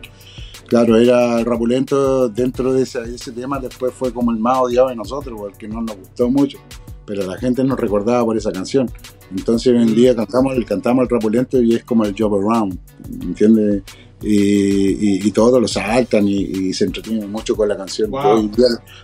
Claro, 0.66 0.96
era 0.96 1.44
Rapulento 1.44 2.30
dentro 2.30 2.72
de 2.72 2.82
ese, 2.84 3.32
tema, 3.32 3.60
después 3.60 3.92
fue 3.92 4.14
como 4.14 4.30
el 4.30 4.38
más 4.38 4.60
odiado 4.60 4.88
de 4.88 4.96
nosotros, 4.96 5.38
porque 5.38 5.68
no 5.68 5.82
nos 5.82 5.96
gustó 5.96 6.30
mucho. 6.30 6.58
pero 7.06 7.26
la 7.26 7.36
gente 7.36 7.62
nos 7.62 7.78
recordaba 7.78 8.24
por 8.24 8.38
esa 8.38 8.50
canción. 8.50 8.90
Entonces 9.30 9.74
hoy 9.74 9.82
en 9.82 9.94
día 9.94 10.16
cantamos, 10.16 10.54
cantamos 10.66 11.02
el 11.02 11.10
rapulento 11.10 11.62
y 11.62 11.74
es 11.74 11.84
como 11.84 12.06
el 12.06 12.14
Job 12.18 12.34
Around, 12.34 12.78
¿entiendes? 13.22 13.82
Y, 14.26 15.26
y, 15.26 15.30
todos 15.32 15.60
lo 15.60 15.68
saltan 15.68 16.26
y, 16.26 16.72
se 16.72 16.84
entretienen 16.84 17.30
mucho 17.30 17.54
con 17.54 17.68
la 17.68 17.76
canción. 17.76 18.10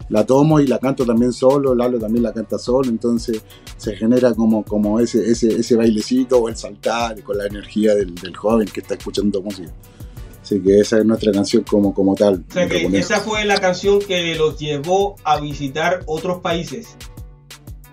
la 0.08 0.24
tomo 0.24 0.60
y 0.60 0.66
la 0.66 0.78
canto 0.78 1.04
también 1.04 1.32
solo, 1.32 1.74
Lalo 1.74 1.98
también 1.98 2.22
la 2.22 2.32
canta 2.32 2.58
solo, 2.58 2.88
entonces 2.88 3.42
se 3.76 3.96
genera 3.96 4.32
como, 4.32 4.64
como 4.64 4.98
ese, 4.98 5.30
ese, 5.30 5.60
ese 5.60 5.76
bailecito 5.76 6.38
o 6.38 6.48
el 6.48 6.56
saltar 6.56 7.22
con 7.22 7.36
la 7.36 7.46
energía 7.46 7.94
del, 7.94 8.14
del 8.14 8.34
joven 8.34 8.66
que 8.68 8.80
está 8.80 8.94
escuchando 8.94 9.42
música. 9.42 9.70
Así 10.42 10.60
que 10.60 10.80
esa 10.80 10.98
es 10.98 11.04
nuestra 11.04 11.30
canción 11.30 11.62
como, 11.62 11.94
como 11.94 12.16
tal. 12.16 12.44
O 12.48 12.52
sea 12.52 12.68
que 12.68 12.86
esa 12.94 13.20
fue 13.20 13.44
la 13.44 13.58
canción 13.58 14.00
que 14.00 14.34
los 14.34 14.58
llevó 14.58 15.14
a 15.22 15.38
visitar 15.38 16.02
otros 16.06 16.40
países. 16.40 16.96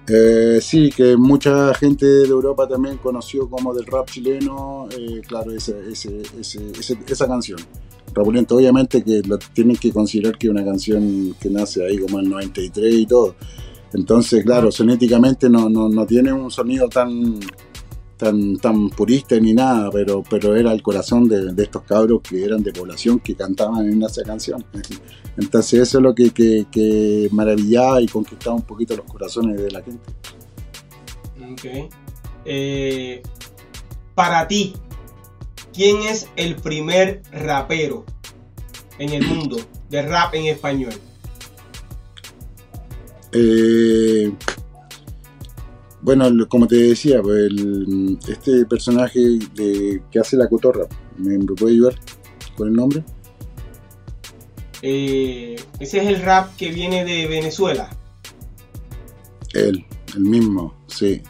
Eh, 0.09 0.59
sí, 0.61 0.89
que 0.89 1.17
mucha 1.17 1.73
gente 1.73 2.05
de 2.05 2.27
Europa 2.27 2.67
también 2.67 2.97
conoció 2.97 3.49
como 3.49 3.73
del 3.73 3.85
rap 3.85 4.09
chileno, 4.09 4.87
eh, 4.97 5.21
claro, 5.27 5.51
esa, 5.51 5.73
esa 5.89 7.27
canción. 7.27 7.59
Rapulento, 8.13 8.55
obviamente 8.55 9.03
que 9.03 9.21
lo 9.27 9.37
tienen 9.37 9.75
que 9.75 9.91
considerar 9.91 10.37
que 10.37 10.47
es 10.47 10.51
una 10.51 10.63
canción 10.63 11.35
que 11.39 11.49
nace 11.49 11.85
ahí 11.85 11.97
como 11.97 12.19
el 12.19 12.29
93 12.29 12.93
y 12.93 13.05
todo. 13.05 13.35
Entonces, 13.93 14.43
claro, 14.43 14.71
sonéticamente 14.71 15.49
no, 15.49 15.69
no, 15.69 15.89
no 15.89 16.05
tiene 16.05 16.31
un 16.31 16.51
sonido 16.51 16.87
tan, 16.87 17.39
tan, 18.17 18.57
tan 18.57 18.89
purista 18.89 19.39
ni 19.39 19.53
nada, 19.53 19.89
pero, 19.91 20.23
pero 20.27 20.55
era 20.55 20.73
el 20.73 20.81
corazón 20.81 21.29
de, 21.29 21.53
estos 21.61 21.83
cabros 21.83 22.21
que 22.21 22.43
eran 22.43 22.63
de 22.63 22.73
población 22.73 23.19
que 23.19 23.35
cantaban 23.35 23.87
en 23.87 24.03
esa 24.03 24.23
canción. 24.23 24.65
Entonces 25.37 25.81
eso 25.81 25.99
es 25.99 26.03
lo 26.03 26.15
que, 26.15 26.31
que, 26.31 27.29
maravillaba 27.31 28.01
y 28.01 28.07
conquistaba 28.07 28.55
un 28.55 28.63
poquito 28.63 28.95
los 28.95 29.05
corazones 29.05 29.61
de 29.61 29.71
la 29.71 29.81
gente. 29.83 30.11
Okay. 31.53 31.89
Eh, 32.43 33.21
para 34.15 34.47
ti, 34.47 34.73
¿quién 35.73 36.01
es 36.01 36.27
el 36.35 36.55
primer 36.55 37.21
rapero 37.31 38.03
en 38.97 39.13
el 39.13 39.27
mundo 39.27 39.57
de 39.89 40.01
rap 40.01 40.33
en 40.33 40.47
español? 40.47 40.93
Eh, 43.31 44.31
bueno, 46.01 46.29
como 46.47 46.67
te 46.67 46.75
decía, 46.75 47.21
pues, 47.21 47.51
este 48.27 48.65
personaje 48.65 49.19
de, 49.55 50.01
que 50.11 50.19
hace 50.19 50.37
la 50.37 50.47
cotorra, 50.47 50.85
¿me, 51.17 51.37
puede 51.39 51.73
ayudar 51.73 51.95
con 52.55 52.67
el 52.67 52.73
nombre? 52.73 53.03
Eh, 54.81 55.55
ese 55.79 55.99
es 55.99 56.07
el 56.07 56.21
rap 56.21 56.55
que 56.55 56.71
viene 56.71 57.03
de 57.03 57.27
Venezuela. 57.27 57.89
Él, 59.53 59.85
el 60.15 60.21
mismo, 60.21 60.75
sí. 60.87 61.21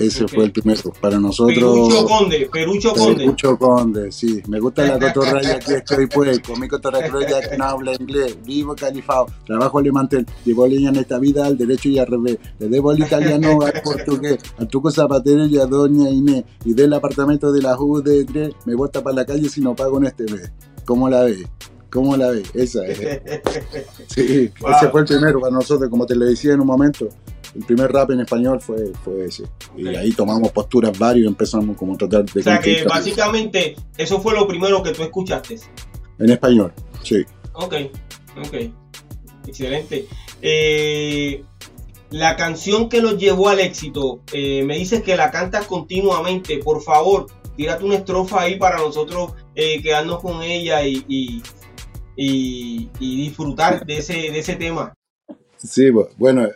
Ese 0.00 0.26
fue 0.26 0.44
el 0.44 0.52
primero. 0.52 0.92
Para 1.00 1.18
nosotros. 1.18 1.56
Perucho 1.56 2.06
Conde, 2.06 2.48
Perucho 2.50 2.92
Conde. 2.94 3.16
Perucho 3.16 3.58
Conde, 3.58 4.12
sí. 4.12 4.42
Me 4.48 4.58
gusta 4.58 4.84
la 4.86 4.98
cotorraya 4.98 5.58
que 5.58 5.74
estoy 5.74 6.06
pues. 6.06 6.40
Con 6.40 6.58
mi 6.58 6.68
cotorraya 6.68 7.10
que 7.48 7.56
no 7.58 7.64
habla 7.64 7.92
inglés. 7.92 8.38
Vivo 8.44 8.74
califado. 8.74 9.26
Trabajo 9.44 9.78
alemán. 9.78 10.08
Llevo 10.44 10.66
leña 10.66 10.88
en 10.88 10.96
esta 10.96 11.18
vida 11.18 11.46
al 11.46 11.58
derecho 11.58 11.90
y 11.90 11.98
al 11.98 12.06
revés. 12.06 12.38
Le 12.58 12.68
debo 12.68 12.90
al 12.90 12.98
italiano 12.98 13.60
al 13.66 13.82
portugués. 13.82 14.38
Al 14.58 14.68
truco 14.68 14.90
zapatero 14.90 15.46
y 15.46 15.58
a 15.58 15.66
doña 15.66 16.08
Inés. 16.08 16.44
Y 16.64 16.72
del 16.72 16.94
apartamento 16.94 17.52
de 17.52 17.60
la 17.60 17.76
UD3 17.76 18.54
me 18.64 18.74
bota 18.74 19.02
para 19.02 19.16
la 19.16 19.26
calle 19.26 19.48
si 19.48 19.60
no 19.60 19.76
pago 19.76 19.98
en 19.98 20.06
este 20.06 20.24
mes. 20.24 20.50
¿Cómo 20.86 21.10
la 21.10 21.22
ves? 21.22 21.44
¿Cómo 21.90 22.16
la 22.16 22.30
ves? 22.30 22.50
Esa 22.54 22.86
es. 22.86 22.98
Sí, 24.08 24.50
ese 24.50 24.90
fue 24.90 25.02
el 25.02 25.06
primero 25.06 25.40
para 25.40 25.52
nosotros, 25.52 25.88
como 25.88 26.04
te 26.04 26.16
lo 26.16 26.24
decía 26.24 26.54
en 26.54 26.60
un 26.60 26.66
momento 26.66 27.08
el 27.54 27.64
primer 27.64 27.90
rap 27.92 28.10
en 28.10 28.20
español 28.20 28.60
fue, 28.60 28.92
fue 29.04 29.24
ese. 29.24 29.44
Y 29.76 29.88
ahí 29.88 30.12
tomamos 30.12 30.52
posturas 30.52 30.96
varios 30.98 31.24
y 31.24 31.28
empezamos 31.28 31.76
como 31.76 31.94
a 31.94 31.98
tratar 31.98 32.24
de... 32.24 32.40
O 32.40 32.42
sea 32.42 32.60
que 32.60 32.84
básicamente 32.84 33.76
eso 33.96 34.20
fue 34.20 34.34
lo 34.34 34.46
primero 34.46 34.82
que 34.82 34.92
tú 34.92 35.02
escuchaste. 35.02 35.58
En 36.18 36.30
español, 36.30 36.72
sí. 37.02 37.24
Ok, 37.54 37.74
ok. 38.38 38.54
Excelente. 39.46 40.06
Eh, 40.42 41.42
la 42.10 42.36
canción 42.36 42.88
que 42.88 43.02
nos 43.02 43.18
llevó 43.18 43.48
al 43.48 43.60
éxito, 43.60 44.20
eh, 44.32 44.62
me 44.64 44.76
dices 44.76 45.02
que 45.02 45.16
la 45.16 45.30
cantas 45.30 45.66
continuamente. 45.66 46.58
Por 46.58 46.82
favor, 46.82 47.26
tírate 47.56 47.84
una 47.84 47.96
estrofa 47.96 48.42
ahí 48.42 48.56
para 48.58 48.78
nosotros 48.78 49.32
eh, 49.54 49.82
quedarnos 49.82 50.20
con 50.20 50.42
ella 50.42 50.84
y, 50.86 51.04
y, 51.08 51.42
y 53.00 53.16
disfrutar 53.22 53.84
de 53.84 53.98
ese, 53.98 54.14
de 54.14 54.38
ese 54.38 54.56
tema. 54.56 54.94
Sí, 55.56 55.90
bueno, 56.16 56.48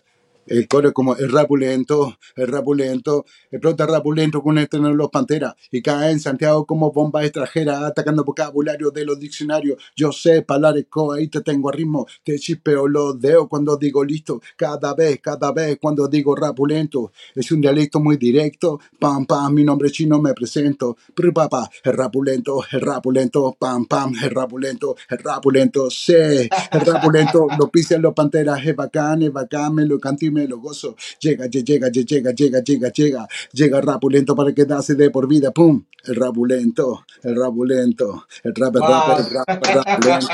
el 0.47 0.69
coro 0.69 0.89
es 0.89 0.95
como 0.95 1.17
el 1.17 1.31
rapulento, 1.31 2.19
el 2.37 2.49
rapulento, 2.49 3.25
explota 3.51 3.87
rapulento 3.87 4.43
con 4.43 4.59
este 4.59 4.77
en 4.77 4.97
los 4.97 5.11
panteras 5.11 5.55
y 5.71 5.83
cae 5.83 6.11
en 6.11 6.21
Santiago 6.21 6.67
como 6.67 6.93
bomba 6.93 7.25
extranjera, 7.25 7.87
atacando 7.87 8.25
vocabulario 8.25 8.91
de 8.91 9.05
los 9.05 9.19
diccionarios. 9.19 9.83
Yo 9.97 10.13
sé 10.13 10.43
palabras, 10.43 10.85
ahí 11.17 11.29
te 11.29 11.41
tengo 11.41 11.69
a 11.69 11.73
ritmo, 11.73 12.07
te 12.25 12.39
chispeo 12.39 12.89
los 12.89 13.21
dedos 13.21 13.49
cuando 13.49 13.77
digo 13.77 14.05
listo, 14.05 14.41
cada 14.57 14.95
vez, 14.95 15.21
cada 15.21 15.53
vez 15.53 15.79
cuando 15.81 16.09
digo 16.09 16.35
rapulento. 16.35 17.13
Es 17.35 17.51
un 17.53 17.61
dialecto 17.61 18.01
muy 18.01 18.17
directo, 18.17 18.81
pam, 18.99 19.27
pam, 19.27 19.55
mi 19.55 19.65
nombre 19.65 19.91
chino 19.91 20.21
me 20.21 20.35
presento, 20.35 20.97
pero 21.15 21.33
papá, 21.33 21.71
el 21.85 21.93
rapulento, 21.93 22.63
el 22.73 22.81
rapulento, 22.81 23.57
pam, 23.59 23.87
pam, 23.87 24.13
el 24.23 24.31
rapulento, 24.31 24.97
el 25.09 25.19
rapulento, 25.19 25.91
sé, 25.91 26.49
el 26.73 26.81
rapulento, 26.81 27.47
lo 27.59 27.71
pisan 27.71 28.03
los 28.03 28.15
panteras, 28.15 28.65
es 28.65 28.75
bacán, 28.75 29.23
es 29.23 29.33
bacán, 29.33 29.75
me 29.75 29.87
lo 29.87 29.99
canto 30.01 30.25
me 30.35 30.47
lo 30.47 30.59
gozo. 30.59 30.97
Llega, 31.21 31.47
llega, 31.47 31.89
llega, 31.89 32.33
llega, 32.33 32.61
llega, 32.63 32.91
llega, 32.91 33.29
llega 33.53 33.81
rapulento 33.81 34.35
para 34.35 34.53
quedarse 34.53 34.95
de 34.95 35.11
por 35.11 35.29
vida. 35.29 35.53
¡Pum! 35.53 35.85
El 36.05 36.17
rapulento, 36.17 37.07
el 37.23 37.37
rapulento, 37.37 38.27
el 38.43 38.55
rap, 38.55 38.77
el 38.77 38.83
rap, 38.83 39.19
el 39.19 39.27
rap, 39.31 39.49
el 39.49 39.75
rapulento. 39.75 40.29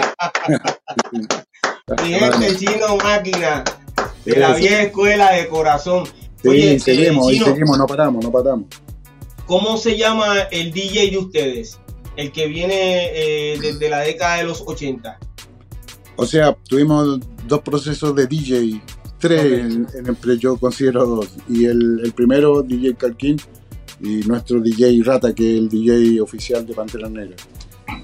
el 2.46 2.56
chino 2.58 2.96
máquina 2.96 3.62
de 4.24 4.36
la 4.36 4.54
vieja 4.54 4.82
escuela 4.82 5.32
de 5.32 5.46
corazón. 5.48 6.08
Sí, 6.42 6.80
seguimos, 6.80 7.26
seguimos, 7.28 7.78
no 7.78 7.86
paramos, 7.86 8.24
no 8.24 8.32
paramos. 8.32 8.66
¿Cómo 9.46 9.76
se 9.76 9.96
llama 9.96 10.40
el 10.50 10.72
DJ 10.72 11.10
de 11.10 11.18
ustedes? 11.18 11.78
El 12.16 12.32
que 12.32 12.46
viene 12.46 13.10
eh, 13.14 13.58
desde 13.60 13.88
la 13.88 14.00
década 14.00 14.38
de 14.38 14.44
los 14.44 14.62
80. 14.66 15.18
O 16.16 16.26
sea, 16.26 16.56
tuvimos 16.68 17.20
dos 17.46 17.60
procesos 17.60 18.14
de 18.14 18.26
DJ 18.26 18.82
Tres 19.20 19.44
en, 19.44 19.86
en, 19.94 20.38
yo 20.38 20.56
considero 20.56 21.06
dos. 21.06 21.28
Y 21.48 21.66
el, 21.66 22.00
el 22.02 22.12
primero, 22.12 22.62
DJ 22.62 22.94
Calquín, 22.94 23.36
y 24.00 24.20
nuestro 24.26 24.60
DJ 24.60 25.02
Rata, 25.04 25.34
que 25.34 25.52
es 25.52 25.58
el 25.58 25.68
DJ 25.68 26.20
oficial 26.20 26.66
de 26.66 26.74
Pantera 26.74 27.08
Negra. 27.08 27.36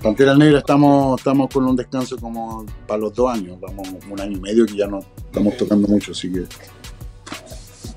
Pantera 0.02 0.36
Negra 0.36 0.58
estamos, 0.58 1.18
estamos 1.18 1.48
con 1.52 1.64
un 1.64 1.76
descanso 1.76 2.16
como 2.18 2.66
para 2.86 3.00
los 3.00 3.14
dos 3.14 3.32
años, 3.32 3.58
vamos 3.60 3.88
un 4.10 4.20
año 4.20 4.36
y 4.36 4.40
medio 4.40 4.66
que 4.66 4.76
ya 4.76 4.86
no 4.86 5.00
estamos 5.16 5.56
tocando 5.56 5.88
mucho, 5.88 6.12
así 6.12 6.30
que 6.32 6.44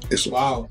eso. 0.09 0.31
Wow. 0.31 0.67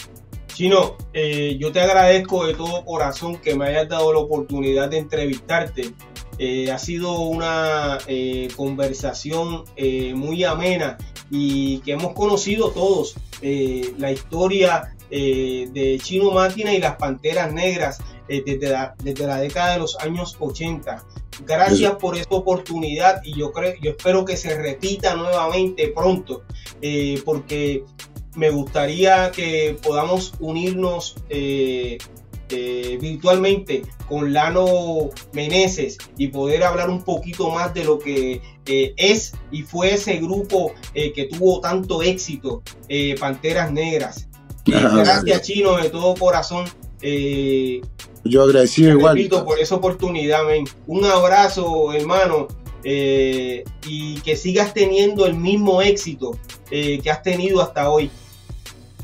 Chino, 0.59 0.97
eh, 1.13 1.57
yo 1.61 1.71
te 1.71 1.81
agradezco 1.81 2.47
de 2.47 2.55
todo 2.55 2.85
corazón 2.85 3.37
que 3.37 3.55
me 3.55 3.67
hayas 3.67 3.89
dado 3.89 4.13
la 4.13 4.19
oportunidad 4.19 4.89
de 4.89 4.99
entrevistarte. 4.99 5.93
Eh, 6.39 6.71
ha 6.71 6.79
sido 6.79 7.21
una 7.21 7.99
eh, 8.07 8.49
conversación 8.57 9.65
muy 10.15 10.45
amena 10.45 10.97
y 11.31 11.79
que 11.81 11.93
hemos 11.93 12.15
conocido 12.15 12.71
todos 12.71 13.17
eh, 13.41 13.95
la 13.99 14.11
historia 14.11 14.95
eh, 15.11 15.69
de 15.73 15.99
Chino 16.03 16.31
Máquina 16.31 16.73
y 16.73 16.81
las 16.81 16.97
Panteras 16.97 17.53
Negras 17.53 17.99
eh, 18.29 18.43
desde, 18.45 18.71
la, 18.71 18.95
desde, 19.03 19.27
la, 19.27 19.39
década 19.39 19.73
de 19.73 19.79
los 19.79 19.99
años 20.01 20.37
80. 20.39 21.05
Gracias 21.47 21.93
por 21.97 22.17
esta 22.17 22.35
oportunidad 22.35 23.23
y 23.25 23.39
yo, 23.39 23.53
creo, 23.53 23.75
yo 23.81 23.93
espero 23.93 24.25
que 24.25 24.37
se 24.37 24.57
repita 24.61 25.15
nuevamente 25.15 25.89
pronto 25.89 26.43
porque 27.25 27.85
me 28.35 28.51
gustaría 28.51 29.31
que 29.31 29.77
podamos 29.83 30.35
unirnos 30.41 31.17
eh, 31.29 31.99
virtualmente 33.01 33.83
con 34.09 34.33
Lano 34.33 35.11
Meneses 35.33 35.99
y 36.17 36.29
poder 36.29 36.65
hablar 36.65 36.91
un 36.91 37.03
poquito 37.03 37.51
más 37.51 37.75
de 37.75 37.85
lo 37.85 37.99
que 37.99 38.41
eh, 38.67 38.95
es 38.97 39.33
y 39.51 39.63
fue 39.63 39.95
ese 39.95 40.17
grupo 40.17 40.73
eh, 40.95 41.13
que 41.13 41.27
tuvo 41.27 41.61
tanto 41.61 42.03
éxito, 42.03 42.63
Panteras 43.21 43.73
Negras. 43.73 44.29
gracias, 44.65 45.43
Chino, 45.43 45.77
de 45.77 45.91
todo 45.91 46.15
corazón. 46.15 46.67
Yo 48.25 48.43
agradecido 48.43 48.91
igual. 48.91 49.29
por 49.45 49.59
esa 49.59 49.77
oportunidad, 49.77 50.43
Un 50.87 51.05
abrazo, 51.05 51.93
hermano. 51.93 52.49
y 52.85 54.15
que 54.21 54.37
sigas 54.37 54.73
teniendo 54.75 55.27
el 55.27 55.35
mismo 55.35 55.83
éxito 55.83 56.39
que 56.71 57.11
has 57.11 57.23
tenido 57.23 57.61
hasta 57.61 57.91
hoy. 57.91 58.11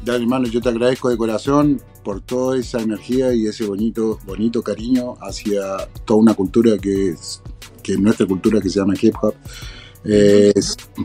Dale, 0.05 0.19
hermano, 0.19 0.47
yo 0.47 0.61
te 0.61 0.69
agradezco 0.69 1.09
de 1.09 1.17
corazón 1.17 1.81
por 2.05 2.21
toda 2.21 2.59
esa 2.59 2.81
energía 2.81 3.35
y 3.35 3.47
ese 3.47 3.67
bonito, 3.67 4.21
bonito 4.25 4.63
cariño 4.63 5.15
hacia 5.21 5.89
toda 6.05 6.21
una 6.21 6.35
cultura 6.35 6.79
que 6.79 7.09
es, 7.09 7.43
que 7.83 7.97
nuestra 7.97 8.27
cultura 8.27 8.61
que 8.61 8.69
se 8.69 8.79
llama 8.79 8.95
hip 9.01 9.15
hop. 9.21 9.35
Eh, 10.05 10.53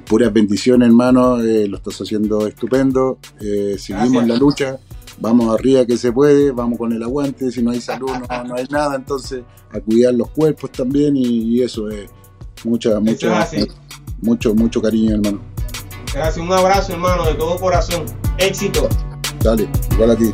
puras 0.06 0.32
bendiciones, 0.32 0.88
hermano. 0.88 1.40
Eh, 1.42 1.68
lo 1.68 1.78
estás 1.78 2.02
haciendo 2.02 2.46
estupendo. 2.46 3.18
Eh, 3.40 3.78
seguimos 3.80 4.28
la 4.28 4.36
lucha. 4.36 4.78
Vamos 5.20 5.54
arriba 5.54 5.86
que 5.86 5.98
se 5.98 6.12
puede. 6.12 6.52
Vamos 6.52 6.78
con 6.78 6.92
el 6.92 7.02
aguante. 7.02 7.52
Si 7.52 7.64
no 7.64 7.72
hay 7.72 7.82
salud, 7.82 8.12
no, 8.46 8.56
hay 8.56 8.66
nada. 8.70 8.96
Entonces, 8.96 9.44
a 9.72 9.80
cuidar 9.80 10.14
los 10.14 10.30
cuerpos 10.32 10.72
también. 10.72 11.16
Y, 11.16 11.62
eso 11.62 11.90
es 11.90 12.10
mucha, 12.66 13.00
mucha, 13.00 13.48
mucho, 14.22 14.54
mucho 14.54 14.82
cariño, 14.82 15.16
hermano. 15.16 15.40
Gracias. 16.14 16.38
Un 16.38 16.52
abrazo, 16.52 16.94
hermano, 16.94 17.26
de 17.26 17.36
todo 17.36 17.58
corazón. 17.58 18.04
Éxito. 18.38 18.90
Dale, 19.42 19.70
igual 19.94 20.12
a 20.12 20.16
ti. 20.18 20.34